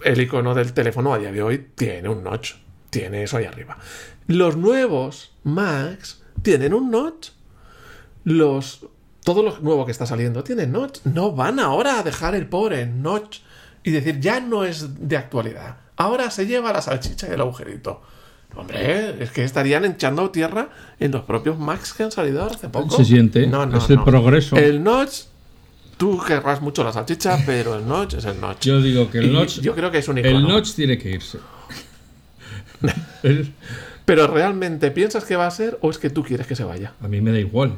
El 0.04 0.20
icono 0.20 0.56
del 0.56 0.74
teléfono 0.74 1.14
a 1.14 1.20
día 1.20 1.32
de 1.32 1.44
hoy 1.44 1.68
tiene 1.76 2.10
un 2.10 2.24
notch. 2.24 2.56
Tiene 2.90 3.24
eso 3.24 3.38
ahí 3.38 3.46
arriba. 3.46 3.78
Los 4.28 4.58
nuevos 4.58 5.36
Macs 5.44 6.24
tienen 6.42 6.74
un 6.74 6.90
notch. 6.90 7.30
Los. 8.24 8.88
Todo 9.24 9.44
lo 9.44 9.60
nuevo 9.60 9.86
que 9.86 9.92
está 9.92 10.06
saliendo 10.06 10.44
tiene 10.44 10.66
notch. 10.66 11.00
No 11.04 11.32
van 11.32 11.60
ahora 11.60 12.00
a 12.00 12.04
dejar 12.04 12.36
el 12.36 12.48
pobre 12.48 12.86
notch 12.88 13.40
y 13.84 13.92
decir 13.92 14.20
ya 14.20 14.40
no 14.40 14.66
es 14.66 15.08
de 15.08 15.18
actualidad. 15.18 15.78
Ahora 15.98 16.30
se 16.32 16.46
lleva 16.48 16.74
la 16.74 16.82
salchicha 16.82 17.28
y 17.30 17.32
el 17.32 17.42
agujerito. 17.42 18.02
Hombre, 18.56 19.22
es 19.22 19.32
que 19.32 19.44
estarían 19.44 19.84
echando 19.86 20.30
tierra 20.30 20.70
en 21.00 21.12
los 21.12 21.24
propios 21.24 21.60
Macs 21.60 21.94
que 21.94 22.04
han 22.04 22.12
salido 22.12 22.46
hace 22.46 22.70
poco. 22.70 22.96
Se 22.96 23.04
siente. 23.04 23.48
No, 23.48 23.66
no, 23.66 23.78
es 23.78 23.90
el 23.90 24.02
progreso. 24.02 24.56
El 24.56 24.82
notch, 24.82 25.24
tú 25.98 26.22
querrás 26.26 26.62
mucho 26.62 26.84
la 26.84 26.94
salchicha, 26.94 27.38
pero 27.46 27.76
el 27.76 27.88
notch 27.88 28.16
es 28.16 28.26
el 28.26 28.40
notch. 28.40 28.62
Yo 28.66 28.82
digo 28.82 29.10
que 29.12 29.20
el 29.20 29.34
notch. 29.34 29.60
Yo 29.60 29.76
creo 29.76 29.92
que 29.92 29.98
es 29.98 30.08
un 30.08 30.18
El 30.18 30.44
notch 30.44 30.74
tiene 30.74 30.98
que 30.98 31.12
irse. 31.12 31.40
pero 34.06 34.28
realmente 34.28 34.92
piensas 34.92 35.26
que 35.26 35.36
va 35.36 35.48
a 35.48 35.52
ser 35.52 35.78
o 35.82 35.90
es 35.90 35.98
que 35.98 36.10
tú 36.10 36.24
quieres 36.24 36.48
que 36.48 36.56
se 36.56 36.64
vaya. 36.64 36.94
A 37.02 37.08
mí 37.08 37.20
me 37.20 37.32
da 37.32 37.40
igual. 37.40 37.74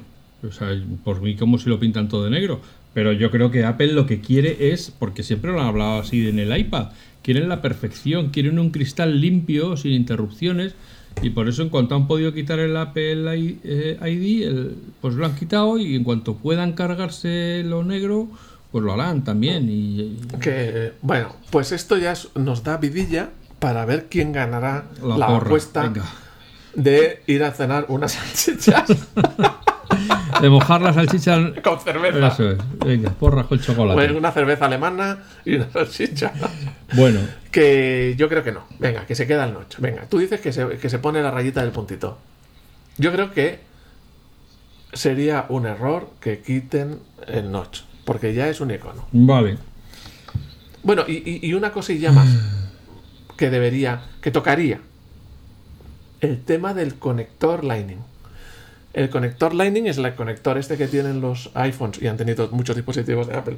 O 0.47 0.51
sea, 0.51 0.69
por 1.03 1.21
mí 1.21 1.35
como 1.35 1.57
si 1.57 1.69
lo 1.69 1.79
pintan 1.79 2.07
todo 2.07 2.25
de 2.25 2.29
negro. 2.29 2.61
Pero 2.93 3.11
yo 3.11 3.29
creo 3.29 3.51
que 3.51 3.63
Apple 3.63 3.93
lo 3.93 4.05
que 4.07 4.21
quiere 4.21 4.71
es, 4.71 4.91
porque 4.91 5.21
siempre 5.21 5.51
lo 5.51 5.61
han 5.61 5.67
hablado 5.67 5.99
así 5.99 6.27
en 6.27 6.39
el 6.39 6.55
iPad, 6.57 6.87
quieren 7.27 7.49
la 7.49 7.61
perfección, 7.61 8.29
quieren 8.29 8.57
un 8.57 8.69
cristal 8.69 9.19
limpio, 9.19 9.75
sin 9.75 9.91
interrupciones, 9.91 10.75
y 11.21 11.31
por 11.31 11.49
eso 11.49 11.61
en 11.61 11.67
cuanto 11.67 11.93
han 11.93 12.07
podido 12.07 12.31
quitar 12.31 12.57
el 12.59 12.77
Apple 12.77 13.37
ID, 13.37 13.57
eh, 13.65 14.75
pues 15.01 15.15
lo 15.15 15.25
han 15.25 15.35
quitado 15.35 15.77
y 15.77 15.93
en 15.97 16.05
cuanto 16.05 16.35
puedan 16.35 16.71
cargarse 16.71 17.63
lo 17.65 17.83
negro, 17.83 18.29
pues 18.71 18.81
lo 18.81 18.93
harán 18.93 19.25
también. 19.25 19.67
Y, 19.69 20.17
Que, 20.39 20.93
bueno, 21.01 21.35
pues 21.51 21.73
esto 21.73 21.97
ya 21.97 22.13
nos 22.35 22.63
da 22.63 22.77
vidilla 22.77 23.31
para 23.59 23.83
ver 23.83 24.05
quién 24.09 24.31
ganará 24.31 24.85
la, 25.03 25.25
apuesta 25.25 25.91
de 26.75 27.23
ir 27.27 27.43
a 27.43 27.51
cenar 27.51 27.87
unas 27.89 28.13
salchichas. 28.13 28.89
De 30.41 30.49
mojar 30.49 30.81
la 30.81 30.93
salchicha 30.93 31.53
con 31.63 31.79
cerveza. 31.79 32.27
Eso 32.27 32.51
es. 32.51 32.57
Venga, 32.79 33.11
porra 33.11 33.43
con 33.43 33.59
chocolate. 33.59 33.95
Pues 33.95 34.11
una 34.17 34.31
cerveza 34.31 34.65
alemana 34.65 35.19
y 35.45 35.55
una 35.55 35.69
salchicha. 35.71 36.33
Bueno. 36.93 37.19
Que 37.51 38.15
yo 38.17 38.29
creo 38.29 38.43
que 38.43 38.51
no. 38.51 38.63
Venga, 38.79 39.05
que 39.05 39.15
se 39.15 39.27
queda 39.27 39.45
el 39.45 39.53
notch. 39.53 39.77
Venga, 39.79 40.05
tú 40.09 40.19
dices 40.19 40.39
que 40.39 40.51
se, 40.51 40.67
que 40.77 40.89
se 40.89 40.99
pone 40.99 41.21
la 41.21 41.31
rayita 41.31 41.61
del 41.61 41.71
puntito. 41.71 42.17
Yo 42.97 43.11
creo 43.11 43.31
que 43.31 43.59
sería 44.93 45.45
un 45.49 45.65
error 45.65 46.09
que 46.19 46.39
quiten 46.39 46.99
el 47.27 47.51
notch. 47.51 47.81
Porque 48.05 48.33
ya 48.33 48.47
es 48.47 48.61
un 48.61 48.71
icono. 48.71 49.05
Vale. 49.11 49.57
Bueno, 50.83 51.03
y, 51.07 51.45
y 51.45 51.53
una 51.53 51.71
cosilla 51.71 52.11
más 52.11 52.29
que 53.35 53.49
debería, 53.49 54.01
que 54.21 54.31
tocaría. 54.31 54.79
El 56.21 56.41
tema 56.43 56.73
del 56.73 56.95
conector 56.95 57.63
Lightning. 57.63 57.99
El 58.97 59.11
conector 59.11 59.53
Lightning 59.53 59.85
es 59.85 59.99
el 59.99 60.15
conector 60.15 60.57
este 60.57 60.75
que 60.75 60.87
tienen 60.87 61.21
los 61.21 61.51
iPhones 61.53 62.01
y 62.01 62.07
han 62.07 62.17
tenido 62.17 62.49
muchos 62.49 62.75
dispositivos 62.75 63.27
de 63.27 63.35
Apple 63.35 63.57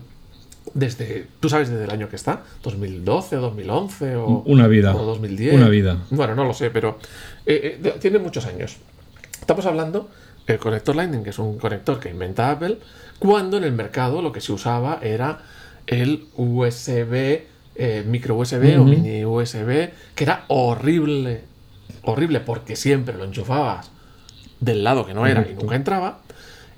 desde, 0.74 1.28
tú 1.40 1.48
sabes 1.48 1.70
desde 1.70 1.86
el 1.86 1.92
año 1.92 2.10
que 2.10 2.18
está, 2.18 2.44
2012 2.62 3.38
o 3.38 3.42
2011 3.42 4.16
o... 4.18 4.44
Una 4.46 4.68
vida. 4.68 4.94
O 4.94 5.06
2010. 5.06 5.56
Una 5.56 5.70
vida. 5.70 5.98
Bueno, 6.10 6.36
no 6.36 6.44
lo 6.44 6.54
sé, 6.54 6.72
pero 6.72 7.00
eh, 7.46 7.80
eh, 7.82 7.96
tiene 8.02 8.20
muchos 8.20 8.46
años. 8.48 8.80
Estamos 9.40 9.66
hablando 9.66 10.10
del 10.46 10.60
conector 10.60 10.94
Lightning, 10.98 11.24
que 11.24 11.30
es 11.30 11.40
un 11.40 11.58
conector 11.58 12.02
que 12.02 12.10
inventa 12.10 12.52
Apple, 12.52 12.78
cuando 13.18 13.56
en 13.56 13.64
el 13.64 13.72
mercado 13.72 14.22
lo 14.22 14.34
que 14.34 14.42
se 14.42 14.52
usaba 14.52 15.00
era 15.02 15.40
el 15.88 16.26
USB, 16.36 17.44
eh, 17.76 18.04
micro 18.06 18.36
USB 18.36 18.78
o 18.78 18.84
mini 18.84 19.24
USB, 19.24 19.90
que 20.16 20.24
era 20.26 20.44
horrible, 20.50 21.44
horrible 22.04 22.42
porque 22.42 22.76
siempre 22.76 23.18
lo 23.18 23.24
enchufabas 23.24 23.90
del 24.60 24.84
lado 24.84 25.06
que 25.06 25.14
no 25.14 25.26
era 25.26 25.48
y 25.50 25.54
nunca 25.56 25.76
entraba. 25.76 26.20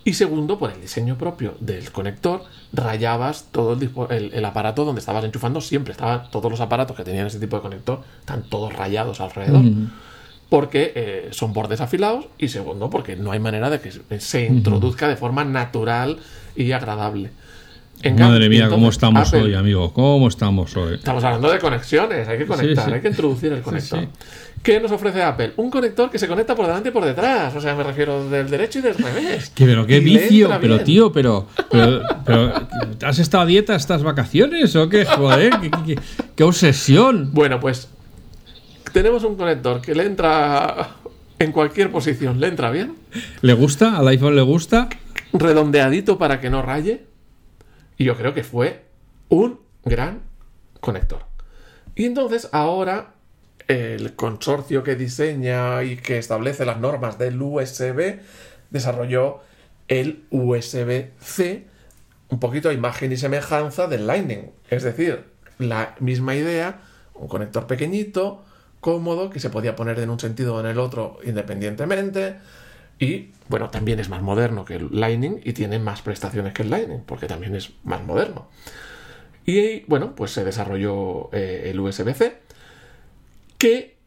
Y 0.04 0.14
segundo, 0.14 0.58
por 0.58 0.72
el 0.72 0.82
diseño 0.82 1.18
propio 1.18 1.56
del 1.60 1.92
conector, 1.92 2.44
rayabas 2.74 3.46
todo 3.52 3.78
el, 4.10 4.46
aparato 4.46 4.84
donde 4.84 5.00
estabas 5.00 5.24
enchufando 5.24 5.62
siempre. 5.62 5.92
Estaban 5.92 6.30
todos 6.32 6.50
los 6.50 6.60
aparatos 6.60 6.98
que 6.98 7.04
tenían 7.04 7.28
ese 7.28 7.40
tipo 7.40 7.56
de 7.58 7.62
conector, 7.62 8.02
están 8.20 8.44
todos 8.44 8.74
rayados 8.74 9.22
alrededor. 9.22 9.64
Porque 10.50 10.92
eh, 10.96 11.28
son 11.32 11.54
bordes 11.54 11.82
afilados. 11.82 12.26
Y 12.40 12.48
segundo, 12.48 12.90
porque 12.90 13.16
no 13.16 13.32
hay 13.32 13.40
manera 13.40 13.70
de 13.70 13.80
que 13.80 14.20
se 14.20 14.46
introduzca 14.46 15.08
de 15.08 15.18
forma 15.18 15.46
natural 15.46 16.18
y 16.56 16.72
agradable. 16.72 17.30
Madre 18.10 18.50
mía, 18.50 18.68
¿cómo 18.70 18.90
estamos 18.90 19.32
hoy, 19.34 19.54
amigo? 19.54 19.94
¿Cómo 19.94 20.28
estamos 20.28 20.76
hoy? 20.76 20.96
Estamos 20.96 21.24
hablando 21.24 21.52
de 21.52 21.60
conexiones, 21.60 22.28
hay 22.28 22.38
que 22.40 22.46
conectar, 22.48 22.92
hay 22.92 23.02
que 23.02 23.10
introducir 23.10 23.54
el 23.54 23.62
conector. 23.62 24.08
¿Qué 24.64 24.80
nos 24.80 24.92
ofrece 24.92 25.24
Apple? 25.24 25.54
Un 25.58 25.72
conector 25.72 26.10
que 26.12 26.20
se 26.20 26.28
conecta 26.28 26.56
por 26.56 26.68
delante 26.68 26.90
y 26.90 26.92
por 26.92 27.04
detrás. 27.04 27.56
O 27.56 27.62
sea, 27.62 27.76
me 27.76 27.84
refiero 27.84 28.30
del 28.30 28.50
derecho 28.50 28.80
y 28.80 28.82
del 28.84 28.96
revés. 28.96 29.52
¿Qué, 29.56 29.66
pero 29.66 29.88
qué 29.88 30.00
vicio, 30.00 30.52
pero 30.62 30.82
tío, 30.82 31.12
pero, 31.12 31.48
pero, 32.26 32.68
¿Has 33.04 33.18
estado 33.18 33.44
a 33.44 33.46
dieta 33.48 33.76
estas 33.76 34.04
vacaciones 34.04 34.76
o 34.76 34.88
qué? 34.88 35.06
Joder, 35.06 35.54
qué, 36.36 36.44
obsesión. 36.44 37.32
Bueno, 37.34 37.60
pues 37.60 37.90
tenemos 38.94 39.24
un 39.24 39.36
conector 39.36 39.82
que 39.82 39.96
le 39.96 40.06
entra 40.06 40.90
en 41.40 41.52
cualquier 41.52 41.92
posición, 41.92 42.40
le 42.40 42.48
entra 42.48 42.70
bien. 42.70 42.96
¿Le 43.42 43.54
gusta? 43.54 43.98
¿Al 43.98 44.08
iPhone 44.10 44.36
le 44.36 44.44
gusta? 44.44 44.90
Redondeadito 45.34 46.20
para 46.20 46.40
que 46.40 46.52
no 46.52 46.62
raye. 46.62 47.11
Y 48.02 48.04
yo 48.04 48.18
creo 48.18 48.34
que 48.34 48.44
fue 48.44 48.82
un 49.30 49.60
gran 49.86 50.24
conector. 50.80 51.24
Y 51.94 52.06
entonces 52.06 52.50
ahora 52.52 53.14
el 53.68 54.16
consorcio 54.16 54.82
que 54.82 54.96
diseña 54.96 55.84
y 55.84 55.98
que 55.98 56.18
establece 56.18 56.66
las 56.66 56.80
normas 56.80 57.20
del 57.20 57.40
USB 57.40 58.22
desarrolló 58.72 59.42
el 59.88 60.26
USB-C, 60.32 61.68
un 62.30 62.40
poquito 62.40 62.70
a 62.70 62.74
imagen 62.74 63.12
y 63.12 63.18
semejanza 63.18 63.86
del 63.86 64.08
Lightning. 64.08 64.50
Es 64.72 64.82
decir, 64.82 65.26
la 65.60 65.96
misma 66.00 66.36
idea, 66.36 66.82
un 67.14 67.28
conector 67.28 67.68
pequeñito, 67.68 68.44
cómodo, 68.80 69.30
que 69.30 69.40
se 69.40 69.52
podía 69.52 69.76
poner 69.76 70.00
en 70.00 70.10
un 70.10 70.20
sentido 70.20 70.56
o 70.56 70.60
en 70.60 70.66
el 70.66 70.80
otro 70.80 71.20
independientemente. 71.24 72.38
Y 72.98 73.30
bueno, 73.52 73.70
también 73.70 74.00
es 74.00 74.10
más 74.10 74.22
moderno 74.22 74.66
que 74.66 74.76
el 74.76 74.88
Lightning 74.92 75.42
y 75.44 75.54
tiene 75.54 75.78
más 75.78 76.02
prestaciones 76.02 76.54
que 76.54 76.64
el 76.64 76.72
Lightning, 76.72 77.02
porque 77.06 77.28
también 77.28 77.54
es 77.54 77.74
más 77.84 78.04
moderno. 78.04 78.48
Y 79.46 79.82
bueno, 79.82 80.16
pues 80.16 80.32
se 80.32 80.44
desarrolló 80.44 81.30
eh, 81.34 81.70
el 81.70 81.80
USB-C, 81.80 82.38
que 83.58 83.98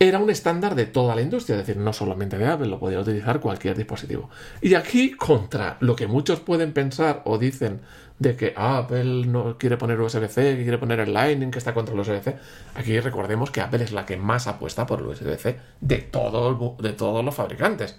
era 0.00 0.18
un 0.18 0.28
estándar 0.28 0.74
de 0.74 0.86
toda 0.86 1.14
la 1.14 1.22
industria, 1.22 1.56
es 1.56 1.66
decir, 1.66 1.80
no 1.80 1.92
solamente 1.92 2.36
de 2.36 2.46
Apple, 2.46 2.66
lo 2.66 2.80
podía 2.80 2.98
utilizar 2.98 3.38
cualquier 3.38 3.76
dispositivo. 3.76 4.28
Y 4.60 4.74
aquí, 4.74 5.12
contra 5.12 5.76
lo 5.80 5.94
que 5.94 6.08
muchos 6.08 6.40
pueden 6.40 6.72
pensar 6.72 7.22
o 7.26 7.38
dicen 7.38 7.82
de 8.18 8.34
que 8.34 8.52
Apple 8.56 9.26
no 9.26 9.56
quiere 9.56 9.76
poner 9.76 10.00
USB-C, 10.00 10.56
que 10.56 10.62
quiere 10.62 10.78
poner 10.78 11.00
el 11.00 11.12
Lightning, 11.12 11.50
que 11.50 11.58
está 11.58 11.72
contra 11.74 11.94
el 11.94 12.00
USB-C, 12.00 12.36
aquí 12.74 12.98
recordemos 12.98 13.50
que 13.50 13.60
Apple 13.60 13.84
es 13.84 13.92
la 13.92 14.04
que 14.04 14.16
más 14.16 14.48
apuesta 14.48 14.84
por 14.84 15.00
el 15.00 15.06
USB-C 15.06 15.58
de, 15.80 15.96
de 15.96 16.92
todos 16.92 17.24
los 17.24 17.34
fabricantes 17.34 17.96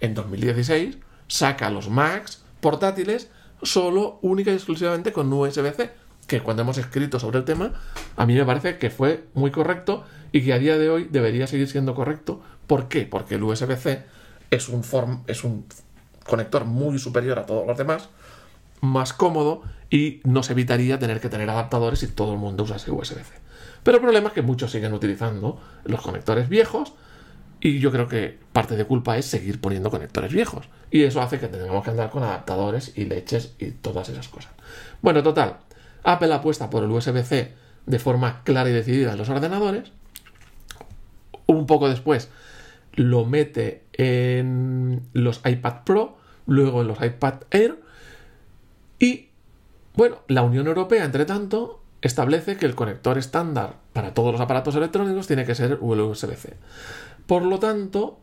en 0.00 0.14
2016 0.14 0.98
saca 1.28 1.70
los 1.70 1.88
Macs 1.88 2.44
portátiles 2.60 3.30
solo, 3.62 4.18
única 4.22 4.50
y 4.50 4.54
exclusivamente 4.54 5.12
con 5.12 5.32
USB-C, 5.32 5.90
que 6.26 6.40
cuando 6.40 6.62
hemos 6.62 6.78
escrito 6.78 7.18
sobre 7.18 7.38
el 7.38 7.44
tema, 7.44 7.72
a 8.16 8.26
mí 8.26 8.34
me 8.34 8.44
parece 8.44 8.78
que 8.78 8.90
fue 8.90 9.24
muy 9.34 9.50
correcto 9.50 10.04
y 10.32 10.42
que 10.42 10.52
a 10.52 10.58
día 10.58 10.78
de 10.78 10.90
hoy 10.90 11.08
debería 11.10 11.46
seguir 11.46 11.68
siendo 11.68 11.94
correcto. 11.94 12.40
¿Por 12.66 12.88
qué? 12.88 13.06
Porque 13.06 13.34
el 13.36 13.42
USB-C 13.42 14.02
es 14.50 14.68
un, 14.68 14.84
es 15.26 15.44
un 15.44 15.66
conector 16.24 16.64
muy 16.64 16.98
superior 16.98 17.38
a 17.38 17.46
todos 17.46 17.66
los 17.66 17.76
demás, 17.76 18.08
más 18.80 19.12
cómodo 19.12 19.62
y 19.90 20.20
nos 20.24 20.50
evitaría 20.50 20.98
tener 20.98 21.20
que 21.20 21.28
tener 21.28 21.48
adaptadores 21.50 22.00
si 22.00 22.08
todo 22.08 22.32
el 22.32 22.38
mundo 22.38 22.64
usase 22.64 22.90
USB-C. 22.90 23.32
Pero 23.82 23.98
el 23.98 24.02
problema 24.02 24.28
es 24.28 24.34
que 24.34 24.42
muchos 24.42 24.72
siguen 24.72 24.94
utilizando 24.94 25.60
los 25.84 26.00
conectores 26.00 26.48
viejos 26.48 26.94
y 27.64 27.78
yo 27.78 27.90
creo 27.90 28.08
que 28.08 28.38
parte 28.52 28.76
de 28.76 28.84
culpa 28.84 29.16
es 29.16 29.24
seguir 29.24 29.58
poniendo 29.58 29.90
conectores 29.90 30.30
viejos. 30.30 30.68
Y 30.90 31.04
eso 31.04 31.22
hace 31.22 31.40
que 31.40 31.48
tengamos 31.48 31.82
que 31.82 31.88
andar 31.88 32.10
con 32.10 32.22
adaptadores 32.22 32.92
y 32.94 33.06
leches 33.06 33.54
y 33.58 33.70
todas 33.70 34.10
esas 34.10 34.28
cosas. 34.28 34.52
Bueno, 35.00 35.22
total. 35.22 35.56
Apple 36.02 36.34
apuesta 36.34 36.68
por 36.68 36.84
el 36.84 36.90
USB-C 36.90 37.54
de 37.86 37.98
forma 37.98 38.42
clara 38.44 38.68
y 38.68 38.74
decidida 38.74 39.12
en 39.12 39.18
los 39.18 39.30
ordenadores. 39.30 39.92
Un 41.46 41.66
poco 41.66 41.88
después 41.88 42.28
lo 42.92 43.24
mete 43.24 43.84
en 43.94 45.00
los 45.14 45.40
iPad 45.46 45.84
Pro, 45.86 46.18
luego 46.46 46.82
en 46.82 46.88
los 46.88 47.02
iPad 47.02 47.44
Air. 47.50 47.80
Y, 48.98 49.30
bueno, 49.94 50.18
la 50.28 50.42
Unión 50.42 50.66
Europea, 50.66 51.02
entre 51.02 51.24
tanto, 51.24 51.80
establece 52.02 52.58
que 52.58 52.66
el 52.66 52.74
conector 52.74 53.16
estándar 53.16 53.76
para 53.94 54.12
todos 54.12 54.32
los 54.32 54.40
aparatos 54.42 54.76
electrónicos 54.76 55.26
tiene 55.26 55.46
que 55.46 55.54
ser 55.54 55.78
USB-C. 55.80 56.58
Por 57.26 57.44
lo 57.44 57.58
tanto, 57.58 58.18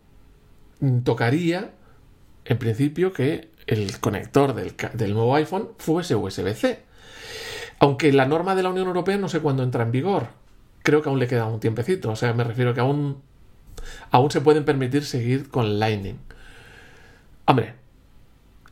tocaría, 1.04 1.72
en 2.46 2.58
principio, 2.58 3.14
que 3.14 3.50
el 3.68 4.00
conector 4.00 4.54
del, 4.54 5.14
nuevo 5.14 5.36
iPhone 5.36 5.70
fuese 5.78 6.16
USB-C. 6.16 6.80
Aunque 7.80 8.12
la 8.14 8.26
norma 8.26 8.56
de 8.56 8.64
la 8.64 8.70
Unión 8.70 8.88
Europea 8.88 9.18
no 9.18 9.30
sé 9.30 9.40
cuándo 9.40 9.64
entra 9.64 9.84
en 9.84 9.92
vigor. 9.92 10.28
Creo 10.84 11.02
que 11.02 11.10
aún 11.10 11.20
le 11.20 11.28
queda 11.28 11.46
un 11.46 11.60
tiempecito. 11.60 12.12
O 12.12 12.16
sea, 12.16 12.34
me 12.34 12.44
refiero 12.44 12.74
que 12.74 12.80
aún, 12.80 13.22
aún 14.12 14.32
se 14.32 14.42
pueden 14.42 14.66
permitir 14.66 15.04
seguir 15.04 15.50
con 15.50 15.80
Lightning. 15.80 16.20
Hombre, 17.46 17.74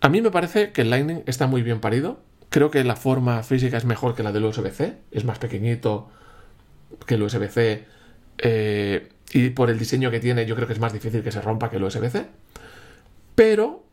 a 0.01 0.09
mí 0.09 0.21
me 0.21 0.31
parece 0.31 0.71
que 0.71 0.81
el 0.81 0.89
Lightning 0.89 1.23
está 1.25 1.47
muy 1.47 1.63
bien 1.63 1.79
parido. 1.79 2.19
Creo 2.49 2.71
que 2.71 2.83
la 2.83 2.95
forma 2.95 3.43
física 3.43 3.77
es 3.77 3.85
mejor 3.85 4.15
que 4.15 4.23
la 4.23 4.31
del 4.31 4.45
USB-C. 4.45 4.97
Es 5.11 5.25
más 5.25 5.39
pequeñito 5.39 6.09
que 7.05 7.15
el 7.15 7.23
USB-C. 7.23 7.85
Eh, 8.39 9.09
y 9.31 9.49
por 9.49 9.69
el 9.69 9.77
diseño 9.77 10.11
que 10.11 10.19
tiene, 10.19 10.45
yo 10.45 10.55
creo 10.55 10.67
que 10.67 10.73
es 10.73 10.79
más 10.79 10.93
difícil 10.93 11.23
que 11.23 11.31
se 11.31 11.41
rompa 11.41 11.69
que 11.69 11.77
el 11.77 11.83
USB-C. 11.83 12.25
Pero 13.35 13.83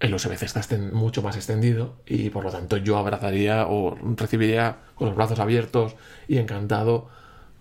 el 0.00 0.14
USB-C 0.14 0.46
está 0.46 0.78
mucho 0.92 1.22
más 1.22 1.36
extendido 1.36 1.96
y 2.06 2.30
por 2.30 2.44
lo 2.44 2.50
tanto 2.50 2.76
yo 2.76 2.98
abrazaría 2.98 3.66
o 3.66 3.96
recibiría 4.16 4.76
con 4.94 5.08
los 5.08 5.16
brazos 5.16 5.38
abiertos 5.38 5.94
y 6.28 6.38
encantado 6.38 7.08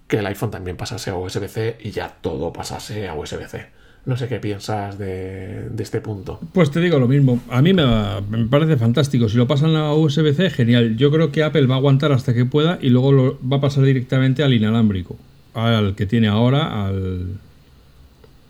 que 0.07 0.17
el 0.17 0.27
iPhone 0.27 0.51
también 0.51 0.77
pasase 0.77 1.09
a 1.09 1.15
USB-C 1.15 1.77
y 1.81 1.91
ya 1.91 2.09
todo 2.21 2.53
pasase 2.53 3.07
a 3.07 3.15
USB-C. 3.15 3.67
No 4.05 4.17
sé 4.17 4.27
qué 4.27 4.39
piensas 4.39 4.99
de, 4.99 5.67
este 5.79 5.99
punto. 5.99 6.39
Pues 6.53 6.69
te 6.69 6.79
digo 6.79 6.99
lo 6.99 7.07
mismo. 7.07 7.41
A 7.49 7.63
mí 7.63 7.73
me, 7.73 7.83
me 8.29 8.45
parece 8.45 8.77
fantástico. 8.77 9.27
Si 9.29 9.35
lo 9.35 9.47
pasan 9.47 9.75
a 9.75 9.95
USB-C, 9.95 10.51
genial. 10.51 10.95
Yo 10.95 11.09
creo 11.09 11.31
que 11.31 11.43
Apple 11.43 11.65
va 11.65 11.75
a 11.75 11.77
aguantar 11.79 12.11
hasta 12.11 12.35
que 12.35 12.45
pueda 12.45 12.77
y 12.79 12.89
luego 12.89 13.11
lo, 13.11 13.39
va 13.47 13.57
a 13.57 13.61
pasar 13.61 13.83
directamente 13.83 14.43
al 14.43 14.53
inalámbrico 14.53 15.17
al 15.55 15.95
que 15.95 16.05
tiene 16.05 16.27
ahora, 16.27 16.85
al, 16.85 17.27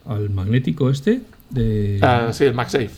al 0.06 0.30
magnético 0.30 0.90
este. 0.90 1.22
De, 1.50 2.00
ah, 2.02 2.30
sí, 2.34 2.44
el 2.44 2.54
MagSafe. 2.54 2.92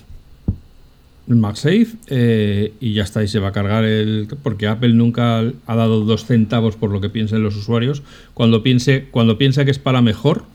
El 1.27 1.35
MagSafe, 1.35 1.87
eh, 2.07 2.73
y 2.79 2.93
ya 2.93 3.03
está, 3.03 3.21
y 3.21 3.27
se 3.27 3.39
va 3.39 3.49
a 3.49 3.51
cargar 3.51 3.83
el. 3.83 4.27
Porque 4.41 4.67
Apple 4.67 4.93
nunca 4.93 5.39
ha 5.39 5.75
dado 5.75 6.05
dos 6.05 6.25
centavos 6.25 6.77
por 6.77 6.89
lo 6.89 7.01
que 7.01 7.09
piensen 7.09 7.43
los 7.43 7.55
usuarios. 7.57 8.01
Cuando, 8.33 8.63
piense, 8.63 9.07
cuando 9.11 9.37
piensa 9.37 9.65
que 9.65 9.71
es 9.71 9.79
para 9.79 10.01
mejor, 10.01 10.45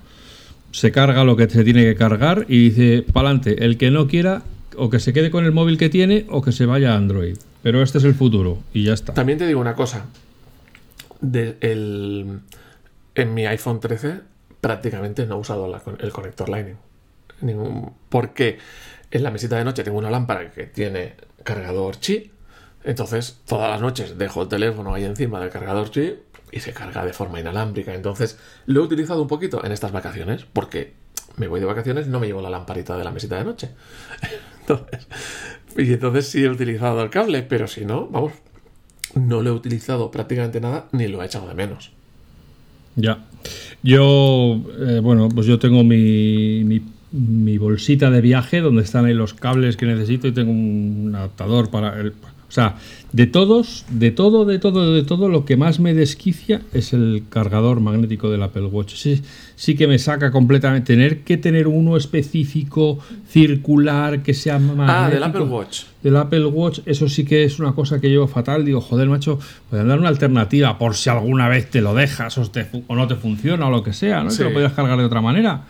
se 0.70 0.90
carga 0.90 1.24
lo 1.24 1.36
que 1.36 1.48
se 1.48 1.62
tiene 1.64 1.84
que 1.84 1.94
cargar 1.94 2.46
y 2.48 2.70
dice, 2.70 3.04
para 3.12 3.28
adelante, 3.28 3.66
el 3.66 3.76
que 3.76 3.90
no 3.90 4.08
quiera, 4.08 4.42
o 4.76 4.88
que 4.88 4.98
se 4.98 5.12
quede 5.12 5.30
con 5.30 5.44
el 5.44 5.52
móvil 5.52 5.76
que 5.76 5.90
tiene, 5.90 6.24
o 6.30 6.40
que 6.40 6.52
se 6.52 6.64
vaya 6.64 6.94
a 6.94 6.96
Android. 6.96 7.36
Pero 7.62 7.82
este 7.82 7.98
es 7.98 8.04
el 8.04 8.14
futuro, 8.14 8.58
y 8.72 8.84
ya 8.84 8.94
está. 8.94 9.12
También 9.12 9.38
te 9.38 9.46
digo 9.46 9.60
una 9.60 9.74
cosa. 9.74 10.06
De 11.20 11.56
el 11.60 12.40
en 13.14 13.34
mi 13.34 13.46
iPhone 13.46 13.80
13 13.80 14.20
prácticamente 14.60 15.26
no 15.26 15.36
he 15.36 15.38
usado 15.38 15.82
el 15.98 16.12
conector 16.12 16.48
Lightning. 16.48 16.76
Ningún, 17.40 17.94
porque 18.08 18.58
en 19.10 19.22
la 19.22 19.30
mesita 19.30 19.56
de 19.56 19.64
noche 19.64 19.82
tengo 19.82 19.98
una 19.98 20.10
lámpara 20.10 20.50
que 20.50 20.66
tiene 20.66 21.16
cargador 21.42 21.98
Qi. 21.98 22.30
Entonces, 22.84 23.40
todas 23.46 23.70
las 23.70 23.80
noches 23.80 24.16
dejo 24.18 24.42
el 24.42 24.48
teléfono 24.48 24.94
ahí 24.94 25.04
encima 25.04 25.40
del 25.40 25.50
cargador 25.50 25.90
Qi 25.90 26.18
y 26.52 26.60
se 26.60 26.72
carga 26.72 27.04
de 27.04 27.12
forma 27.12 27.40
inalámbrica. 27.40 27.94
Entonces, 27.94 28.38
lo 28.66 28.80
he 28.80 28.84
utilizado 28.84 29.22
un 29.22 29.28
poquito 29.28 29.64
en 29.64 29.72
estas 29.72 29.92
vacaciones 29.92 30.44
porque 30.44 30.94
me 31.36 31.48
voy 31.48 31.60
de 31.60 31.66
vacaciones 31.66 32.06
no 32.06 32.20
me 32.20 32.26
llevo 32.26 32.42
la 32.42 32.50
lamparita 32.50 32.96
de 32.96 33.04
la 33.04 33.10
mesita 33.10 33.36
de 33.38 33.44
noche. 33.44 33.70
Entonces, 34.60 35.08
y 35.76 35.92
entonces 35.92 36.28
sí 36.28 36.44
he 36.44 36.48
utilizado 36.48 37.02
el 37.02 37.10
cable, 37.10 37.42
pero 37.42 37.66
si 37.66 37.84
no, 37.84 38.06
vamos, 38.06 38.32
no 39.14 39.42
lo 39.42 39.50
he 39.50 39.52
utilizado 39.52 40.10
prácticamente 40.10 40.60
nada 40.60 40.86
ni 40.92 41.08
lo 41.08 41.22
he 41.22 41.26
echado 41.26 41.48
de 41.48 41.54
menos. 41.54 41.92
Ya. 42.96 43.18
Yo, 43.82 44.60
eh, 44.80 45.00
bueno, 45.02 45.28
pues 45.28 45.46
yo 45.46 45.58
tengo 45.58 45.82
mi, 45.82 46.64
mi, 47.10 47.58
bolsita 47.58 48.10
de 48.10 48.20
viaje 48.20 48.60
donde 48.60 48.82
están 48.82 49.06
ahí 49.06 49.14
los 49.14 49.34
cables 49.34 49.76
que 49.76 49.86
necesito 49.86 50.28
y 50.28 50.32
tengo 50.32 50.52
un 50.52 51.12
adaptador 51.14 51.70
para 51.70 52.00
el, 52.00 52.12
o 52.52 52.54
sea, 52.54 52.76
de 53.12 53.26
todos, 53.26 53.86
de 53.88 54.10
todo, 54.10 54.44
de 54.44 54.58
todo, 54.58 54.92
de 54.92 55.04
todo, 55.04 55.30
lo 55.30 55.46
que 55.46 55.56
más 55.56 55.80
me 55.80 55.94
desquicia 55.94 56.60
es 56.74 56.92
el 56.92 57.24
cargador 57.30 57.80
magnético 57.80 58.28
del 58.30 58.42
Apple 58.42 58.66
Watch. 58.66 58.92
Sí, 58.92 59.22
sí 59.56 59.74
que 59.74 59.86
me 59.86 59.98
saca 59.98 60.30
completamente. 60.30 60.92
Tener 60.92 61.20
que 61.20 61.38
tener 61.38 61.66
uno 61.66 61.96
específico, 61.96 62.98
circular, 63.26 64.22
que 64.22 64.34
sea 64.34 64.58
magnético. 64.58 64.92
Ah, 64.92 65.08
del 65.08 65.22
Apple 65.22 65.44
Watch. 65.44 65.84
Del 66.02 66.14
Apple 66.14 66.44
Watch, 66.44 66.80
eso 66.84 67.08
sí 67.08 67.24
que 67.24 67.44
es 67.44 67.58
una 67.58 67.72
cosa 67.72 68.02
que 68.02 68.10
llevo 68.10 68.28
fatal. 68.28 68.66
Digo, 68.66 68.82
joder, 68.82 69.08
macho, 69.08 69.38
pueden 69.70 69.88
dar 69.88 69.98
una 69.98 70.10
alternativa 70.10 70.76
por 70.76 70.94
si 70.94 71.08
alguna 71.08 71.48
vez 71.48 71.70
te 71.70 71.80
lo 71.80 71.94
dejas 71.94 72.36
o, 72.36 72.42
no 72.94 73.08
te 73.08 73.14
funciona 73.14 73.66
o 73.66 73.70
lo 73.70 73.82
que 73.82 73.94
sea, 73.94 74.22
¿no? 74.24 74.28
Que 74.28 74.44
lo 74.44 74.52
puedes 74.52 74.72
cargar 74.72 74.98
de 74.98 75.06
otra 75.06 75.22
manera. 75.22 75.62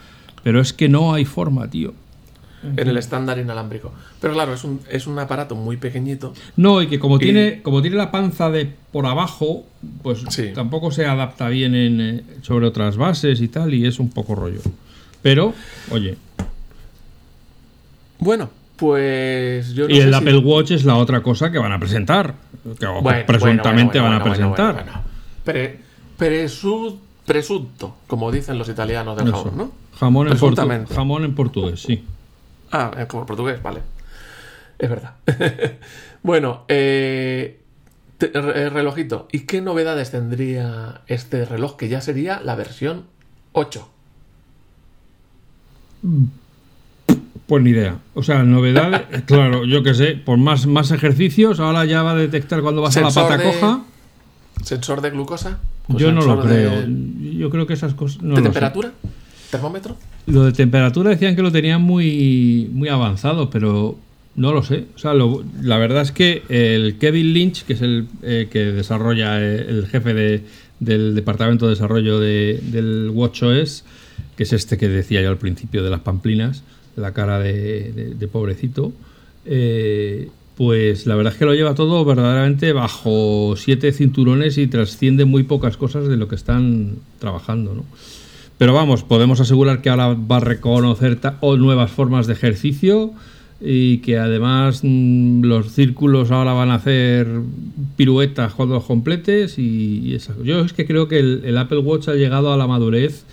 Pero 0.42 0.60
es 0.60 0.72
que 0.72 0.88
no 0.88 1.14
hay 1.14 1.26
forma, 1.26 1.70
tío 1.70 1.94
en 2.62 2.88
el 2.88 2.96
estándar 2.96 3.38
inalámbrico. 3.38 3.92
Pero 4.20 4.34
claro, 4.34 4.54
es 4.54 4.64
un, 4.64 4.80
es 4.90 5.06
un 5.06 5.18
aparato 5.18 5.54
muy 5.54 5.76
pequeñito. 5.76 6.32
No, 6.56 6.82
y 6.82 6.86
que 6.86 6.98
como, 6.98 7.18
Tiene, 7.18 7.62
como 7.62 7.82
tiene 7.82 7.96
la 7.96 8.10
panza 8.10 8.50
de 8.50 8.72
por 8.92 9.06
abajo, 9.06 9.64
pues 10.02 10.24
tampoco 10.54 10.90
se 10.90 11.06
adapta 11.06 11.48
bien 11.48 11.74
en, 11.74 12.00
eh, 12.00 12.22
sobre 12.42 12.66
otras 12.66 12.96
bases 12.96 13.40
y 13.40 13.48
tal, 13.48 13.74
y 13.74 13.86
es 13.86 13.98
un 13.98 14.10
poco 14.10 14.34
rollo. 14.34 14.60
Pero, 15.22 15.54
oye. 15.90 16.16
Bueno, 18.18 18.50
pues 18.76 19.74
yo 19.74 19.88
no 19.88 19.94
Y 19.94 19.98
el 19.98 20.14
Apple 20.14 20.38
Watch 20.38 20.72
es 20.72 20.84
la 20.84 20.96
otra 20.96 21.22
cosa 21.22 21.50
que 21.50 21.58
van 21.58 21.72
a 21.72 21.78
presentar. 21.78 22.34
Que 22.78 23.24
presuntamente 23.26 23.98
van 23.98 24.14
a 24.14 24.24
presentar. 24.24 25.02
presunto, 27.26 27.96
como 28.06 28.30
dicen 28.30 28.58
los 28.58 28.68
italianos 28.68 29.16
del 29.16 29.32
jamón, 29.32 29.56
¿no? 29.56 29.72
Jamón 29.98 30.28
en, 30.28 30.86
jamón 30.86 31.24
en 31.24 31.34
portugués, 31.34 31.80
sí. 31.80 32.04
Ah, 32.72 32.90
eh, 32.96 33.06
como 33.06 33.26
portugués, 33.26 33.62
vale. 33.62 33.80
Es 34.78 34.88
verdad. 34.88 35.14
bueno, 36.22 36.64
eh, 36.68 37.60
eh, 38.18 38.70
relojito. 38.70 39.28
¿Y 39.30 39.40
qué 39.40 39.60
novedades 39.60 40.10
tendría 40.10 41.02
este 41.06 41.44
reloj 41.44 41.76
que 41.76 41.88
ya 41.88 42.00
sería 42.00 42.40
la 42.40 42.54
versión 42.56 43.04
8? 43.52 43.88
Pues 47.46 47.62
ni 47.62 47.70
idea. 47.70 47.98
O 48.14 48.22
sea, 48.22 48.42
novedades, 48.42 49.22
claro, 49.26 49.64
yo 49.66 49.82
qué 49.82 49.92
sé, 49.92 50.14
por 50.14 50.38
más, 50.38 50.66
más 50.66 50.90
ejercicios, 50.90 51.60
ahora 51.60 51.84
ya 51.84 52.02
va 52.02 52.12
a 52.12 52.16
detectar 52.16 52.62
cuando 52.62 52.80
vas 52.80 52.96
a 52.96 53.02
la 53.02 53.10
pata 53.10 53.42
coja. 53.42 53.82
¿Sensor 54.64 55.02
de 55.02 55.10
glucosa? 55.10 55.58
Yo 55.88 56.10
no 56.12 56.22
lo 56.22 56.40
creo. 56.40 56.86
Yo 56.86 57.50
creo 57.50 57.66
que 57.66 57.74
esas 57.74 57.92
cosas. 57.94 58.22
¿De 58.22 58.40
temperatura? 58.40 58.92
¿Termómetro? 59.50 59.96
Lo 60.26 60.44
de 60.44 60.52
temperatura 60.52 61.10
decían 61.10 61.34
que 61.34 61.42
lo 61.42 61.50
tenían 61.50 61.82
muy, 61.82 62.68
muy 62.72 62.88
avanzado, 62.88 63.50
pero 63.50 63.98
no 64.34 64.52
lo 64.52 64.62
sé. 64.62 64.86
O 64.94 64.98
sea, 64.98 65.14
la 65.14 65.78
verdad 65.78 66.02
es 66.02 66.12
que 66.12 66.42
el 66.48 66.98
Kevin 66.98 67.32
Lynch, 67.32 67.64
que 67.64 67.72
es 67.74 67.82
el 67.82 68.06
eh, 68.22 68.48
que 68.50 68.60
desarrolla 68.66 69.40
eh, 69.40 69.66
el 69.68 69.86
jefe 69.86 70.14
de, 70.14 70.42
del 70.80 71.14
departamento 71.14 71.66
de 71.66 71.70
desarrollo 71.70 72.20
de, 72.20 72.60
del 72.62 73.10
WatchOS, 73.10 73.84
que 74.36 74.44
es 74.44 74.52
este 74.52 74.78
que 74.78 74.88
decía 74.88 75.22
yo 75.22 75.28
al 75.28 75.38
principio 75.38 75.82
de 75.82 75.90
las 75.90 76.00
pamplinas, 76.00 76.62
la 76.96 77.12
cara 77.12 77.38
de, 77.38 78.28
pobrecito, 78.30 78.92
eh, 79.44 80.28
pues 80.56 81.06
la 81.06 81.14
verdad 81.16 81.32
es 81.32 81.38
que 81.38 81.44
lo 81.44 81.54
lleva 81.54 81.74
todo 81.74 82.04
verdaderamente 82.04 82.72
bajo 82.72 83.54
siete 83.56 83.92
cinturones 83.92 84.58
y 84.58 84.66
trasciende 84.66 85.24
muy 85.24 85.42
pocas 85.42 85.76
cosas 85.76 86.08
de 86.08 86.16
lo 86.16 86.28
que 86.28 86.34
están 86.34 86.96
trabajando, 87.18 87.74
¿no? 87.74 87.84
Pero 88.58 88.74
vamos, 88.74 89.02
podemos 89.02 89.40
asegurar 89.40 89.82
que 89.82 89.90
ahora 89.90 90.14
va 90.14 90.36
a 90.36 90.40
reconocer 90.40 91.18
nuevas 91.42 91.90
formas 91.90 92.26
de 92.26 92.34
ejercicio 92.34 93.12
y 93.64 93.98
que 93.98 94.18
además 94.18 94.80
mm, 94.82 95.44
los 95.44 95.72
círculos 95.72 96.30
ahora 96.30 96.52
van 96.52 96.70
a 96.70 96.76
hacer 96.76 97.28
piruetas 97.96 98.52
cuando 98.54 98.74
los 98.76 98.84
completes 98.84 99.58
y, 99.58 100.16
Yo 100.44 100.60
es 100.60 100.72
que 100.72 100.86
creo 100.86 101.06
que 101.06 101.20
el, 101.20 101.56
Apple 101.56 101.78
Watch 101.78 102.08
ha 102.08 102.14
llegado 102.14 102.52
a 102.52 102.56
la 102.56 102.66
madurez 102.66 103.24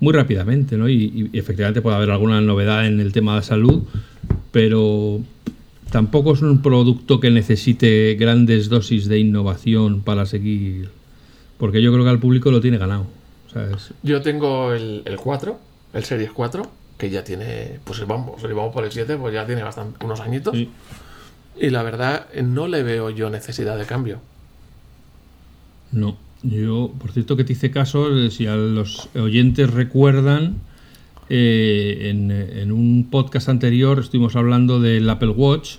muy 0.00 0.12
rápidamente, 0.12 0.76
¿no? 0.76 0.88
Y, 0.88 1.30
y, 1.32 1.38
efectivamente 1.38 1.80
puede 1.82 1.96
haber 1.96 2.10
alguna 2.10 2.40
novedad 2.40 2.86
en 2.86 3.00
el 3.00 3.12
tema 3.12 3.36
de 3.36 3.42
salud, 3.42 3.82
pero 4.50 5.20
tampoco 5.90 6.34
es 6.34 6.42
un 6.42 6.62
producto 6.62 7.20
que 7.20 7.30
necesite 7.30 8.16
grandes 8.18 8.68
dosis 8.68 9.08
de 9.08 9.20
innovación 9.20 10.02
para 10.02 10.26
seguir, 10.26 10.88
porque 11.58 11.80
yo 11.80 11.92
creo 11.92 12.04
que 12.04 12.10
al 12.10 12.18
público 12.18 12.50
lo 12.50 12.60
tiene 12.60 12.78
ganado. 12.78 13.06
Yo 14.02 14.22
tengo 14.22 14.72
el, 14.72 15.18
4, 15.22 15.58
el 15.94 16.04
Series 16.04 16.32
4, 16.32 16.70
que 16.98 17.10
ya 17.10 17.24
tiene, 17.24 17.80
pues 17.84 18.06
vamos, 18.06 18.40
si 18.40 18.46
vamos 18.48 18.72
por 18.72 18.84
el 18.84 18.92
7, 18.92 19.16
pues 19.16 19.34
ya 19.34 19.46
tiene 19.46 19.62
bastante, 19.62 20.04
unos 20.04 20.20
añitos. 20.20 20.56
Y 20.56 21.70
la 21.70 21.82
verdad, 21.82 22.26
no 22.42 22.68
le 22.68 22.82
veo 22.82 23.10
yo 23.10 23.30
necesidad 23.30 23.78
de 23.78 23.86
cambio. 23.86 24.20
No, 25.92 26.18
yo, 26.42 26.92
por 26.98 27.12
cierto 27.12 27.36
que 27.36 27.44
te 27.44 27.54
hice 27.54 27.70
caso, 27.70 28.16
eh, 28.16 28.30
si 28.30 28.46
a 28.46 28.56
los 28.56 29.08
oyentes 29.14 29.70
recuerdan, 29.70 30.56
eh, 31.28 32.10
en, 32.10 32.30
en, 32.30 32.70
un 32.70 33.08
podcast 33.10 33.48
anterior 33.48 33.98
estuvimos 33.98 34.36
hablando 34.36 34.80
del 34.80 35.08
Apple 35.10 35.30
Watch 35.30 35.78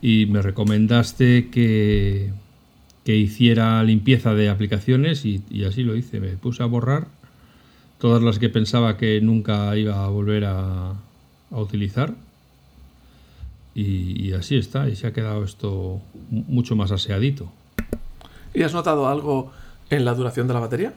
y 0.00 0.26
me 0.26 0.40
recomendaste 0.40 1.48
que, 1.48 2.30
que 3.08 3.16
hiciera 3.16 3.82
limpieza 3.84 4.34
de 4.34 4.50
aplicaciones 4.50 5.24
y, 5.24 5.42
así 5.64 5.82
lo 5.82 5.96
hice. 5.96 6.20
Me 6.20 6.36
puse 6.36 6.62
a 6.62 6.66
borrar 6.66 7.06
todas 7.98 8.22
las 8.22 8.38
que 8.38 8.50
pensaba 8.50 8.98
que 8.98 9.18
nunca 9.22 9.74
iba 9.78 10.04
a 10.04 10.08
volver 10.08 10.44
a, 10.44 10.92
utilizar. 11.50 12.12
Y, 13.74 14.34
así 14.34 14.58
está, 14.58 14.90
y 14.90 14.94
se 14.94 15.06
ha 15.06 15.14
quedado 15.14 15.42
esto 15.42 16.02
mucho 16.28 16.76
más 16.76 16.92
aseadito. 16.92 17.50
¿Y 18.52 18.62
has 18.62 18.74
notado 18.74 19.08
algo 19.08 19.52
en 19.88 20.04
la 20.04 20.12
duración 20.12 20.46
de 20.46 20.52
la 20.52 20.60
batería? 20.60 20.92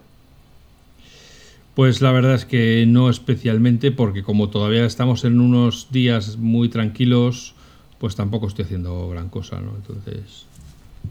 Pues 1.75 2.01
la 2.01 2.11
verdad 2.11 2.35
es 2.35 2.43
que 2.43 2.83
no 2.89 3.09
especialmente, 3.09 3.89
porque 3.93 4.21
como 4.21 4.49
todavía 4.49 4.83
estamos 4.83 5.23
en 5.23 5.39
unos 5.39 5.87
días 5.91 6.35
muy 6.35 6.67
tranquilos, 6.67 7.55
pues 7.99 8.17
tampoco 8.17 8.47
estoy 8.47 8.65
haciendo 8.65 9.07
gran 9.07 9.29
cosa, 9.29 9.61
¿no? 9.61 9.77
Entonces, 9.77 10.50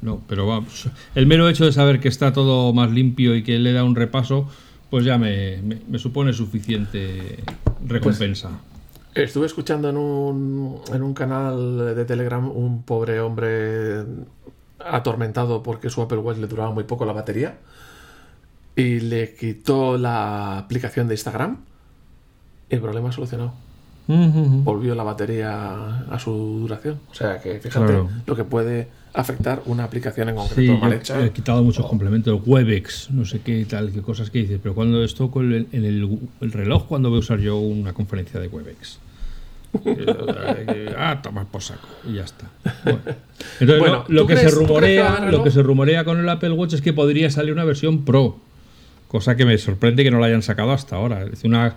no, 0.03 0.20
pero 0.26 0.46
vamos. 0.46 0.88
El 1.14 1.26
mero 1.26 1.48
hecho 1.48 1.64
de 1.64 1.72
saber 1.72 2.00
que 2.00 2.09
está 2.09 2.33
todo 2.33 2.72
más 2.72 2.90
limpio 2.90 3.35
y 3.35 3.42
que 3.42 3.59
le 3.59 3.72
da 3.72 3.85
un 3.85 3.94
repaso, 3.94 4.48
pues 4.88 5.05
ya 5.05 5.18
me, 5.18 5.61
supone 5.98 6.33
suficiente 6.33 7.42
recompensa. 7.87 8.50
Pues, 9.14 9.26
estuve 9.26 9.46
escuchando 9.46 9.90
en 9.90 9.96
un, 9.96 10.81
en 10.92 11.03
un 11.03 11.14
canal 11.14 11.94
de 11.94 12.05
Telegram 12.05 12.48
un 12.48 12.83
pobre 12.83 13.20
hombre 13.20 14.05
atormentado 14.79 15.62
porque 15.62 15.90
su 15.90 16.00
Apple 16.00 16.18
Watch 16.18 16.38
le 16.38 16.46
duraba 16.46 16.72
muy 16.72 16.85
poco 16.85 17.05
la 17.05 17.12
batería 17.12 17.59
y 18.76 19.00
le 19.00 19.35
quitó 19.35 19.98
la 19.98 20.59
aplicación 20.59 21.09
de 21.09 21.14
Instagram 21.14 21.59
y 22.70 22.74
el 22.74 22.81
problema 22.81 23.12
solucionado. 23.12 23.53
Volvió 24.07 24.96
la 24.96 25.05
batería 25.05 26.00
a 26.11 26.18
su 26.18 26.33
duración. 26.61 26.98
O 27.12 27.14
sea 27.14 27.40
que 27.40 27.61
fíjate 27.61 28.03
lo 28.26 28.35
que 28.35 28.42
puede 28.42 28.88
afectar 29.12 29.62
una 29.66 29.84
aplicación 29.84 30.28
en 30.28 30.36
concreto 30.36 30.76
mal 30.78 30.92
hecha. 30.92 31.24
He 31.24 31.30
quitado 31.30 31.62
muchos 31.62 31.86
complementos, 31.86 32.40
Webex, 32.44 33.10
no 33.10 33.24
sé 33.24 33.40
qué 33.40 33.64
tal, 33.64 33.92
qué 33.92 34.02
cosas 34.02 34.30
que 34.30 34.40
dices, 34.40 34.60
pero 34.62 34.74
cuando 34.74 35.02
esto 35.02 35.30
con 35.30 35.52
el, 35.52 35.66
en 35.72 35.84
el, 35.84 36.52
reloj, 36.52 36.86
cuando 36.86 37.08
voy 37.10 37.16
a 37.16 37.20
usar 37.20 37.40
yo 37.40 37.58
una 37.58 37.92
conferencia 37.92 38.40
de 38.40 38.48
Webex? 38.48 38.98
ah, 40.96 41.20
tomar 41.22 41.46
por 41.46 41.62
saco 41.62 41.86
y 42.08 42.14
ya 42.14 42.24
está. 42.24 42.50
Entonces, 43.60 43.92
lo, 44.08 44.26
que 44.26 44.36
se 44.36 44.50
rumorea, 44.50 45.30
lo 45.30 45.44
que 45.44 45.50
se 45.50 45.62
rumorea 45.62 46.04
con 46.04 46.18
el 46.18 46.28
Apple 46.28 46.52
Watch 46.52 46.74
es 46.74 46.82
que 46.82 46.92
podría 46.92 47.30
salir 47.30 47.52
una 47.52 47.64
versión 47.64 48.04
Pro, 48.04 48.38
cosa 49.06 49.36
que 49.36 49.44
me 49.44 49.56
sorprende 49.58 50.02
que 50.02 50.10
no 50.10 50.18
la 50.18 50.26
hayan 50.26 50.42
sacado 50.42 50.72
hasta 50.72 50.96
ahora. 50.96 51.24
Es 51.32 51.44
una 51.44 51.76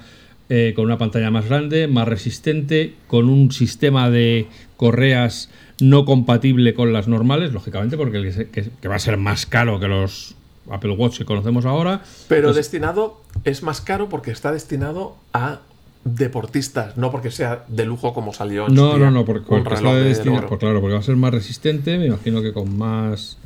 eh, 0.50 0.74
con 0.76 0.86
una 0.86 0.98
pantalla 0.98 1.32
más 1.32 1.48
grande, 1.48 1.88
más 1.88 2.08
resistente, 2.08 2.94
con 3.08 3.30
un 3.30 3.52
sistema 3.52 4.10
de 4.10 4.48
correas 4.78 5.50
no 5.80 6.06
compatible 6.06 6.74
con 6.74 6.94
las 6.94 7.08
normales, 7.08 7.54
lógicamente, 7.54 7.98
porque 7.98 8.50
que, 8.52 8.88
va 8.88 8.96
a 8.96 9.00
ser 9.00 9.18
más 9.18 9.46
caro 9.46 9.80
que 9.80 9.88
los 9.88 10.36
Apple 10.70 10.92
Watch 10.92 11.18
que 11.18 11.26
conocemos 11.26 11.66
ahora. 11.66 12.02
Pero 12.28 12.48
pues 12.48 12.58
destinado, 12.58 13.22
es 13.44 13.64
más 13.64 13.82
caro 13.82 14.10
porque 14.10 14.32
está 14.32 14.52
destinado 14.52 15.16
a 15.34 15.62
deportistas, 16.06 16.98
no 16.98 17.12
porque 17.12 17.32
sea 17.32 17.64
de 17.68 17.86
lujo 17.86 18.14
como 18.14 18.34
salió 18.34 18.68
en 18.68 18.74
No, 18.74 18.98
no, 18.98 19.10
no, 19.10 19.24
porque, 19.26 19.46
porque 19.48 19.70
destinado, 20.04 20.48
pues 20.48 20.60
claro, 20.60 20.82
porque 20.82 20.94
va 20.94 21.00
a 21.00 21.04
ser 21.04 21.16
más 21.16 21.34
resistente, 21.34 21.98
me 21.98 22.08
imagino 22.08 22.42
que 22.42 22.52
con 22.52 22.78
más 22.78 23.38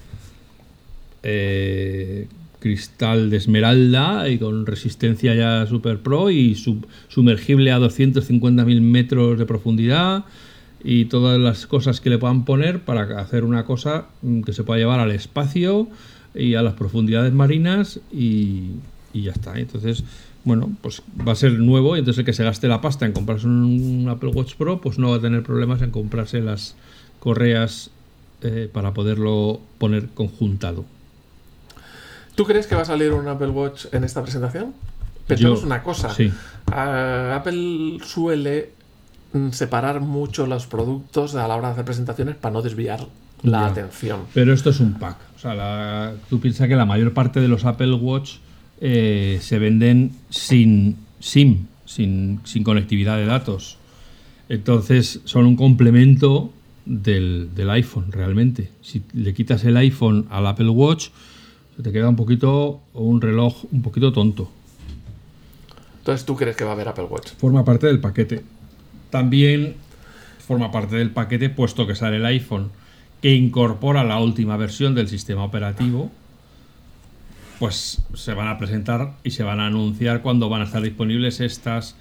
eh, 1.24 2.28
cristal 2.60 3.30
de 3.30 3.38
esmeralda 3.38 4.30
y 4.30 4.38
con 4.40 4.66
resistencia 4.66 5.36
ya 5.36 5.66
super 5.68 6.00
pro 6.00 6.32
y 6.32 6.56
sumergible 7.08 7.72
a 7.72 7.80
250.000 7.80 8.82
metros 8.82 9.38
de 9.38 9.46
profundidad 9.46 10.26
y 10.84 11.06
todas 11.06 11.40
las 11.40 11.68
cosas 11.68 12.02
que 12.02 12.10
le 12.10 12.18
puedan 12.18 12.46
poner 12.46 12.82
para 12.82 13.20
hacer 13.20 13.44
una 13.44 13.66
cosa 13.66 14.08
mm, 14.22 14.42
que 14.42 14.54
se 14.54 14.64
pueda 14.64 14.80
llevar 14.80 15.00
al 15.00 15.12
espacio 15.12 15.88
y 16.36 16.56
a 16.56 16.62
las 16.62 16.74
profundidades 16.74 17.34
marinas 17.34 18.00
y, 18.12 18.72
y 19.14 19.24
ya 19.24 19.32
está. 19.32 19.60
Entonces, 19.60 20.04
bueno, 20.44 20.72
pues 20.82 21.02
va 21.28 21.34
a 21.34 21.36
ser 21.36 21.54
nuevo 21.60 21.96
y 21.96 22.00
entonces 22.00 22.20
el 22.20 22.26
que 22.26 22.34
se 22.34 22.44
gaste 22.44 22.68
la 22.68 22.82
pasta 22.82 23.06
en 23.06 23.14
comprarse 23.14 23.48
un 23.48 24.08
Apple 24.10 24.30
Watch 24.30 24.56
Pro, 24.56 24.80
pues 24.80 24.98
no 24.98 25.10
va 25.10 25.18
a 25.18 25.22
tener 25.22 25.44
problemas 25.44 25.82
en 25.82 25.92
comprarse 25.92 26.42
las 26.42 26.76
correas 27.20 27.90
eh, 28.44 28.70
para 28.72 28.94
poderlo 28.94 29.60
poner 29.78 30.08
conjuntado. 30.10 30.86
¿Tú 32.38 32.46
crees 32.46 32.68
que 32.68 32.76
va 32.76 32.84
a 32.84 32.86
salir 32.86 33.12
un 33.12 33.28
Apple 33.28 33.50
Watch 33.50 33.88
en 33.92 34.06
esta 34.06 34.22
presentación? 34.22 34.74
Pensemos 35.28 35.64
una 35.64 35.84
cosa. 35.84 36.14
Sí. 36.14 36.32
Apple 36.72 37.98
suele 38.06 38.70
mm, 39.34 39.50
separar 39.50 40.00
mucho 40.00 40.48
los 40.48 40.68
productos 40.68 41.36
a 41.36 41.48
la 41.48 41.56
hora 41.56 41.68
de 41.70 41.74
hacer 41.74 41.86
presentaciones 41.86 42.36
para 42.36 42.54
no 42.54 42.62
desviar 42.62 43.02
la 43.44 43.62
Ya. 43.62 43.66
atención. 43.68 44.22
Pero 44.34 44.54
esto 44.54 44.70
es 44.70 44.80
un 44.80 44.94
pack. 44.94 45.18
O 45.36 45.40
sea, 45.40 45.54
la- 45.54 46.14
tú 46.30 46.40
piensas 46.40 46.68
que 46.68 46.76
la 46.76 46.86
mayor 46.86 47.14
parte 47.14 47.42
de 47.42 47.48
los 47.48 47.66
Apple 47.66 47.94
Watch 47.94 48.36
eh, 48.80 49.40
se 49.42 49.58
venden 49.60 50.12
sin 50.30 50.96
SIM, 51.20 51.66
sin, 51.86 52.40
sin 52.46 52.64
conectividad 52.64 53.18
de 53.18 53.26
datos. 53.26 53.78
Entonces 54.50 55.20
son 55.26 55.46
un 55.46 55.56
complemento 55.56 56.52
del, 56.86 57.50
del 57.56 57.70
iPhone, 57.72 58.12
realmente. 58.12 58.70
Si 58.82 59.02
le 59.14 59.34
quitas 59.34 59.64
el 59.66 59.76
iPhone 59.78 60.26
al 60.30 60.48
Apple 60.48 60.70
Watch, 60.70 61.08
se 61.78 61.84
te 61.84 61.92
queda 61.92 62.10
un 62.10 62.16
poquito, 62.16 62.82
o 62.94 63.04
un 63.04 63.22
reloj 63.22 63.66
un 63.72 63.84
poquito 63.84 64.12
tonto. 64.12 64.50
Entonces, 66.00 66.26
¿tú 66.26 66.36
crees 66.36 66.56
que 66.56 66.64
va 66.64 66.72
a 66.72 66.74
haber 66.74 66.88
Apple 66.88 67.06
Watch? 67.06 67.34
Forma 67.38 67.64
parte 67.64 67.86
del 67.86 68.00
paquete. 68.00 68.44
También 69.12 69.76
forma 70.40 70.72
parte 70.72 70.96
del 70.96 71.12
paquete, 71.12 71.50
puesto 71.50 71.86
que 71.86 71.94
sale 71.94 72.18
el 72.18 72.26
iPhone, 72.26 72.72
que 73.22 73.36
incorpora 73.36 74.04
la 74.04 74.20
última 74.20 74.58
versión 74.58 74.96
del 74.96 75.08
sistema 75.08 75.44
operativo, 75.44 76.10
pues 77.60 78.02
se 78.16 78.34
van 78.34 78.48
a 78.48 78.58
presentar 78.58 79.14
y 79.24 79.32
se 79.32 79.44
van 79.44 79.60
a 79.60 79.68
anunciar 79.68 80.22
cuando 80.22 80.50
van 80.50 80.62
a 80.62 80.64
estar 80.64 80.82
disponibles 80.82 81.42
estas 81.42 81.96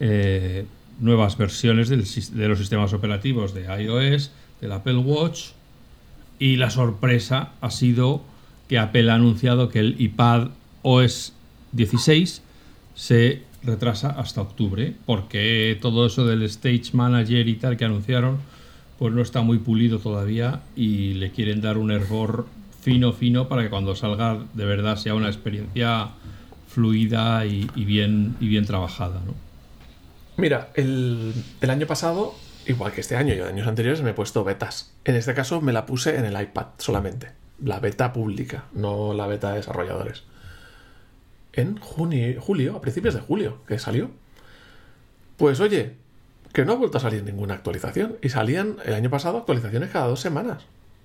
eh, 0.00 0.64
nuevas 0.98 1.36
versiones 1.36 1.88
del 1.88 2.04
de 2.04 2.48
los 2.48 2.58
sistemas 2.58 2.92
operativos 2.94 3.54
de 3.54 3.66
iOS, 3.82 4.32
del 4.60 4.72
Apple 4.72 4.96
Watch. 4.96 5.50
Y 6.38 6.56
la 6.56 6.70
sorpresa 6.70 7.52
ha 7.60 7.70
sido 7.70 8.22
que 8.70 8.78
Apple 8.78 9.10
ha 9.10 9.14
anunciado 9.14 9.68
que 9.68 9.80
el 9.80 10.00
iPad 10.00 10.50
OS 10.82 11.32
16 11.72 12.40
se 12.94 13.42
retrasa 13.64 14.10
hasta 14.10 14.42
octubre, 14.42 14.94
porque 15.06 15.76
todo 15.82 16.06
eso 16.06 16.24
del 16.24 16.44
Stage 16.44 16.92
Manager 16.92 17.48
y 17.48 17.54
tal 17.56 17.76
que 17.76 17.84
anunciaron, 17.84 18.38
pues 18.96 19.12
no 19.12 19.22
está 19.22 19.42
muy 19.42 19.58
pulido 19.58 19.98
todavía 19.98 20.60
y 20.76 21.14
le 21.14 21.32
quieren 21.32 21.60
dar 21.60 21.78
un 21.78 21.90
hervor 21.90 22.46
fino, 22.80 23.12
fino, 23.12 23.48
para 23.48 23.64
que 23.64 23.70
cuando 23.70 23.96
salga 23.96 24.38
de 24.54 24.64
verdad 24.64 24.94
sea 24.94 25.16
una 25.16 25.26
experiencia 25.26 26.10
fluida 26.68 27.44
y, 27.46 27.66
bien, 27.74 28.36
y 28.38 28.46
bien 28.46 28.66
trabajada. 28.66 29.20
Mira, 30.36 30.68
el, 30.76 31.34
el 31.60 31.70
año 31.70 31.88
pasado, 31.88 32.36
igual 32.68 32.92
que 32.92 33.00
este 33.00 33.16
año 33.16 33.34
y 33.34 33.40
años 33.40 33.66
anteriores, 33.66 34.00
me 34.02 34.10
he 34.10 34.14
puesto 34.14 34.44
betas. 34.44 34.92
En 35.04 35.16
este 35.16 35.34
caso 35.34 35.60
me 35.60 35.72
la 35.72 35.86
puse 35.86 36.16
en 36.16 36.24
el 36.24 36.40
iPad 36.40 36.66
solamente. 36.78 37.39
La 37.62 37.80
beta 37.80 38.12
pública, 38.12 38.64
no 38.72 39.12
la 39.12 39.26
beta 39.26 39.50
de 39.50 39.56
desarrolladores. 39.56 40.24
En 41.52 41.78
junio, 41.78 42.40
julio, 42.40 42.76
a 42.76 42.80
principios 42.80 43.14
de 43.14 43.20
julio, 43.20 43.58
que 43.66 43.78
salió. 43.78 44.10
Pues 45.36 45.60
oye, 45.60 45.96
que 46.52 46.64
no 46.64 46.72
ha 46.72 46.76
vuelto 46.76 46.98
a 46.98 47.00
salir 47.00 47.22
ninguna 47.24 47.54
actualización. 47.54 48.16
Y 48.22 48.28
salían 48.28 48.76
el 48.84 48.94
año 48.94 49.10
pasado 49.10 49.38
actualizaciones 49.38 49.90
cada 49.90 50.06
dos 50.06 50.20
semanas. 50.20 50.64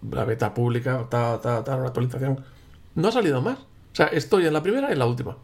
La 0.09 0.25
beta 0.25 0.53
pública, 0.53 1.07
ta, 1.09 1.39
ta, 1.41 1.63
ta, 1.63 1.75
una 1.75 1.87
actualización. 1.87 2.43
No 2.95 3.07
ha 3.07 3.11
salido 3.11 3.41
más. 3.41 3.59
O 3.59 3.95
sea, 3.95 4.07
estoy 4.07 4.45
en 4.45 4.53
la 4.53 4.63
primera 4.63 4.89
y 4.89 4.93
en 4.93 4.99
la 4.99 5.05
última. 5.05 5.37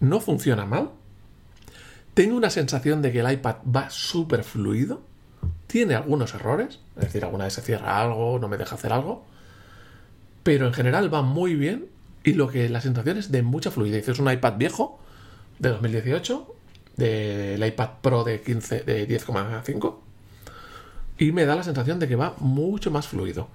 No 0.00 0.20
funciona 0.20 0.64
mal. 0.64 0.90
Tengo 2.14 2.36
una 2.36 2.50
sensación 2.50 3.02
de 3.02 3.12
que 3.12 3.20
el 3.20 3.32
iPad 3.32 3.56
va 3.64 3.90
súper 3.90 4.44
fluido. 4.44 5.02
Tiene 5.66 5.94
algunos 5.94 6.34
errores. 6.34 6.80
Es 6.96 7.04
decir, 7.04 7.24
alguna 7.24 7.44
vez 7.44 7.54
se 7.54 7.62
cierra 7.62 8.00
algo, 8.00 8.38
no 8.38 8.48
me 8.48 8.56
deja 8.56 8.74
hacer 8.74 8.92
algo. 8.92 9.24
Pero 10.42 10.66
en 10.66 10.72
general 10.72 11.12
va 11.12 11.22
muy 11.22 11.54
bien. 11.54 11.86
Y 12.24 12.34
lo 12.34 12.48
que 12.48 12.68
la 12.68 12.80
sensación 12.80 13.16
es 13.16 13.30
de 13.30 13.42
mucha 13.42 13.70
fluidez. 13.70 14.08
Es 14.08 14.18
un 14.18 14.30
iPad 14.30 14.54
viejo 14.56 14.98
de 15.58 15.70
2018. 15.70 16.54
Del 16.96 17.64
iPad 17.64 17.90
Pro 18.02 18.24
de 18.24 18.40
15, 18.40 18.80
de 18.80 19.08
10,5. 19.08 19.96
Y 21.18 21.32
me 21.32 21.46
da 21.46 21.56
la 21.56 21.62
sensación 21.62 21.98
de 21.98 22.08
que 22.08 22.16
va 22.16 22.34
mucho 22.38 22.90
más 22.90 23.06
fluido. 23.06 23.48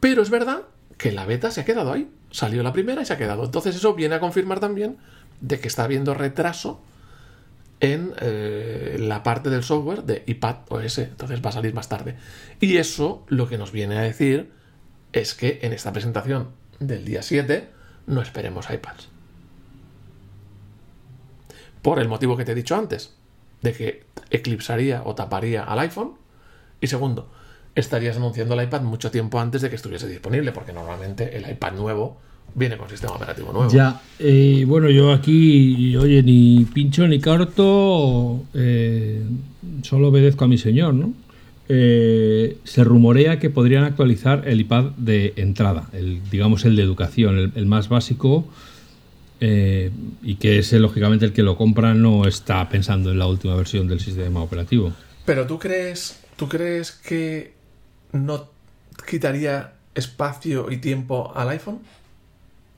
Pero 0.00 0.22
es 0.22 0.30
verdad 0.30 0.62
que 0.98 1.12
la 1.12 1.26
beta 1.26 1.50
se 1.50 1.60
ha 1.60 1.64
quedado 1.64 1.92
ahí. 1.92 2.10
Salió 2.30 2.62
la 2.62 2.72
primera 2.72 3.02
y 3.02 3.06
se 3.06 3.12
ha 3.12 3.18
quedado. 3.18 3.44
Entonces 3.44 3.76
eso 3.76 3.94
viene 3.94 4.16
a 4.16 4.20
confirmar 4.20 4.60
también 4.60 4.98
de 5.40 5.60
que 5.60 5.68
está 5.68 5.84
habiendo 5.84 6.14
retraso 6.14 6.80
en 7.80 8.12
eh, 8.20 8.96
la 8.98 9.22
parte 9.22 9.50
del 9.50 9.62
software 9.62 10.04
de 10.04 10.24
iPad 10.26 10.56
OS. 10.68 10.98
Entonces 10.98 11.44
va 11.44 11.50
a 11.50 11.52
salir 11.52 11.74
más 11.74 11.88
tarde. 11.88 12.16
Y 12.60 12.76
eso 12.76 13.24
lo 13.28 13.48
que 13.48 13.58
nos 13.58 13.72
viene 13.72 13.98
a 13.98 14.02
decir 14.02 14.50
es 15.14 15.34
que 15.34 15.60
en 15.62 15.72
esta 15.72 15.92
presentación 15.92 16.48
del 16.80 17.04
día 17.04 17.22
7 17.22 17.68
no 18.08 18.20
esperemos 18.20 18.68
iPads. 18.68 19.08
Por 21.82 22.00
el 22.00 22.08
motivo 22.08 22.36
que 22.36 22.44
te 22.44 22.52
he 22.52 22.54
dicho 22.54 22.74
antes, 22.74 23.14
de 23.62 23.72
que 23.72 24.04
eclipsaría 24.30 25.02
o 25.04 25.14
taparía 25.14 25.62
al 25.62 25.78
iPhone. 25.78 26.12
Y 26.80 26.88
segundo, 26.88 27.30
estarías 27.74 28.16
anunciando 28.16 28.54
el 28.54 28.66
iPad 28.66 28.82
mucho 28.82 29.10
tiempo 29.10 29.38
antes 29.38 29.62
de 29.62 29.70
que 29.70 29.76
estuviese 29.76 30.08
disponible, 30.08 30.50
porque 30.52 30.72
normalmente 30.72 31.36
el 31.36 31.48
iPad 31.48 31.74
nuevo 31.74 32.18
viene 32.54 32.76
con 32.76 32.88
sistema 32.88 33.14
operativo 33.14 33.52
nuevo. 33.52 33.70
Ya, 33.70 34.02
eh, 34.18 34.64
bueno, 34.66 34.90
yo 34.90 35.12
aquí, 35.12 35.96
oye, 35.96 36.22
ni 36.22 36.64
pincho 36.64 37.06
ni 37.06 37.20
carto, 37.20 38.42
eh, 38.52 39.22
solo 39.82 40.08
obedezco 40.08 40.44
a 40.44 40.48
mi 40.48 40.58
señor, 40.58 40.94
¿no? 40.94 41.12
Eh, 41.68 42.58
se 42.64 42.84
rumorea 42.84 43.38
que 43.38 43.48
podrían 43.50 43.84
actualizar 43.84 44.46
el 44.46 44.60
iPad 44.60 44.90
de 44.96 45.32
entrada, 45.36 45.88
el, 45.92 46.20
digamos 46.30 46.64
el 46.64 46.76
de 46.76 46.82
educación, 46.82 47.52
el, 47.54 47.66
más 47.66 47.88
básico, 47.88 48.46
eh, 49.40 49.90
y 50.22 50.36
que 50.36 50.58
ese, 50.58 50.78
lógicamente, 50.78 51.24
el 51.24 51.32
que 51.32 51.42
lo 51.42 51.56
compra 51.56 51.94
no 51.94 52.26
está 52.26 52.68
pensando 52.68 53.10
en 53.10 53.18
la 53.18 53.26
última 53.26 53.54
versión 53.56 53.88
del 53.88 54.00
sistema 54.00 54.42
operativo. 54.42 54.92
Pero 55.24 55.46
tú 55.46 55.58
crees, 55.58 56.20
tú 56.36 56.48
crees 56.48 56.92
que 56.92 57.54
no 58.12 58.48
quitaría 59.08 59.72
espacio 59.94 60.70
y 60.70 60.78
tiempo 60.78 61.32
al 61.34 61.48
iPhone? 61.50 61.80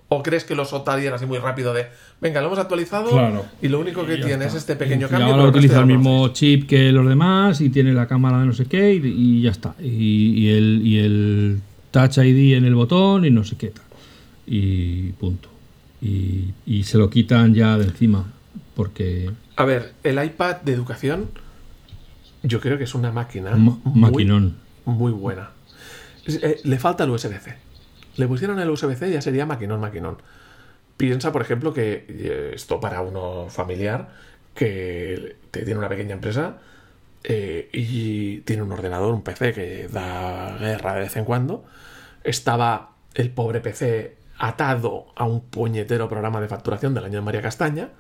¿O 0.08 0.22
crees 0.22 0.44
que 0.44 0.54
lo 0.54 0.64
soltarían 0.64 1.14
así 1.14 1.26
muy 1.26 1.38
rápido 1.38 1.74
de, 1.74 1.86
venga, 2.20 2.40
lo 2.40 2.46
hemos 2.46 2.60
actualizado 2.60 3.10
Claro. 3.10 3.44
y 3.60 3.66
lo 3.68 3.80
único 3.80 4.06
que 4.06 4.16
tiene 4.18 4.32
está. 4.44 4.46
es 4.46 4.54
este 4.54 4.76
pequeño 4.76 5.08
cambio? 5.08 5.34
Ahora 5.34 5.48
utiliza 5.48 5.80
el 5.80 5.86
mismo 5.86 6.28
chip 6.28 6.68
que 6.68 6.92
los 6.92 7.08
demás 7.08 7.60
y 7.60 7.70
tiene 7.70 7.92
la 7.92 8.06
cámara 8.06 8.38
de 8.38 8.46
no 8.46 8.52
sé 8.52 8.66
qué 8.66 8.94
y, 8.94 9.00
y 9.04 9.42
ya 9.42 9.50
está. 9.50 9.74
Y, 9.80 10.44
y 10.44 10.48
el, 10.50 10.80
y 10.84 10.98
el 10.98 11.60
Touch 11.90 12.18
ID 12.18 12.54
en 12.56 12.64
el 12.66 12.76
botón 12.76 13.24
y 13.24 13.30
no 13.30 13.42
sé 13.42 13.56
qué 13.56 13.68
tal. 13.70 13.82
Y 14.46 15.10
punto. 15.12 15.48
Y, 16.00 16.50
y 16.66 16.84
se 16.84 16.98
lo 16.98 17.10
quitan 17.10 17.52
ya 17.52 17.76
de 17.76 17.86
encima. 17.86 18.26
Porque. 18.76 19.30
A 19.56 19.64
ver, 19.64 19.94
el 20.04 20.22
iPad 20.24 20.56
de 20.62 20.72
educación 20.72 21.30
yo 22.44 22.60
creo 22.60 22.78
que 22.78 22.84
es 22.84 22.94
una 22.94 23.10
máquina 23.10 23.50
Ma- 23.56 23.78
muy, 23.82 24.00
maquinón. 24.02 24.54
muy 24.84 25.10
buena. 25.10 25.50
Eh, 26.28 26.60
le 26.62 26.78
falta 26.78 27.02
el 27.04 27.10
USB-C. 27.10 27.54
Le 28.16 28.26
pusieron 28.26 28.58
el 28.58 28.70
USB-C 28.70 29.10
ya 29.10 29.20
sería 29.20 29.46
maquinón, 29.46 29.80
maquinón. 29.80 30.18
Piensa, 30.96 31.32
por 31.32 31.42
ejemplo, 31.42 31.74
que 31.74 32.06
eh, 32.08 32.52
esto 32.54 32.80
para 32.80 33.02
uno 33.02 33.48
familiar 33.50 34.08
que 34.54 35.36
tiene 35.50 35.76
una 35.76 35.88
pequeña 35.88 36.14
empresa 36.14 36.56
eh, 37.22 37.68
y 37.72 38.38
tiene 38.40 38.62
un 38.62 38.72
ordenador, 38.72 39.12
un 39.12 39.22
PC 39.22 39.52
que 39.52 39.88
da 39.88 40.56
guerra 40.58 40.94
de 40.94 41.00
vez 41.00 41.16
en 41.16 41.24
cuando. 41.24 41.64
Estaba 42.24 42.92
el 43.14 43.30
pobre 43.30 43.60
PC 43.60 44.16
atado 44.38 45.06
a 45.14 45.24
un 45.24 45.40
puñetero 45.42 46.08
programa 46.08 46.40
de 46.40 46.48
facturación 46.48 46.94
del 46.94 47.04
año 47.04 47.18
de 47.18 47.22
María 47.22 47.42
Castaña. 47.42 47.90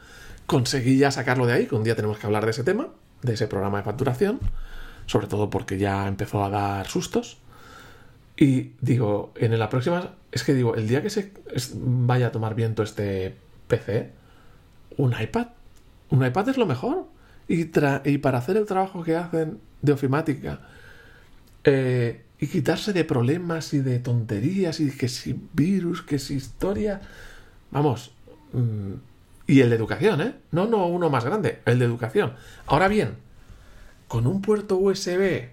Conseguí 0.46 0.98
ya 0.98 1.10
sacarlo 1.10 1.46
de 1.46 1.54
ahí, 1.54 1.66
que 1.66 1.74
un 1.74 1.84
día 1.84 1.96
tenemos 1.96 2.18
que 2.18 2.26
hablar 2.26 2.44
de 2.44 2.52
ese 2.52 2.64
tema, 2.64 2.88
de 3.22 3.34
ese 3.34 3.48
programa 3.48 3.78
de 3.78 3.84
facturación, 3.84 4.40
sobre 5.06 5.26
todo 5.26 5.50
porque 5.50 5.76
ya 5.76 6.06
empezó 6.06 6.44
a 6.44 6.50
dar 6.50 6.86
sustos. 6.86 7.38
Y 8.36 8.72
digo, 8.80 9.32
en 9.36 9.58
la 9.58 9.68
próxima, 9.70 10.14
es 10.32 10.44
que 10.44 10.52
digo, 10.54 10.74
el 10.74 10.88
día 10.88 11.02
que 11.02 11.10
se 11.10 11.32
vaya 11.74 12.26
a 12.28 12.32
tomar 12.32 12.54
viento 12.54 12.82
este 12.82 13.34
PC, 13.68 14.10
un 14.98 15.14
iPad. 15.18 15.48
Un 16.10 16.24
iPad 16.24 16.50
es 16.50 16.58
lo 16.58 16.66
mejor. 16.66 17.06
Y, 17.48 17.66
tra- 17.66 18.02
y 18.04 18.18
para 18.18 18.38
hacer 18.38 18.56
el 18.56 18.66
trabajo 18.66 19.02
que 19.04 19.16
hacen 19.16 19.58
de 19.80 19.92
ofimática 19.92 20.60
eh, 21.64 22.22
y 22.40 22.48
quitarse 22.48 22.92
de 22.92 23.04
problemas 23.04 23.72
y 23.72 23.78
de 23.78 23.98
tonterías 24.00 24.80
y 24.80 24.90
que 24.90 25.08
si 25.08 25.40
virus, 25.52 26.02
que 26.02 26.18
si 26.18 26.34
historia. 26.34 27.00
Vamos. 27.70 28.12
mm, 28.52 28.92
y 29.48 29.60
el 29.60 29.70
de 29.70 29.76
educación, 29.76 30.20
¿eh? 30.20 30.34
No, 30.50 30.66
no 30.66 30.86
uno 30.88 31.08
más 31.08 31.24
grande, 31.24 31.60
el 31.66 31.78
de 31.78 31.84
educación. 31.84 32.32
Ahora 32.66 32.88
bien, 32.88 33.14
con 34.08 34.26
un 34.26 34.42
puerto 34.42 34.76
USB 34.76 35.50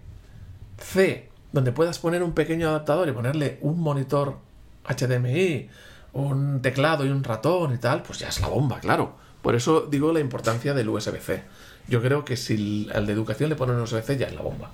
C, 0.79 1.29
donde 1.53 1.71
puedas 1.71 1.99
poner 1.99 2.23
un 2.23 2.33
pequeño 2.33 2.67
adaptador 2.67 3.07
y 3.07 3.11
ponerle 3.13 3.59
un 3.61 3.79
monitor 3.79 4.37
HDMI, 4.85 5.69
un 6.13 6.61
teclado 6.61 7.05
y 7.05 7.09
un 7.09 7.23
ratón 7.23 7.73
y 7.73 7.77
tal, 7.77 8.01
pues 8.03 8.19
ya 8.19 8.27
es 8.27 8.41
la 8.41 8.47
bomba, 8.47 8.79
claro. 8.79 9.15
Por 9.41 9.55
eso 9.55 9.87
digo 9.89 10.11
la 10.11 10.19
importancia 10.19 10.73
del 10.73 10.89
USB-C. 10.89 11.43
Yo 11.87 12.01
creo 12.01 12.25
que 12.25 12.37
si 12.37 12.89
al 12.93 13.05
de 13.05 13.13
educación 13.13 13.49
le 13.49 13.55
ponen 13.55 13.79
USB-C 13.79 14.17
ya 14.17 14.27
es 14.27 14.35
la 14.35 14.41
bomba. 14.41 14.71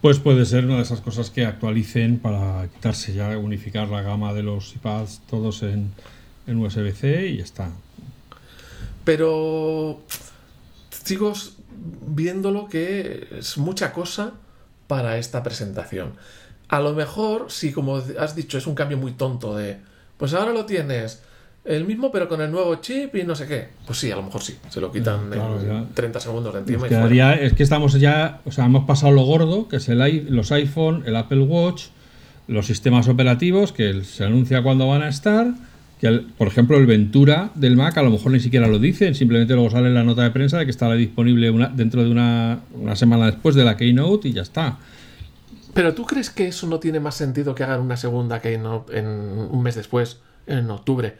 Pues 0.00 0.18
puede 0.18 0.46
ser 0.46 0.64
una 0.64 0.76
de 0.76 0.82
esas 0.82 1.00
cosas 1.00 1.30
que 1.30 1.44
actualicen 1.44 2.18
para 2.18 2.68
quitarse 2.72 3.12
ya, 3.12 3.36
unificar 3.36 3.88
la 3.88 4.02
gama 4.02 4.32
de 4.32 4.44
los 4.44 4.74
iPads 4.76 5.22
todos 5.28 5.62
en, 5.62 5.92
en 6.46 6.58
USB-C 6.58 7.26
y 7.26 7.36
ya 7.38 7.44
está. 7.44 7.70
Pero 9.04 10.00
sigo 10.90 11.34
viéndolo 12.06 12.68
que 12.68 13.28
es 13.38 13.58
mucha 13.58 13.92
cosa 13.92 14.34
para 14.88 15.18
esta 15.18 15.44
presentación. 15.44 16.14
A 16.68 16.80
lo 16.80 16.92
mejor, 16.94 17.46
si 17.48 17.72
como 17.72 18.02
has 18.18 18.34
dicho, 18.34 18.58
es 18.58 18.66
un 18.66 18.74
cambio 18.74 18.98
muy 18.98 19.12
tonto 19.12 19.56
de, 19.56 19.78
pues 20.16 20.34
ahora 20.34 20.52
lo 20.52 20.66
tienes 20.66 21.22
el 21.64 21.84
mismo 21.84 22.10
pero 22.10 22.28
con 22.28 22.40
el 22.40 22.50
nuevo 22.50 22.74
chip 22.76 23.14
y 23.14 23.24
no 23.24 23.34
sé 23.34 23.46
qué. 23.46 23.68
Pues 23.86 23.98
sí, 23.98 24.10
a 24.10 24.16
lo 24.16 24.22
mejor 24.22 24.42
sí, 24.42 24.56
se 24.70 24.80
lo 24.80 24.90
quitan 24.90 25.32
en 25.32 25.88
30 25.94 26.20
segundos 26.20 26.54
de 26.54 26.60
encima. 26.60 27.34
es 27.34 27.52
que 27.52 27.62
estamos 27.62 27.92
ya, 28.00 28.40
o 28.44 28.50
sea, 28.50 28.64
hemos 28.64 28.84
pasado 28.84 29.12
lo 29.12 29.22
gordo, 29.22 29.68
que 29.68 29.76
es 29.76 29.88
el, 29.88 30.26
los 30.34 30.50
iPhone, 30.50 31.04
el 31.06 31.14
Apple 31.14 31.40
Watch, 31.40 31.86
los 32.46 32.66
sistemas 32.66 33.08
operativos, 33.08 33.72
que 33.72 34.02
se 34.02 34.24
anuncia 34.24 34.62
cuando 34.62 34.88
van 34.88 35.02
a 35.02 35.08
estar. 35.08 35.52
Por 36.36 36.48
ejemplo, 36.48 36.76
el 36.76 36.86
Ventura 36.86 37.50
del 37.54 37.76
Mac 37.76 37.96
a 37.98 38.02
lo 38.02 38.10
mejor 38.10 38.32
ni 38.32 38.40
siquiera 38.40 38.68
lo 38.68 38.78
dicen, 38.78 39.14
simplemente 39.14 39.54
luego 39.54 39.70
sale 39.70 39.90
la 39.90 40.04
nota 40.04 40.22
de 40.22 40.30
prensa 40.30 40.58
de 40.58 40.64
que 40.64 40.70
estará 40.70 40.94
disponible 40.94 41.52
dentro 41.74 42.04
de 42.04 42.10
una, 42.10 42.60
una 42.74 42.94
semana 42.94 43.26
después 43.26 43.54
de 43.54 43.64
la 43.64 43.76
Keynote 43.76 44.28
y 44.28 44.32
ya 44.32 44.42
está. 44.42 44.78
Pero 45.74 45.94
¿tú 45.94 46.04
crees 46.04 46.30
que 46.30 46.46
eso 46.46 46.66
no 46.66 46.78
tiene 46.78 47.00
más 47.00 47.14
sentido 47.14 47.54
que 47.54 47.64
hagan 47.64 47.80
una 47.80 47.96
segunda 47.96 48.40
Keynote 48.40 48.98
en 48.98 49.06
un 49.06 49.62
mes 49.62 49.74
después, 49.74 50.18
en 50.46 50.70
octubre? 50.70 51.14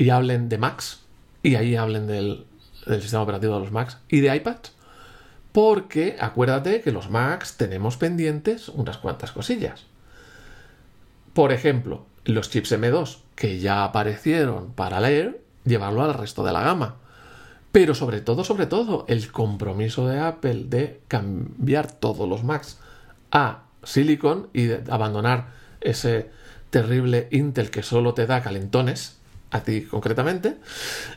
y 0.00 0.08
hablen 0.08 0.48
de 0.48 0.56
Macs 0.56 1.00
y 1.42 1.56
ahí 1.56 1.76
hablen 1.76 2.06
del, 2.06 2.46
sistema 2.86 3.22
operativo 3.22 3.52
de 3.54 3.60
los 3.60 3.70
Macs 3.70 3.98
y 4.08 4.20
de 4.20 4.34
iPads. 4.34 4.72
Porque 5.52 6.16
acuérdate 6.18 6.80
que 6.80 6.90
los 6.90 7.10
Macs 7.10 7.58
tenemos 7.58 7.98
pendientes 7.98 8.70
unas 8.70 8.96
cuantas 8.96 9.32
cosillas. 9.32 9.84
Por 11.34 11.52
ejemplo, 11.52 12.06
los 12.24 12.50
chips 12.50 12.72
M2 12.72 13.18
que 13.34 13.58
ya 13.58 13.84
aparecieron 13.84 14.72
para 14.72 15.00
leer, 15.00 15.40
llevarlo 15.64 16.02
al 16.02 16.14
resto 16.14 16.44
de 16.44 16.52
la 16.52 16.62
gama. 16.62 16.96
Pero 17.72 17.94
sobre 17.94 18.20
todo, 18.20 18.44
sobre 18.44 18.66
todo, 18.66 19.04
el 19.08 19.30
compromiso 19.30 20.06
de 20.06 20.18
Apple 20.18 20.64
de 20.68 21.00
cambiar 21.08 21.90
todos 21.90 22.28
los 22.28 22.44
Macs 22.44 22.78
a 23.30 23.62
Silicon 23.82 24.48
y 24.52 24.64
de 24.64 24.82
abandonar 24.90 25.48
ese 25.80 26.30
terrible 26.70 27.28
Intel 27.30 27.70
que 27.70 27.82
solo 27.82 28.14
te 28.14 28.26
da 28.26 28.42
calentones 28.42 29.18
a 29.50 29.62
ti 29.62 29.82
concretamente, 29.82 30.58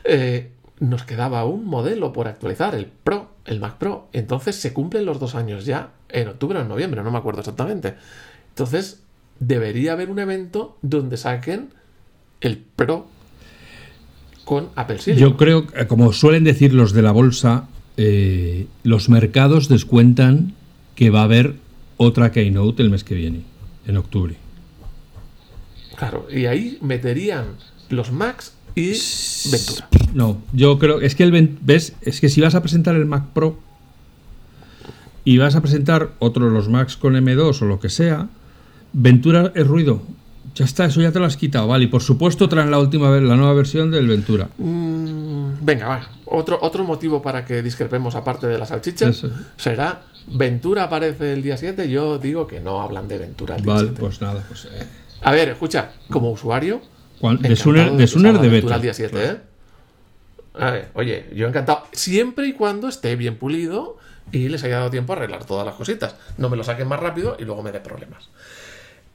eh, 0.04 0.50
nos 0.80 1.04
quedaba 1.04 1.44
un 1.44 1.66
modelo 1.66 2.12
por 2.12 2.26
actualizar, 2.26 2.74
el 2.74 2.86
Pro, 2.86 3.30
el 3.44 3.60
Mac 3.60 3.76
Pro. 3.76 4.08
Entonces 4.12 4.56
se 4.56 4.72
cumplen 4.72 5.04
los 5.04 5.20
dos 5.20 5.34
años 5.34 5.66
ya, 5.66 5.90
en 6.08 6.28
octubre 6.28 6.58
o 6.58 6.62
en 6.62 6.68
noviembre, 6.68 7.02
no 7.02 7.10
me 7.10 7.18
acuerdo 7.18 7.40
exactamente. 7.40 7.94
Entonces 8.48 9.03
debería 9.40 9.92
haber 9.92 10.10
un 10.10 10.18
evento 10.18 10.78
donde 10.82 11.16
saquen 11.16 11.70
el 12.40 12.58
Pro 12.58 13.06
con 14.44 14.68
Apple 14.76 14.98
Silicon. 14.98 15.30
Yo 15.30 15.36
creo, 15.36 15.66
eh, 15.74 15.86
como 15.86 16.12
suelen 16.12 16.44
decir 16.44 16.74
los 16.74 16.92
de 16.92 17.02
la 17.02 17.12
bolsa, 17.12 17.68
eh, 17.96 18.66
los 18.82 19.08
mercados 19.08 19.68
descuentan 19.68 20.54
que 20.94 21.10
va 21.10 21.20
a 21.20 21.24
haber 21.24 21.54
otra 21.96 22.32
Keynote 22.32 22.82
el 22.82 22.90
mes 22.90 23.04
que 23.04 23.14
viene, 23.14 23.42
en 23.86 23.96
octubre. 23.96 24.36
Claro, 25.96 26.26
y 26.30 26.46
ahí 26.46 26.78
meterían 26.82 27.56
los 27.88 28.12
Macs 28.12 28.54
y 28.74 28.92
Ventura. 29.50 29.88
No, 30.12 30.38
yo 30.52 30.78
creo 30.78 31.00
es 31.00 31.14
que 31.14 31.22
el 31.22 31.58
ves, 31.60 31.94
es 32.02 32.20
que 32.20 32.28
si 32.28 32.40
vas 32.40 32.54
a 32.54 32.62
presentar 32.62 32.96
el 32.96 33.06
Mac 33.06 33.26
Pro 33.32 33.58
y 35.24 35.38
vas 35.38 35.54
a 35.54 35.60
presentar 35.60 36.10
otro 36.18 36.50
los 36.50 36.68
Macs 36.68 36.96
con 36.96 37.14
M2 37.14 37.62
o 37.62 37.64
lo 37.64 37.80
que 37.80 37.88
sea, 37.88 38.28
Ventura 38.94 39.52
es 39.54 39.66
ruido. 39.66 40.02
Ya 40.54 40.64
está, 40.64 40.84
eso 40.84 41.00
ya 41.00 41.10
te 41.10 41.18
lo 41.18 41.24
has 41.24 41.36
quitado, 41.36 41.66
vale. 41.66 41.84
Y 41.84 41.88
por 41.88 42.02
supuesto 42.02 42.48
traen 42.48 42.70
la 42.70 42.78
última 42.78 43.10
la 43.10 43.34
nueva 43.34 43.52
versión 43.54 43.90
del 43.90 44.06
Ventura. 44.06 44.48
Mm, 44.56 45.54
venga, 45.62 45.88
va. 45.88 46.08
Otro, 46.26 46.58
otro 46.62 46.84
motivo 46.84 47.20
para 47.20 47.44
que 47.44 47.60
discrepemos 47.60 48.14
aparte 48.14 48.46
de 48.46 48.56
las 48.56 48.68
salchichas 48.68 49.26
será 49.56 50.02
Ventura 50.28 50.84
aparece 50.84 51.32
el 51.32 51.42
día 51.42 51.56
7. 51.56 51.90
Yo 51.90 52.18
digo 52.18 52.46
que 52.46 52.60
no 52.60 52.80
hablan 52.80 53.08
de 53.08 53.18
Ventura 53.18 53.56
el 53.56 53.62
día 53.62 53.74
vale, 53.74 53.88
pues 53.88 54.20
nada, 54.20 54.44
pues. 54.46 54.66
Eh. 54.66 54.86
A 55.22 55.32
ver, 55.32 55.48
escucha, 55.48 55.92
como 56.08 56.30
usuario, 56.30 56.80
de 57.40 57.56
Suner 57.56 57.92
de, 57.92 58.38
de 58.38 58.48
beta. 58.48 58.78
día 58.78 58.94
7, 58.94 59.24
¿eh? 59.24 60.88
oye, 60.94 61.26
yo 61.34 61.48
encantado. 61.48 61.82
Siempre 61.92 62.46
y 62.46 62.52
cuando 62.52 62.88
esté 62.88 63.16
bien 63.16 63.36
pulido 63.36 63.96
y 64.32 64.48
les 64.48 64.62
haya 64.64 64.76
dado 64.78 64.90
tiempo 64.90 65.12
a 65.12 65.16
arreglar 65.16 65.44
todas 65.44 65.66
las 65.66 65.74
cositas. 65.74 66.14
No 66.38 66.48
me 66.48 66.56
lo 66.56 66.64
saquen 66.64 66.88
más 66.88 67.00
rápido 67.00 67.36
y 67.38 67.44
luego 67.44 67.62
me 67.62 67.72
dé 67.72 67.80
problemas. 67.80 68.28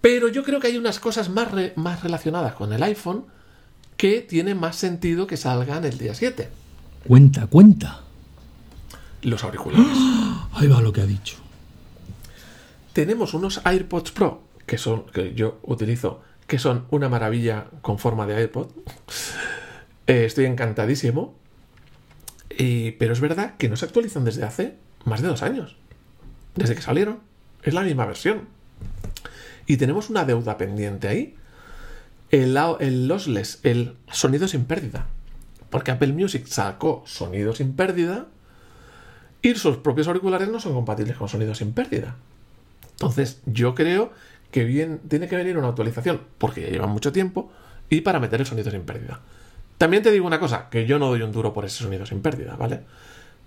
Pero 0.01 0.27
yo 0.29 0.43
creo 0.43 0.59
que 0.59 0.67
hay 0.67 0.77
unas 0.77 0.99
cosas 0.99 1.29
más, 1.29 1.49
más 1.75 2.03
relacionadas 2.03 2.53
con 2.53 2.71
el 2.73 2.83
iPhone 2.83 3.25
que 3.97 4.21
tiene 4.21 4.55
más 4.55 4.77
sentido 4.77 5.27
que 5.27 5.35
salgan 5.35 5.83
el 5.83 5.97
día 5.97 6.13
7. 6.13 6.49
Cuenta, 7.05 7.47
cuenta. 7.47 8.01
Los 9.21 9.43
auriculares. 9.43 9.87
Ahí 10.53 10.67
va 10.67 10.81
lo 10.81 10.93
que 10.93 11.01
ha 11.01 11.05
dicho. 11.05 11.35
Tenemos 12.93 13.33
unos 13.33 13.61
AirPods 13.65 14.11
Pro, 14.11 14.41
que 14.65 14.77
son, 14.77 15.05
que 15.07 15.33
yo 15.33 15.59
utilizo 15.63 16.21
que 16.47 16.59
son 16.59 16.85
una 16.89 17.09
maravilla 17.09 17.67
con 17.81 17.99
forma 17.99 18.25
de 18.25 18.43
iPod. 18.43 18.67
Eh, 20.07 20.25
estoy 20.25 20.45
encantadísimo. 20.45 21.35
pero 22.57 23.13
es 23.13 23.19
verdad 23.19 23.55
que 23.57 23.69
no 23.69 23.75
se 23.75 23.85
actualizan 23.85 24.25
desde 24.25 24.43
hace 24.43 24.75
más 25.05 25.21
de 25.21 25.27
dos 25.27 25.43
años. 25.43 25.75
Desde 26.55 26.75
que 26.75 26.81
salieron. 26.81 27.19
Es 27.63 27.73
la 27.73 27.83
misma 27.83 28.05
versión. 28.05 28.47
Y 29.69 29.77
tenemos 29.77 30.09
una 30.09 30.25
deuda 30.25 30.57
pendiente 30.57 31.07
ahí. 31.07 31.35
El, 32.31 32.57
el 32.79 33.11
el 33.63 33.95
sonido 34.11 34.47
sin 34.47 34.65
pérdida. 34.65 35.05
Porque 35.69 35.91
Apple 35.91 36.11
Music 36.11 36.47
sacó 36.47 37.03
sonido 37.05 37.53
sin 37.53 37.73
pérdida 37.73 38.25
y 39.43 39.53
sus 39.53 39.77
propios 39.77 40.07
auriculares 40.07 40.49
no 40.49 40.59
son 40.59 40.73
compatibles 40.73 41.17
con 41.17 41.29
sonido 41.29 41.53
sin 41.53 41.73
pérdida. 41.73 42.15
Entonces, 42.93 43.41
yo 43.45 43.75
creo 43.75 44.11
que 44.49 44.63
bien 44.63 45.01
tiene 45.07 45.27
que 45.27 45.35
venir 45.35 45.55
una 45.55 45.67
actualización, 45.67 46.21
porque 46.39 46.61
ya 46.61 46.69
lleva 46.69 46.87
mucho 46.87 47.11
tiempo, 47.11 47.51
y 47.91 48.01
para 48.01 48.19
meter 48.19 48.39
el 48.39 48.47
sonido 48.47 48.71
sin 48.71 48.81
pérdida. 48.81 49.21
También 49.77 50.01
te 50.01 50.11
digo 50.11 50.25
una 50.25 50.39
cosa, 50.39 50.67
que 50.71 50.87
yo 50.87 50.97
no 50.97 51.09
doy 51.09 51.21
un 51.21 51.31
duro 51.31 51.53
por 51.53 51.63
ese 51.63 51.83
sonido 51.83 52.07
sin 52.07 52.23
pérdida, 52.23 52.55
¿vale? 52.55 52.81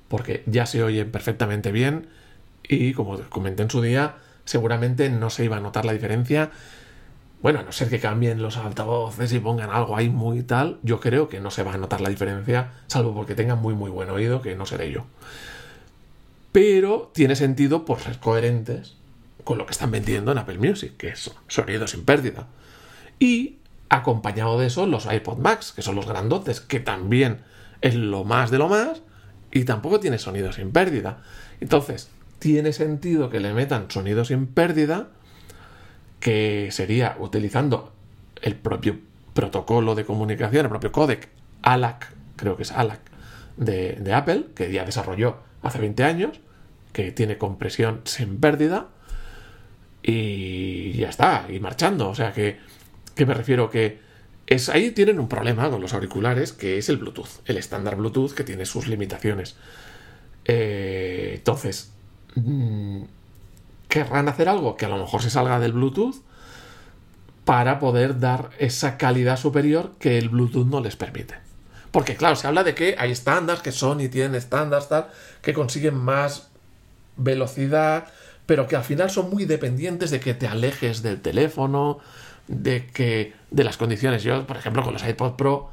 Porque 0.06 0.44
ya 0.46 0.66
se 0.66 0.84
oye 0.84 1.04
perfectamente 1.04 1.72
bien 1.72 2.06
y 2.62 2.92
como 2.92 3.18
comenté 3.28 3.64
en 3.64 3.70
su 3.70 3.82
día, 3.82 4.14
seguramente 4.44 5.08
no 5.10 5.30
se 5.30 5.44
iba 5.44 5.56
a 5.56 5.60
notar 5.60 5.84
la 5.84 5.92
diferencia. 5.92 6.50
Bueno, 7.42 7.60
a 7.60 7.62
no 7.62 7.72
ser 7.72 7.88
que 7.88 7.98
cambien 7.98 8.40
los 8.40 8.56
altavoces 8.56 9.32
y 9.32 9.40
pongan 9.40 9.70
algo 9.70 9.96
ahí 9.96 10.08
muy 10.08 10.42
tal, 10.42 10.78
yo 10.82 11.00
creo 11.00 11.28
que 11.28 11.40
no 11.40 11.50
se 11.50 11.64
va 11.64 11.74
a 11.74 11.78
notar 11.78 12.00
la 12.00 12.08
diferencia, 12.08 12.72
salvo 12.86 13.14
porque 13.14 13.34
tengan 13.34 13.60
muy 13.60 13.74
muy 13.74 13.90
buen 13.90 14.10
oído, 14.10 14.42
que 14.42 14.54
no 14.54 14.64
seré 14.64 14.92
yo. 14.92 15.06
Pero 16.52 17.10
tiene 17.14 17.34
sentido 17.34 17.84
por 17.84 17.98
ser 17.98 18.18
coherentes 18.18 18.96
con 19.44 19.58
lo 19.58 19.66
que 19.66 19.72
están 19.72 19.90
vendiendo 19.90 20.30
en 20.32 20.38
Apple 20.38 20.58
Music, 20.58 20.96
que 20.96 21.08
es 21.08 21.30
sonido 21.48 21.86
sin 21.88 22.04
pérdida. 22.04 22.46
Y 23.18 23.58
acompañado 23.88 24.58
de 24.58 24.66
eso, 24.66 24.86
los 24.86 25.06
iPod 25.12 25.38
Max, 25.38 25.72
que 25.72 25.82
son 25.82 25.96
los 25.96 26.06
grandotes, 26.06 26.60
que 26.60 26.80
también 26.80 27.40
es 27.80 27.94
lo 27.94 28.24
más 28.24 28.50
de 28.50 28.58
lo 28.58 28.68
más, 28.68 29.02
y 29.50 29.64
tampoco 29.64 30.00
tiene 30.00 30.18
sonido 30.18 30.52
sin 30.52 30.72
pérdida. 30.72 31.22
Entonces, 31.60 32.10
tiene 32.42 32.72
sentido 32.72 33.30
que 33.30 33.38
le 33.38 33.52
metan 33.52 33.88
sonido 33.88 34.24
sin 34.24 34.48
pérdida, 34.48 35.10
que 36.18 36.70
sería 36.72 37.14
utilizando 37.20 37.92
el 38.42 38.56
propio 38.56 38.98
protocolo 39.32 39.94
de 39.94 40.04
comunicación, 40.04 40.66
el 40.66 40.68
propio 40.68 40.90
codec 40.90 41.28
ALAC, 41.62 42.12
creo 42.34 42.56
que 42.56 42.64
es 42.64 42.72
ALAC, 42.72 42.98
de, 43.56 44.12
Apple, 44.12 44.46
que 44.56 44.72
ya 44.72 44.84
desarrolló 44.84 45.36
hace 45.62 45.78
20 45.78 46.02
años, 46.02 46.40
que 46.92 47.12
tiene 47.12 47.38
compresión 47.38 48.00
sin 48.06 48.40
pérdida, 48.40 48.88
y 50.02 50.94
ya 50.94 51.10
está, 51.10 51.46
y 51.48 51.60
marchando. 51.60 52.08
O 52.08 52.14
sea 52.16 52.32
que, 52.32 52.58
que 53.14 53.24
me 53.24 53.34
refiero 53.34 53.70
que 53.70 54.00
es, 54.48 54.68
ahí 54.68 54.90
tienen 54.90 55.20
un 55.20 55.28
problema 55.28 55.70
con 55.70 55.80
los 55.80 55.94
auriculares, 55.94 56.52
que 56.52 56.76
es 56.76 56.88
el 56.88 56.96
Bluetooth, 56.96 57.28
el 57.44 57.56
estándar 57.56 57.94
Bluetooth 57.94 58.32
que 58.32 58.42
tiene 58.42 58.66
sus 58.66 58.88
limitaciones. 58.88 59.54
Eh, 60.44 61.34
entonces, 61.36 61.92
querrán 63.88 64.28
hacer 64.28 64.48
algo 64.48 64.76
que 64.76 64.86
a 64.86 64.88
lo 64.88 64.98
mejor 64.98 65.22
se 65.22 65.30
salga 65.30 65.60
del 65.60 65.72
Bluetooth 65.72 66.16
para 67.44 67.78
poder 67.78 68.20
dar 68.20 68.50
esa 68.58 68.96
calidad 68.96 69.36
superior 69.36 69.92
que 69.98 70.18
el 70.18 70.28
Bluetooth 70.28 70.66
no 70.66 70.80
les 70.80 70.96
permite. 70.96 71.34
Porque 71.90 72.16
claro, 72.16 72.36
se 72.36 72.46
habla 72.46 72.64
de 72.64 72.74
que 72.74 72.96
hay 72.98 73.12
estándares, 73.12 73.62
que 73.62 73.72
Sony 73.72 74.08
tiene 74.10 74.38
estándares 74.38 74.88
tal, 74.88 75.08
que 75.42 75.52
consiguen 75.52 75.96
más 75.96 76.48
velocidad, 77.16 78.06
pero 78.46 78.66
que 78.66 78.76
al 78.76 78.84
final 78.84 79.10
son 79.10 79.30
muy 79.30 79.44
dependientes 79.44 80.10
de 80.10 80.20
que 80.20 80.34
te 80.34 80.46
alejes 80.46 81.02
del 81.02 81.20
teléfono, 81.20 81.98
de 82.48 82.86
que 82.86 83.34
de 83.50 83.64
las 83.64 83.76
condiciones. 83.76 84.22
Yo, 84.22 84.46
por 84.46 84.56
ejemplo, 84.56 84.82
con 84.82 84.94
los 84.94 85.06
iPod 85.06 85.36
Pro 85.36 85.70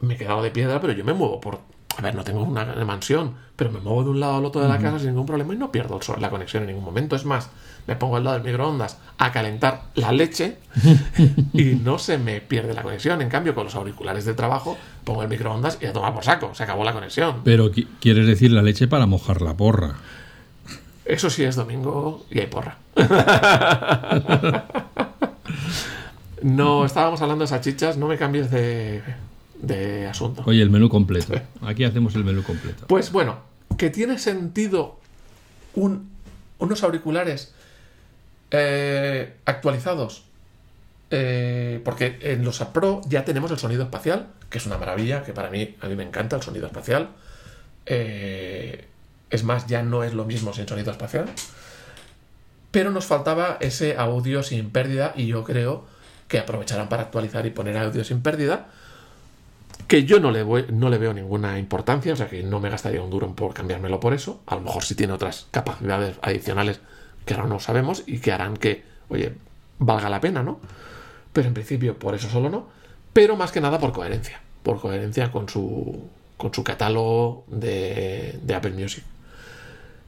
me 0.00 0.14
he 0.14 0.16
quedado 0.18 0.42
de 0.42 0.50
piedra, 0.50 0.80
pero 0.80 0.92
yo 0.92 1.04
me 1.04 1.14
muevo 1.14 1.40
por 1.40 1.60
a 2.00 2.02
ver, 2.02 2.14
no 2.14 2.24
tengo 2.24 2.42
una 2.42 2.64
mansión, 2.86 3.34
pero 3.56 3.70
me 3.70 3.78
muevo 3.78 4.02
de 4.04 4.08
un 4.08 4.20
lado 4.20 4.38
al 4.38 4.44
otro 4.46 4.62
de 4.62 4.68
la 4.68 4.78
casa 4.78 4.98
sin 4.98 5.08
ningún 5.08 5.26
problema 5.26 5.52
y 5.52 5.58
no 5.58 5.70
pierdo 5.70 6.00
la 6.18 6.30
conexión 6.30 6.62
en 6.62 6.68
ningún 6.68 6.82
momento. 6.82 7.14
Es 7.14 7.26
más, 7.26 7.50
me 7.86 7.94
pongo 7.94 8.16
al 8.16 8.24
lado 8.24 8.38
del 8.38 8.46
microondas 8.46 8.96
a 9.18 9.30
calentar 9.32 9.82
la 9.96 10.10
leche 10.10 10.56
y 11.52 11.74
no 11.74 11.98
se 11.98 12.16
me 12.16 12.40
pierde 12.40 12.72
la 12.72 12.82
conexión. 12.82 13.20
En 13.20 13.28
cambio, 13.28 13.54
con 13.54 13.64
los 13.64 13.74
auriculares 13.74 14.24
de 14.24 14.32
trabajo, 14.32 14.78
pongo 15.04 15.22
el 15.22 15.28
microondas 15.28 15.76
y 15.82 15.84
a 15.84 15.92
tomar 15.92 16.14
por 16.14 16.24
saco. 16.24 16.54
Se 16.54 16.62
acabó 16.62 16.84
la 16.84 16.94
conexión. 16.94 17.42
Pero 17.44 17.70
quieres 18.00 18.26
decir 18.26 18.50
la 18.50 18.62
leche 18.62 18.88
para 18.88 19.04
mojar 19.04 19.42
la 19.42 19.54
porra. 19.54 19.96
Eso 21.04 21.28
sí 21.28 21.44
es 21.44 21.54
domingo 21.54 22.24
y 22.30 22.40
hay 22.40 22.46
porra. 22.46 22.78
no, 26.42 26.86
estábamos 26.86 27.20
hablando 27.20 27.44
de 27.44 27.48
salchichas, 27.48 27.98
no 27.98 28.06
me 28.06 28.16
cambies 28.16 28.50
de, 28.50 29.02
de 29.62 30.06
asunto. 30.06 30.42
Oye, 30.46 30.62
el 30.62 30.70
menú 30.70 30.88
completo. 30.88 31.34
Aquí 31.62 31.84
hacemos 31.84 32.14
el 32.14 32.24
menú 32.24 32.42
completo. 32.42 32.86
Pues 32.86 33.12
bueno, 33.12 33.40
que 33.76 33.90
tiene 33.90 34.18
sentido 34.18 34.98
unos 35.74 36.82
auriculares 36.82 37.54
eh, 38.50 39.36
actualizados. 39.44 40.24
Eh, 41.12 41.80
porque 41.84 42.18
en 42.22 42.44
los 42.44 42.60
Pro 42.60 43.00
ya 43.08 43.24
tenemos 43.24 43.50
el 43.50 43.58
sonido 43.58 43.82
espacial, 43.82 44.28
que 44.48 44.58
es 44.58 44.66
una 44.66 44.78
maravilla, 44.78 45.24
que 45.24 45.32
para 45.32 45.50
mí, 45.50 45.74
a 45.80 45.88
mí 45.88 45.96
me 45.96 46.04
encanta 46.04 46.36
el 46.36 46.42
sonido 46.42 46.66
espacial. 46.66 47.10
Eh, 47.86 48.86
es 49.30 49.44
más, 49.44 49.66
ya 49.66 49.82
no 49.82 50.04
es 50.04 50.14
lo 50.14 50.24
mismo 50.24 50.52
sin 50.52 50.68
sonido 50.68 50.92
espacial. 50.92 51.26
Pero 52.70 52.90
nos 52.92 53.06
faltaba 53.06 53.56
ese 53.60 53.96
audio 53.96 54.42
sin 54.42 54.70
pérdida 54.70 55.12
y 55.16 55.26
yo 55.26 55.42
creo 55.42 55.84
que 56.28 56.38
aprovecharán 56.38 56.88
para 56.88 57.02
actualizar 57.02 57.44
y 57.44 57.50
poner 57.50 57.76
audio 57.76 58.04
sin 58.04 58.22
pérdida 58.22 58.68
que 59.90 60.04
yo 60.04 60.20
no 60.20 60.30
le, 60.30 60.44
veo 60.44 61.12
ninguna 61.12 61.58
importancia, 61.58 62.12
o 62.12 62.16
sea 62.16 62.28
que 62.28 62.44
no 62.44 62.60
me 62.60 62.70
gastaría 62.70 63.02
un 63.02 63.10
duro 63.10 63.34
por 63.34 63.52
cambiármelo 63.52 63.98
por 63.98 64.14
eso. 64.14 64.40
A 64.46 64.54
lo 64.54 64.60
mejor 64.60 64.84
si 64.84 64.94
tiene 64.94 65.12
otras 65.12 65.48
capacidades 65.50 66.16
adicionales 66.22 66.78
que 67.26 67.34
ahora 67.34 67.48
no 67.48 67.58
sabemos 67.58 68.04
y 68.06 68.20
que 68.20 68.30
harán 68.30 68.56
que, 68.56 68.84
oye, 69.08 69.34
valga 69.80 70.08
la 70.08 70.20
pena, 70.20 70.44
¿no? 70.44 70.60
Pero 71.32 71.48
en 71.48 71.54
principio 71.54 71.98
por 71.98 72.14
eso 72.14 72.28
solo 72.28 72.48
no. 72.50 72.68
Pero 73.12 73.34
más 73.34 73.50
que 73.50 73.60
nada 73.60 73.80
por 73.80 73.90
coherencia. 73.90 74.40
Por 74.62 74.80
coherencia 74.80 75.32
con 75.32 75.48
su, 75.48 76.08
con 76.36 76.54
su 76.54 76.62
catálogo 76.62 77.44
de, 77.48 78.38
de 78.44 78.54
Apple 78.54 78.74
Music. 78.74 79.02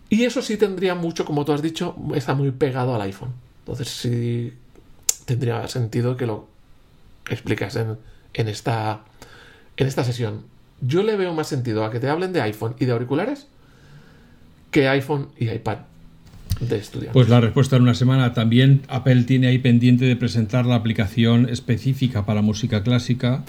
Y 0.09 0.22
eso 0.22 0.43
sí 0.43 0.59
tendría 0.59 0.95
mucho, 0.95 1.24
como 1.24 1.45
tú 1.45 1.55
has 1.55 1.62
dicho, 1.62 1.97
está 2.14 2.37
muy 2.37 2.53
pegado 2.53 2.95
al 2.95 3.01
iPhone. 3.01 3.33
Entonces 3.62 3.89
sí 3.89 4.57
tendría 5.24 5.66
sentido 5.66 6.16
que 6.16 6.26
lo 6.26 6.47
explicas 7.28 7.74
en 7.74 8.49
esta 8.49 9.07
en 9.83 9.89
esta 9.89 10.05
sesión, 10.05 10.43
yo 10.80 11.03
le 11.03 11.16
veo 11.16 11.35
más 11.35 11.49
sentido 11.49 11.85
a 11.85 11.91
que 11.91 12.01
te 12.01 12.09
hablen 12.09 12.33
de 12.33 12.41
iPhone 12.41 12.74
y 12.78 12.87
de 12.87 12.93
auriculares 12.93 13.47
que 14.70 14.89
iPhone 14.89 15.28
y 15.39 15.51
iPad 15.51 15.78
de 16.61 16.76
estudiantes. 16.76 17.12
Pues 17.12 17.28
la 17.28 17.41
respuesta 17.41 17.76
en 17.76 17.83
una 17.83 17.95
semana. 17.95 18.33
También 18.33 18.83
Apple 18.89 19.24
tiene 19.24 19.49
ahí 19.49 19.59
pendiente 19.59 20.05
de 20.07 20.16
presentar 20.16 20.66
la 20.66 20.76
aplicación 20.76 21.49
específica 21.49 22.24
para 22.24 22.43
música 22.43 22.83
clásica, 22.83 23.45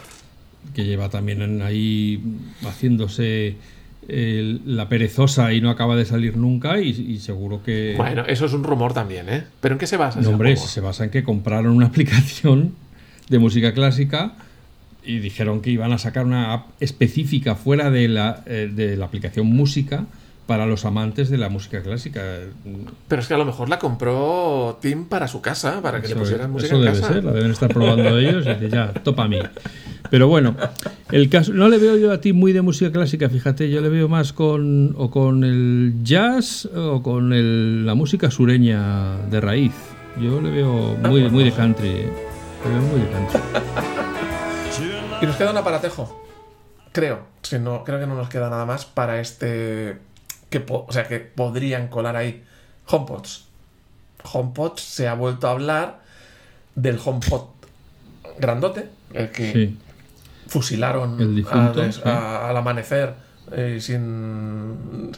que 0.76 0.86
lleva 0.86 1.10
también 1.10 1.62
ahí 1.62 2.22
haciéndose 2.64 3.56
la 4.08 4.90
perezosa 4.90 5.54
y 5.54 5.62
no 5.62 5.70
acaba 5.70 5.96
de 5.96 6.04
salir 6.04 6.36
nunca 6.36 6.80
y, 6.82 7.20
seguro 7.20 7.64
que... 7.64 7.94
Bueno, 7.96 8.26
eso 8.28 8.46
es 8.46 8.54
un 8.54 8.64
rumor 8.64 8.94
también, 8.94 9.30
¿eh? 9.30 9.46
¿Pero 9.62 9.76
en 9.76 9.80
qué 9.80 9.88
se 9.88 9.96
basa? 9.96 10.20
No, 10.20 10.30
hombre, 10.30 10.58
se 10.58 10.82
basa 10.82 11.06
en 11.06 11.10
que 11.10 11.24
compraron 11.24 11.74
una 11.74 11.86
aplicación 11.94 12.76
de 13.30 13.40
música 13.40 13.74
clásica 13.74 14.34
y 15.06 15.20
dijeron 15.20 15.62
que 15.62 15.70
iban 15.70 15.91
a 15.93 15.97
sacar 15.97 16.26
una 16.26 16.54
app 16.54 16.68
específica 16.80 17.56
fuera 17.56 17.89
de 17.91 18.08
la, 18.08 18.43
eh, 18.45 18.72
de 18.74 18.95
la 18.95 19.06
aplicación 19.06 19.47
música 19.47 20.06
para 20.45 20.66
los 20.66 20.84
amantes 20.86 21.30
de 21.30 21.38
la 21.38 21.49
música 21.49 21.82
clásica. 21.82 22.22
Pero 23.08 23.22
es 23.22 23.28
que 23.28 23.34
a 23.34 23.38
lo 23.38 23.45
mejor 23.45 23.70
la 23.70 23.80
compró 23.80 24.78
Tim 24.82 25.06
para 25.06 25.28
su 25.28 25.41
casa, 25.41 25.82
para 25.82 26.01
que 26.01 26.10
le 26.10 26.16
pusieran 26.16 26.51
música 26.51 26.76
eso 26.76 26.86
en 26.86 26.93
debe 26.93 27.08
ser, 27.08 27.24
la 27.24 27.32
deben 27.32 27.51
estar 27.51 27.74
probando 27.74 28.18
ellos 28.18 28.45
y 28.45 28.49
dice, 28.49 28.70
ya, 28.70 28.91
topa 28.91 29.24
a 29.24 29.28
mí. 29.28 29.39
Pero 30.10 30.28
bueno, 30.28 30.56
el 31.12 31.30
caso, 31.30 31.54
no 31.54 31.70
le 31.70 31.78
veo 31.78 31.97
yo 31.97 32.12
a 32.12 32.20
ti 32.20 32.34
muy 32.34 32.51
de 32.51 32.62
música 32.62 32.91
clásica, 32.91 33.30
fíjate, 33.30 33.70
yo 33.70 33.82
le 33.82 33.89
veo 33.89 34.10
más 34.10 34.34
con 34.34 34.93
o 34.97 35.10
con 35.10 35.43
el 35.43 35.93
jazz 36.04 36.66
o 36.76 37.01
con 37.01 37.32
el, 37.32 37.86
la 37.86 37.95
música 37.95 38.30
sureña 38.30 39.18
de 39.32 39.39
raíz. 39.39 39.74
Yo 40.22 40.41
le 40.41 40.51
veo 40.51 40.97
muy, 41.08 41.30
muy 41.30 41.45
de 41.45 41.51
country, 41.51 41.89
le 41.89 42.70
veo 42.70 42.82
muy 42.82 42.99
de 42.99 43.10
country. 43.10 43.93
Y 45.24 45.26
nos 45.26 45.38
queda 45.38 45.51
un 45.51 45.57
aparatejo. 45.57 46.21
Creo. 46.91 47.21
Si 47.43 47.57
no, 47.57 47.86
creo 47.86 47.97
que 47.97 48.07
no 48.07 48.15
nos 48.15 48.28
queda 48.28 48.49
nada 48.49 48.65
más 48.65 48.84
para 48.84 49.21
este. 49.21 49.97
Que 50.49 50.65
o 50.67 50.91
sea, 50.91 51.07
que 51.07 51.21
podrían 51.21 51.88
colar 51.88 52.17
ahí 52.17 52.43
HomePods. 52.88 53.45
HomePods 54.34 54.82
se 54.82 55.07
ha 55.07 55.13
vuelto 55.13 55.47
a 55.47 55.51
hablar 55.51 56.01
del 56.76 56.99
HomePod 57.03 57.45
grandote, 58.38 58.89
el 59.13 59.32
que 59.32 59.74
fusilaron 60.47 61.45
al 62.03 62.57
amanecer 62.57 63.13
eh, 63.53 63.78
sin, 63.80 65.11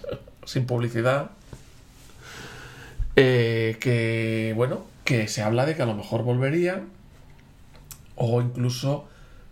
sin 0.46 0.68
publicidad. 0.68 1.32
Eh, 3.16 3.78
que 3.80 4.54
bueno, 4.56 4.86
que 5.04 5.28
se 5.28 5.42
habla 5.42 5.66
de 5.66 5.76
que 5.76 5.82
a 5.82 5.88
lo 5.88 5.96
mejor 5.96 6.22
volvería 6.22 6.84
o 8.16 8.42
incluso 8.42 9.08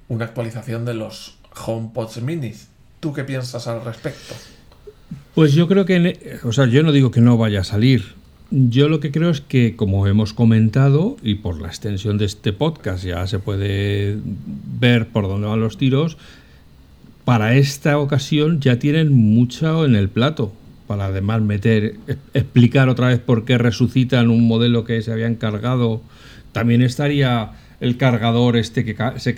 una 0.08 0.26
actualización 0.26 0.86
de 0.86 0.94
los 0.94 1.38
HomePods 1.66 2.22
minis. 2.22 2.68
¿Tú 3.00 3.14
qué 3.14 3.24
piensas 3.24 3.68
al 3.68 3.84
respecto? 3.84 4.36
Pues 5.36 5.54
yo 5.54 5.68
creo 5.68 5.86
que, 5.86 5.96
e, 5.98 6.40
o 6.44 6.52
sea, 6.52 6.68
yo 6.68 6.84
no 6.84 6.92
digo 6.92 7.12
que 7.12 7.22
no 7.22 7.38
vaya 7.38 7.62
a 7.62 7.64
salir. 7.64 8.14
Yo 8.52 8.88
lo 8.88 9.00
que 9.00 9.12
creo 9.12 9.32
es 9.32 9.42
que, 9.42 9.76
como 9.76 10.06
hemos 10.08 10.34
comentado, 10.34 11.18
y 11.24 11.36
por 11.36 11.60
la 11.60 11.70
extensión 11.70 12.18
de 12.18 12.26
este 12.26 12.54
podcast 12.54 13.04
ya 13.04 13.26
se 13.26 13.40
puede 13.40 14.18
ver 14.80 15.08
por 15.08 15.28
dónde 15.28 15.48
van 15.48 15.60
los 15.60 15.78
tiros, 15.78 16.18
para 17.26 17.56
esta 17.56 17.98
ocasión 17.98 18.60
ya 18.60 18.78
tienen 18.78 19.12
mucho 19.12 19.86
en 19.86 19.96
el 19.96 20.10
plato. 20.10 20.54
Para 20.88 21.06
además 21.06 21.42
meter, 21.42 21.96
e, 22.08 22.18
explicar 22.34 22.90
otra 22.90 23.08
vez 23.08 23.20
por 23.20 23.46
qué 23.46 23.58
resucitan 23.58 24.30
un 24.30 24.48
modelo 24.48 24.84
que 24.84 25.02
se 25.02 25.12
había 25.12 25.28
encargado. 25.28 26.02
También 26.52 26.84
estaría 26.84 27.54
el 27.80 27.98
cargador 27.98 28.56
este 28.56 28.86
que 28.86 28.96
se, 29.18 29.36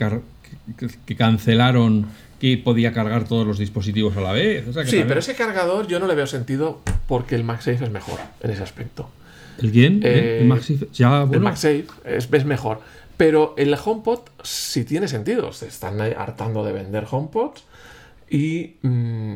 que, 1.06 1.16
cancelaron 1.16 2.08
que 2.40 2.58
podía 2.58 2.94
cargar 2.94 3.26
todos 3.26 3.46
los 3.46 3.58
dispositivos 3.58 4.18
a 4.18 4.22
la 4.22 4.32
vez. 4.32 4.66
sí, 4.86 5.04
pero 5.08 5.20
ese 5.20 5.36
cargador 5.36 5.88
yo 5.88 6.00
no 6.00 6.08
le 6.08 6.16
veo 6.16 6.28
sentido 6.28 6.82
porque 7.08 7.36
el 7.36 7.44
MagSafe 7.44 7.86
es 7.86 7.92
mejor 7.92 8.20
en 8.42 8.52
ese 8.52 8.64
aspecto. 8.64 9.10
¿El 9.58 9.72
quién? 9.72 9.96
¿El 10.04 10.04
eh, 10.04 10.44
MagSafe? 10.46 10.88
Ya, 10.94 11.28
El 11.32 11.40
MagSafe 11.40 11.86
es, 12.04 12.30
es, 12.32 12.46
mejor. 12.46 12.82
Pero 13.18 13.54
el 13.58 13.74
HomePod 13.74 14.20
sí 14.44 14.84
tiene 14.84 15.08
sentido. 15.08 15.54
Se 15.54 15.68
están 15.68 16.02
hartando 16.02 16.66
de 16.66 16.74
vender 16.74 17.06
HomePods 17.10 17.64
y 18.30 18.76
mm, 18.82 19.36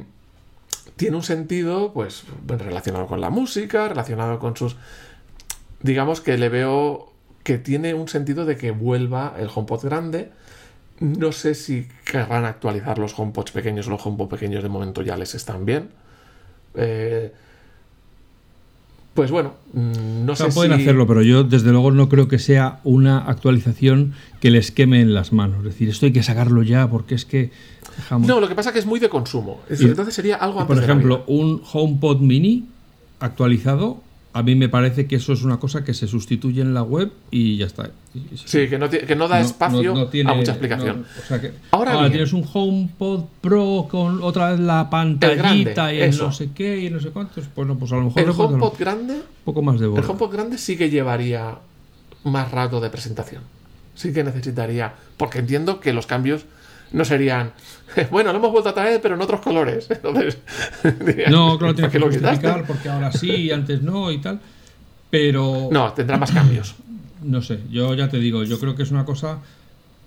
tiene 0.98 1.16
un 1.16 1.24
sentido 1.24 1.94
pues 1.94 2.24
relacionado 2.46 3.08
con 3.08 3.22
la 3.22 3.30
música, 3.30 3.88
relacionado 3.88 4.40
con 4.40 4.58
sus... 4.58 4.76
Digamos 5.82 6.20
que 6.20 6.38
le 6.38 6.50
veo 6.50 7.14
que 7.44 7.58
tiene 7.58 7.94
un 7.94 8.10
sentido 8.10 8.46
de 8.46 8.58
que 8.58 8.72
vuelva 8.72 9.36
el 9.40 9.50
HomePod 9.54 9.86
grande 9.86 10.32
no 11.00 11.32
sé 11.32 11.56
si 11.56 11.88
querrán 12.06 12.46
actualizar 12.46 12.98
los 12.98 13.18
HomePods 13.18 13.52
pequeños. 13.52 13.88
Los 13.88 14.06
HomePods 14.06 14.30
pequeños 14.30 14.64
de 14.64 14.70
momento 14.70 15.02
ya 15.02 15.18
les 15.18 15.36
están 15.36 15.66
bien. 15.66 15.90
Eh, 16.76 17.32
pues 19.14 19.32
bueno, 19.32 19.56
mm, 19.74 20.26
no 20.26 20.36
sé 20.36 20.48
pueden 20.48 20.74
hacerlo, 20.74 21.08
pero 21.08 21.22
yo 21.22 21.44
desde 21.44 21.72
luego 21.72 21.92
no 21.92 22.08
creo 22.10 22.28
que 22.28 22.40
sea 22.40 22.80
una 22.84 23.20
actualización 23.20 24.14
que 24.40 24.52
les 24.52 24.72
queme 24.72 25.02
en 25.02 25.14
las 25.14 25.34
manos. 25.34 25.60
Es 25.60 25.66
decir, 25.66 25.90
esto 25.90 26.06
hay 26.06 26.14
que 26.14 26.24
sacarlo 26.24 26.64
ya 26.64 26.90
porque 26.90 27.16
es 27.16 27.26
que... 27.26 27.52
No, 28.12 28.40
lo 28.40 28.48
que 28.48 28.56
pasa 28.56 28.70
es 28.70 28.74
que 28.74 28.80
es 28.80 28.86
muy 28.86 29.00
de 29.00 29.10
consumo. 29.10 29.60
entonces 29.70 30.14
sería 30.14 30.38
algo 30.38 30.62
antes 30.62 30.74
Por 30.74 30.84
ejemplo, 30.84 31.24
un 31.28 31.62
HomePod 31.70 32.22
mini 32.22 32.66
actualizado 33.20 34.02
a 34.32 34.44
mí 34.44 34.56
me 34.56 34.70
parece 34.70 35.08
que 35.08 35.16
eso 35.16 35.34
es 35.34 35.44
una 35.44 35.58
cosa 35.58 35.84
que 35.84 35.94
se 35.94 36.08
sustituye 36.08 36.62
en 36.62 36.74
la 36.74 36.84
web 36.84 37.12
y 37.32 37.58
ya 37.58 37.66
está. 37.66 37.90
Sí, 38.46 38.68
que 38.68 38.78
no, 38.78 39.28
da 39.28 39.40
espacio 39.40 39.92
a 39.92 40.34
mucha 40.36 40.52
explicación. 40.52 41.06
ahora, 41.72 42.10
tienes 42.10 42.34
un 42.34 42.46
HomePod 42.52 43.26
Pro 43.42 43.88
con 43.90 44.22
otra 44.22 44.52
vez 44.52 44.60
la 44.60 44.90
pantallita 44.90 45.94
y 45.94 46.12
no 46.12 46.32
sé 46.32 46.52
qué 46.54 46.80
y 46.80 46.90
no 46.90 47.00
sé 47.00 47.10
cuántos. 47.10 47.46
Pues 47.48 47.68
no, 47.68 47.78
pues 47.78 47.92
a 47.92 47.96
lo 47.96 48.04
mejor. 48.04 48.22
El 48.22 48.30
HomePod 48.30 48.78
grande. 48.78 49.14
Un 49.16 49.46
poco 49.46 49.62
más 49.64 49.80
de 49.80 49.88
El 49.88 50.04
HomePod 50.04 50.32
grande 50.32 50.58
sí 50.58 50.78
que 50.78 50.90
llevaría 50.90 51.58
más 52.24 52.52
rato 52.52 52.80
de 52.80 52.90
presentación. 52.90 53.42
Sí 53.96 54.14
que 54.14 54.24
necesitaría. 54.24 54.94
Porque 55.18 55.40
entiendo 55.40 55.80
que 55.80 55.92
los 55.92 56.06
cambios 56.06 56.46
no 56.92 57.06
serían, 57.06 57.54
bueno, 58.12 58.32
lo 58.32 58.40
hemos 58.40 58.52
vuelto 58.52 58.70
a 58.70 58.74
traer, 58.74 59.02
pero 59.02 59.16
en 59.16 59.22
otros 59.22 59.42
colores. 59.42 59.88
Entonces, 59.90 60.38
no, 61.30 61.58
claro, 61.58 61.76
tienes 61.76 61.92
que 61.92 62.00
justificar 62.00 62.66
porque 62.66 62.90
ahora 62.90 63.12
sí, 63.12 63.32
y 63.32 63.52
antes 63.52 63.82
no 63.82 64.12
y 64.12 64.20
tal. 64.20 64.40
Pero. 65.10 65.70
No, 65.72 65.94
tendrá 65.94 66.18
más 66.18 66.32
cambios. 66.32 66.76
No 67.22 67.42
sé, 67.42 67.60
yo 67.70 67.94
ya 67.96 68.08
te 68.08 68.18
digo, 68.18 68.44
yo 68.44 68.62
creo 68.62 68.78
que 68.78 68.84
es 68.84 68.92
una 68.92 69.04
cosa 69.04 69.40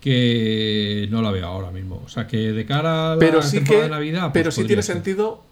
que 0.00 1.06
no 1.10 1.20
la 1.20 1.30
veo 1.30 1.46
ahora 1.46 1.70
mismo. 1.70 2.00
O 2.06 2.08
sea, 2.08 2.26
que 2.26 2.38
de 2.52 2.64
cara 2.64 3.12
a 3.12 3.14
la 3.16 3.18
pero 3.18 3.42
sí 3.42 3.58
temporada 3.58 3.84
de 3.84 3.90
Navidad. 3.90 4.22
Pues 4.22 4.32
pero 4.32 4.50
sí 4.50 4.64
tiene 4.64 4.82
sentido. 4.82 5.42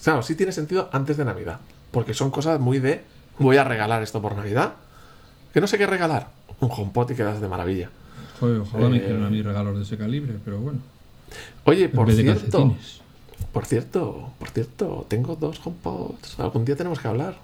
Claro, 0.00 0.22
sí 0.22 0.36
tiene 0.36 0.52
sentido 0.52 0.88
antes 0.92 1.16
de 1.16 1.24
Navidad. 1.24 1.58
Porque 1.90 2.14
son 2.14 2.30
cosas 2.30 2.60
muy 2.60 2.78
de. 2.78 3.02
Voy 3.40 3.56
a 3.56 3.64
regalar 3.64 4.00
esto 4.00 4.22
por 4.22 4.36
Navidad. 4.36 4.74
Que 5.52 5.60
no 5.60 5.66
sé 5.66 5.76
qué 5.76 5.88
regalar. 5.88 6.28
Un 6.60 6.70
HomePod 6.70 7.10
y 7.10 7.14
quedas 7.16 7.40
de 7.40 7.48
maravilla. 7.48 7.90
Joder, 8.42 8.58
ojalá 8.58 8.88
me 8.88 9.00
quieran 9.00 9.22
a 9.22 9.30
mí 9.30 9.40
regalos 9.40 9.76
de 9.76 9.84
ese 9.84 9.96
calibre, 9.96 10.34
pero 10.44 10.58
bueno. 10.58 10.80
Oye, 11.62 11.88
por 11.88 12.10
cierto. 12.10 12.74
Por 13.52 13.66
cierto, 13.66 14.30
por 14.40 14.48
cierto, 14.48 15.06
tengo 15.08 15.36
dos 15.36 15.60
HomePods. 15.64 16.40
Algún 16.40 16.64
día 16.64 16.74
tenemos 16.74 16.98
que 16.98 17.06
hablar. 17.06 17.36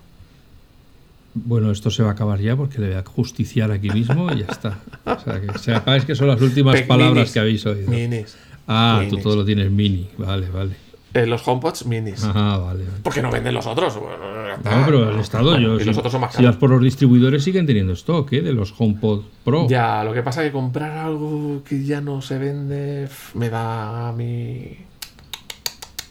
Bueno, 1.34 1.70
esto 1.70 1.92
se 1.92 2.02
va 2.02 2.08
a 2.08 2.12
acabar 2.14 2.40
ya 2.40 2.56
porque 2.56 2.80
le 2.80 2.88
voy 2.88 2.96
a 2.96 3.04
justiciar 3.04 3.70
aquí 3.70 3.90
mismo 3.90 4.32
y 4.32 4.40
ya 4.40 4.46
está. 4.46 4.80
O 5.04 5.20
sea, 5.20 5.40
que 5.40 5.56
sepáis 5.60 6.04
que 6.04 6.16
son 6.16 6.26
las 6.26 6.40
últimas 6.40 6.82
palabras 6.82 7.30
que 7.30 7.38
habéis 7.38 7.64
oído. 7.64 7.88
Minis. 7.88 8.36
Ah, 8.66 9.04
tú 9.08 9.18
todo 9.18 9.36
lo 9.36 9.44
tienes 9.44 9.70
mini. 9.70 10.08
Vale, 10.18 10.50
vale. 10.50 10.74
Eh, 11.14 11.26
los 11.26 11.46
HomePods 11.46 11.86
minis. 11.86 12.22
Ajá, 12.22 12.58
vale, 12.58 12.84
Porque 13.02 13.22
no 13.22 13.30
venden 13.30 13.54
los 13.54 13.66
otros. 13.66 13.96
no, 13.96 14.84
pero 14.84 15.10
el 15.10 15.20
estado 15.20 15.58
yo. 15.58 15.80
Y 15.80 15.84
los 15.84 15.96
otros 15.96 16.12
son 16.12 16.20
más 16.20 16.34
Si 16.34 16.44
vas 16.44 16.56
por 16.56 16.70
los 16.70 16.82
distribuidores 16.82 17.42
siguen 17.42 17.66
teniendo 17.66 17.94
stock, 17.94 18.30
¿eh? 18.32 18.42
De 18.42 18.52
los 18.52 18.74
HomePod 18.76 19.22
Pro. 19.44 19.66
Ya, 19.68 20.04
lo 20.04 20.12
que 20.12 20.22
pasa 20.22 20.42
es 20.42 20.48
que 20.48 20.52
comprar 20.52 20.98
algo 20.98 21.62
que 21.64 21.82
ya 21.84 22.00
no 22.00 22.20
se 22.20 22.38
vende 22.38 23.08
me 23.34 23.48
da 23.48 24.08
a 24.08 24.12
mí. 24.12 24.76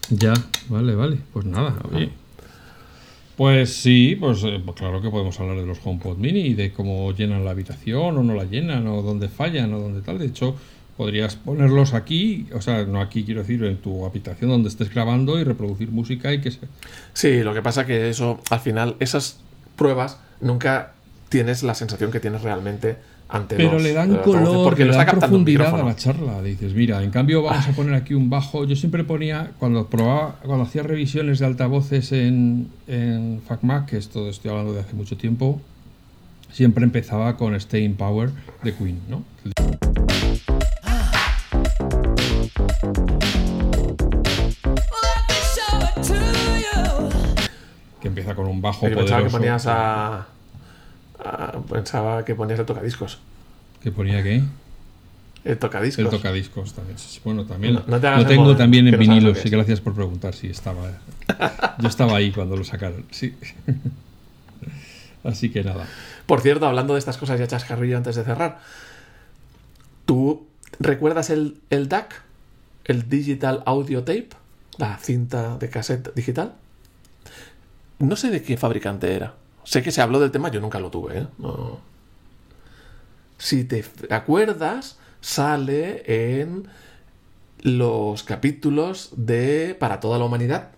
Ya, 0.09 0.33
vale, 0.69 0.95
vale. 0.95 1.17
Pues 1.31 1.45
nada, 1.45 1.75
oye. 1.93 2.09
Pues 3.35 3.75
sí, 3.75 4.17
pues, 4.19 4.43
eh, 4.45 4.59
pues, 4.65 4.75
claro 4.75 4.99
que 4.99 5.11
podemos 5.11 5.39
hablar 5.39 5.57
de 5.57 5.65
los 5.67 5.77
HomePod 5.83 6.17
Mini 6.17 6.39
y 6.39 6.53
de 6.55 6.73
cómo 6.73 7.11
llenan 7.11 7.45
la 7.45 7.51
habitación 7.51 8.17
o 8.17 8.23
no 8.23 8.33
la 8.33 8.45
llenan 8.45 8.87
o 8.87 9.03
dónde 9.03 9.29
fallan 9.29 9.71
o 9.75 9.79
dónde 9.79 10.01
tal. 10.01 10.17
De 10.17 10.25
hecho, 10.25 10.55
podrías 10.97 11.35
ponerlos 11.35 11.93
aquí, 11.93 12.47
o 12.53 12.61
sea, 12.61 12.83
no 12.85 13.01
aquí 13.01 13.23
quiero 13.23 13.41
decir, 13.41 13.63
en 13.63 13.77
tu 13.77 14.05
habitación 14.05 14.49
donde 14.49 14.69
estés 14.69 14.93
grabando 14.93 15.39
y 15.39 15.43
reproducir 15.43 15.91
música 15.91 16.33
y 16.33 16.41
que 16.41 16.51
se... 16.51 16.59
Sí, 17.13 17.43
lo 17.43 17.53
que 17.53 17.61
pasa 17.61 17.85
que 17.85 18.09
eso, 18.09 18.39
al 18.49 18.59
final, 18.59 18.95
esas 18.99 19.39
pruebas 19.75 20.19
nunca 20.41 20.93
tienes 21.29 21.63
la 21.63 21.75
sensación 21.75 22.11
que 22.11 22.19
tienes 22.19 22.41
realmente 22.41 22.97
pero 23.49 23.79
le 23.79 23.93
dan 23.93 24.15
color, 24.17 24.63
porque 24.63 24.85
le 24.85 24.95
dan 24.95 25.05
profundidad 25.05 25.79
a 25.79 25.83
la 25.83 25.95
charla. 25.95 26.41
Dices, 26.41 26.73
mira, 26.73 27.03
en 27.03 27.11
cambio 27.11 27.43
vamos 27.43 27.67
a 27.67 27.71
poner 27.73 27.93
aquí 27.93 28.13
un 28.13 28.29
bajo. 28.29 28.63
Yo 28.65 28.75
siempre 28.75 29.03
ponía, 29.03 29.51
cuando 29.59 29.87
probaba, 29.87 30.39
cuando 30.43 30.63
hacía 30.63 30.83
revisiones 30.83 31.39
de 31.39 31.45
altavoces 31.45 32.11
en, 32.13 32.69
en 32.87 33.41
FacMac, 33.45 33.87
que 33.87 33.97
esto 33.97 34.29
estoy 34.29 34.51
hablando 34.51 34.73
de 34.73 34.79
hace 34.79 34.95
mucho 34.95 35.17
tiempo, 35.17 35.59
siempre 36.51 36.85
empezaba 36.85 37.35
con 37.35 37.59
Staying 37.59 37.95
Power 37.95 38.29
de 38.63 38.73
Queen, 38.73 38.99
¿no? 39.09 39.23
Empieza 48.18 48.36
con 48.36 48.47
un 48.47 48.61
bajo 48.61 48.82
poderoso. 48.82 49.24
que 49.24 49.30
ponías 49.30 49.65
a 49.68 50.28
pensaba 51.70 52.24
que 52.26 52.36
ponías 52.36 52.59
el 52.59 52.65
tocadiscos. 52.65 53.20
¿Que 53.82 53.91
ponía 53.91 54.24
qué? 54.24 54.43
El 55.43 55.57
tocadiscos. 55.57 56.05
El 56.05 56.09
tocadiscos 56.11 56.74
también. 56.74 56.97
Bueno, 57.24 57.45
también 57.45 57.74
lo 57.76 58.26
tengo 58.26 58.55
también 58.55 58.88
en 58.88 58.99
vinilo. 58.99 59.34
Sí, 59.36 59.49
gracias 59.49 59.82
por 59.82 59.93
preguntar. 59.93 60.34
Sí, 60.34 60.47
estaba. 60.47 60.91
Yo 61.80 61.88
estaba 61.88 62.18
ahí 62.18 62.32
cuando 62.32 62.57
lo 62.57 62.63
sacaron. 62.63 63.05
Sí. 63.11 63.36
Así 65.24 65.49
que 65.49 65.63
nada. 65.63 65.86
Por 66.26 66.41
cierto, 66.41 66.68
hablando 66.68 66.93
de 66.93 66.99
estas 66.99 67.18
cosas 67.18 67.39
ya 67.39 67.47
chascarrillo 67.47 67.97
antes 67.97 68.15
de 68.15 68.24
cerrar. 68.24 68.59
¿Tú 70.05 70.45
recuerdas 70.80 71.30
el, 71.30 71.57
el 71.70 71.89
DAC? 71.89 72.22
El 72.86 73.09
Digital 73.09 73.63
Audio 73.65 74.03
Tape. 74.03 74.30
La 74.78 74.97
cinta 74.97 75.57
de 75.57 75.70
cassette 75.70 76.13
digital. 76.13 76.53
No 77.99 78.15
sé 78.15 78.29
de 78.29 78.41
qué 78.43 78.57
fabricante 78.57 79.13
era. 79.13 79.35
Sé 79.63 79.81
que 79.81 79.91
se 79.91 80.01
habló 80.01 80.19
del 80.19 80.31
tema, 80.31 80.49
yo 80.49 80.61
nunca 80.61 80.79
lo 80.79 80.89
tuve, 80.89 81.19
¿eh? 81.19 81.27
Si 83.37 83.63
te 83.65 83.83
acuerdas, 84.09 84.97
sale 85.21 86.03
en 86.41 86.67
los 87.61 88.23
capítulos 88.23 89.11
de 89.15 89.75
Para 89.77 89.99
toda 89.99 90.19
la 90.19 90.25
humanidad, 90.25 90.69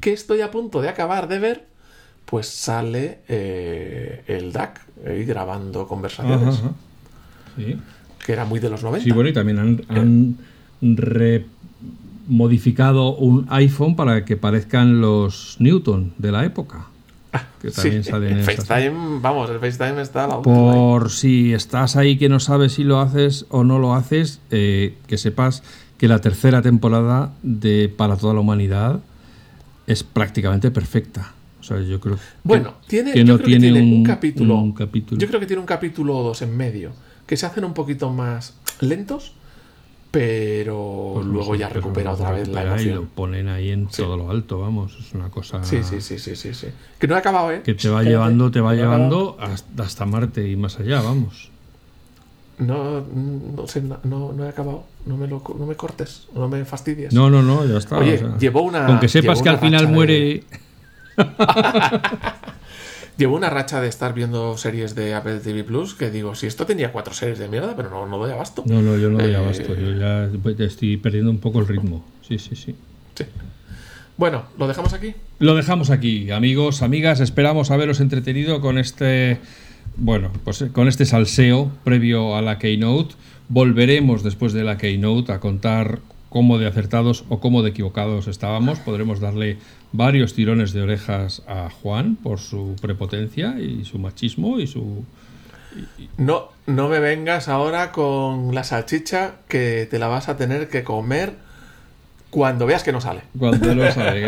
que 0.00 0.12
estoy 0.12 0.42
a 0.42 0.50
punto 0.50 0.80
de 0.80 0.88
acabar 0.88 1.28
de 1.28 1.38
ver, 1.38 1.66
pues 2.24 2.48
sale 2.48 3.20
eh, 3.28 4.22
el 4.26 4.52
DAC 4.52 4.80
ahí 5.06 5.24
grabando 5.24 5.88
conversaciones. 5.88 6.62
Sí. 7.56 7.80
Que 8.24 8.32
era 8.32 8.44
muy 8.44 8.60
de 8.60 8.70
los 8.70 8.82
90. 8.82 9.04
Sí, 9.04 9.12
bueno, 9.12 9.30
y 9.30 9.32
también 9.32 9.58
han, 9.58 9.82
han 9.88 10.36
modificado 12.26 13.14
un 13.14 13.46
iPhone 13.50 13.96
para 13.96 14.24
que 14.24 14.36
parezcan 14.36 15.00
los 15.00 15.56
Newton 15.58 16.12
de 16.18 16.32
la 16.32 16.44
época. 16.44 16.86
Que 17.60 17.70
también 17.70 18.02
salen 18.02 18.42
FaceTime, 18.42 19.20
vamos, 19.20 19.50
el 19.50 19.58
FaceTime 19.58 20.00
está 20.00 20.24
a 20.24 20.28
la 20.28 20.42
Por 20.42 21.10
si 21.10 21.52
estás 21.52 21.96
ahí 21.96 22.16
que 22.16 22.28
no 22.28 22.40
sabes 22.40 22.74
si 22.74 22.84
lo 22.84 23.00
haces 23.00 23.44
o 23.50 23.62
no 23.62 23.78
lo 23.78 23.94
haces, 23.94 24.40
eh, 24.50 24.94
que 25.06 25.18
sepas 25.18 25.62
que 25.98 26.08
la 26.08 26.20
tercera 26.20 26.62
temporada 26.62 27.32
de 27.42 27.92
Para 27.94 28.16
toda 28.16 28.34
la 28.34 28.40
humanidad 28.40 29.00
es 29.86 30.02
prácticamente 30.02 30.70
perfecta. 30.70 31.32
O 31.60 31.62
sea, 31.62 31.80
yo 31.80 32.00
creo 32.00 32.18
bueno, 32.44 32.74
tiene, 32.86 33.12
que 33.12 33.24
no 33.24 33.38
tiene, 33.38 33.72
un, 33.72 34.04
capítulo, 34.04 34.56
un, 34.56 34.72
capítulo. 34.72 35.20
Yo 35.20 35.26
creo 35.26 35.40
que 35.40 35.46
tiene 35.46 35.60
un 35.60 35.66
capítulo 35.66 36.16
o 36.16 36.22
dos 36.22 36.42
en 36.42 36.56
medio 36.56 36.92
que 37.26 37.36
se 37.36 37.44
hacen 37.44 37.64
un 37.64 37.74
poquito 37.74 38.10
más 38.10 38.54
lentos 38.80 39.32
pero 40.10 41.12
pues 41.14 41.26
luego 41.26 41.54
ya 41.54 41.68
recupera 41.68 42.12
otra 42.12 42.30
vez 42.30 42.48
la 42.48 42.62
emoción. 42.62 42.88
Y 42.88 42.94
lo 42.94 43.04
ponen 43.04 43.48
ahí 43.48 43.70
en 43.70 43.86
todo 43.86 44.16
lo 44.16 44.30
alto, 44.30 44.58
vamos, 44.58 44.96
es 44.98 45.12
una 45.12 45.28
cosa... 45.28 45.62
Sí, 45.64 45.82
sí, 45.82 46.00
sí, 46.00 46.18
sí, 46.18 46.36
sí, 46.36 46.54
sí. 46.54 46.68
Que 46.98 47.06
no 47.06 47.14
he 47.16 47.18
acabado, 47.18 47.52
¿eh? 47.52 47.62
Que 47.62 47.74
te 47.74 47.88
va 47.88 48.02
llevando, 48.02 48.50
te 48.50 48.60
va 48.60 48.74
llevando 48.74 49.36
hasta, 49.76 50.06
Marte 50.06 50.48
y 50.48 50.56
más 50.56 50.78
allá, 50.78 51.02
vamos. 51.02 51.50
No, 52.58 53.02
no 53.02 53.66
sé, 53.66 53.82
no, 53.82 54.32
no 54.32 54.44
he 54.44 54.48
acabado. 54.48 54.84
No 55.04 55.16
me, 55.16 55.28
lo, 55.28 55.42
no 55.58 55.66
me 55.66 55.74
cortes, 55.76 56.26
no 56.34 56.48
me 56.48 56.64
fastidies. 56.64 57.12
No, 57.12 57.28
no, 57.28 57.42
no, 57.42 57.66
ya 57.66 57.78
está. 57.78 57.98
Oye, 57.98 58.24
llevó 58.38 58.62
una... 58.62 58.86
Aunque 58.86 59.08
sepas 59.08 59.42
que 59.42 59.48
al 59.48 59.58
final 59.58 59.88
muere... 59.88 60.44
Llevo 63.16 63.36
una 63.36 63.48
racha 63.48 63.80
de 63.80 63.88
estar 63.88 64.12
viendo 64.12 64.58
series 64.58 64.94
de 64.94 65.14
Apple 65.14 65.38
TV 65.38 65.64
Plus 65.64 65.94
que 65.94 66.10
digo, 66.10 66.34
si 66.34 66.46
esto 66.46 66.66
tenía 66.66 66.92
cuatro 66.92 67.14
series 67.14 67.38
de 67.38 67.48
mierda, 67.48 67.74
pero 67.74 67.88
no, 67.88 68.06
no 68.06 68.18
doy 68.18 68.32
abasto. 68.32 68.62
No, 68.66 68.82
no, 68.82 68.98
yo 68.98 69.08
no 69.08 69.18
doy 69.18 69.32
eh, 69.32 69.36
abasto. 69.36 69.74
Yo 69.74 69.92
ya 69.92 70.28
estoy 70.64 70.98
perdiendo 70.98 71.30
un 71.30 71.38
poco 71.38 71.60
el 71.60 71.66
ritmo. 71.66 72.04
Sí, 72.26 72.38
sí, 72.38 72.54
sí. 72.54 72.74
Sí. 73.14 73.24
Bueno, 74.18 74.44
¿lo 74.58 74.66
dejamos 74.68 74.92
aquí? 74.92 75.14
Lo 75.38 75.54
dejamos 75.54 75.90
aquí, 75.90 76.30
amigos, 76.30 76.82
amigas. 76.82 77.20
Esperamos 77.20 77.70
haberos 77.70 78.00
entretenido 78.00 78.60
con 78.60 78.78
este. 78.78 79.40
Bueno, 79.96 80.30
pues 80.44 80.64
con 80.72 80.88
este 80.88 81.06
salseo 81.06 81.70
previo 81.84 82.36
a 82.36 82.42
la 82.42 82.58
Keynote. 82.58 83.14
Volveremos 83.48 84.22
después 84.22 84.52
de 84.52 84.64
la 84.64 84.76
Keynote 84.76 85.32
a 85.32 85.40
contar 85.40 86.00
cómo 86.28 86.58
de 86.58 86.66
acertados 86.66 87.24
o 87.28 87.40
cómo 87.40 87.62
de 87.62 87.70
equivocados 87.70 88.26
estábamos. 88.26 88.78
Podremos 88.78 89.20
darle 89.20 89.58
varios 89.92 90.34
tirones 90.34 90.72
de 90.72 90.82
orejas 90.82 91.42
a 91.46 91.70
Juan 91.70 92.16
por 92.16 92.38
su 92.38 92.76
prepotencia 92.80 93.58
y 93.60 93.84
su 93.84 93.98
machismo 93.98 94.58
y 94.60 94.66
su... 94.66 95.04
No, 96.16 96.48
no 96.66 96.88
me 96.88 97.00
vengas 97.00 97.48
ahora 97.48 97.92
con 97.92 98.54
la 98.54 98.64
salchicha 98.64 99.36
que 99.48 99.86
te 99.90 99.98
la 99.98 100.08
vas 100.08 100.28
a 100.28 100.36
tener 100.36 100.68
que 100.68 100.84
comer 100.84 101.34
cuando 102.30 102.66
veas 102.66 102.82
que 102.82 102.92
no 102.92 103.00
sale. 103.00 103.22
Cuando 103.38 103.74
no 103.74 103.90
sale, 103.92 104.24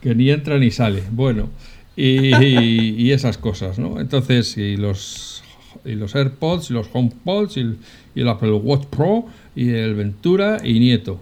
que 0.00 0.14
ni 0.14 0.30
entra 0.30 0.58
ni 0.58 0.70
sale. 0.70 1.02
Bueno, 1.10 1.48
y, 1.96 3.10
esas 3.10 3.38
cosas, 3.38 3.78
¿no? 3.78 4.00
Entonces, 4.00 4.56
y 4.56 4.76
los, 4.76 5.42
y 5.84 5.92
los 5.92 6.14
AirPods, 6.14 6.70
y 6.70 6.74
los 6.74 6.88
HomePods, 6.92 7.56
y 7.56 7.76
y 8.14 8.20
el 8.22 8.28
Apple 8.28 8.52
Watch 8.52 8.86
Pro, 8.86 9.26
y 9.54 9.70
el 9.70 9.94
Ventura, 9.94 10.58
y 10.64 10.78
Nieto. 10.80 11.20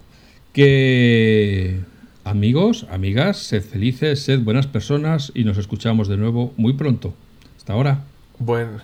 Que 0.52 1.80
Amigos, 2.28 2.86
amigas, 2.90 3.38
sed 3.38 3.62
felices, 3.62 4.22
sed 4.22 4.40
buenas 4.40 4.66
personas 4.66 5.32
y 5.34 5.44
nos 5.44 5.56
escuchamos 5.56 6.08
de 6.08 6.18
nuevo 6.18 6.52
muy 6.58 6.74
pronto. 6.74 7.14
Hasta 7.56 7.72
ahora. 7.72 8.00
Buen, 8.38 8.82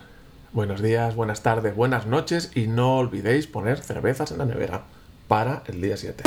buenos 0.54 0.80
días, 0.80 1.14
buenas 1.14 1.42
tardes, 1.42 1.76
buenas 1.76 2.06
noches 2.06 2.52
y 2.54 2.68
no 2.68 2.96
olvidéis 2.96 3.46
poner 3.46 3.80
cervezas 3.80 4.32
en 4.32 4.38
la 4.38 4.46
nevera 4.46 4.84
para 5.28 5.62
el 5.66 5.82
día 5.82 5.98
7. 5.98 6.24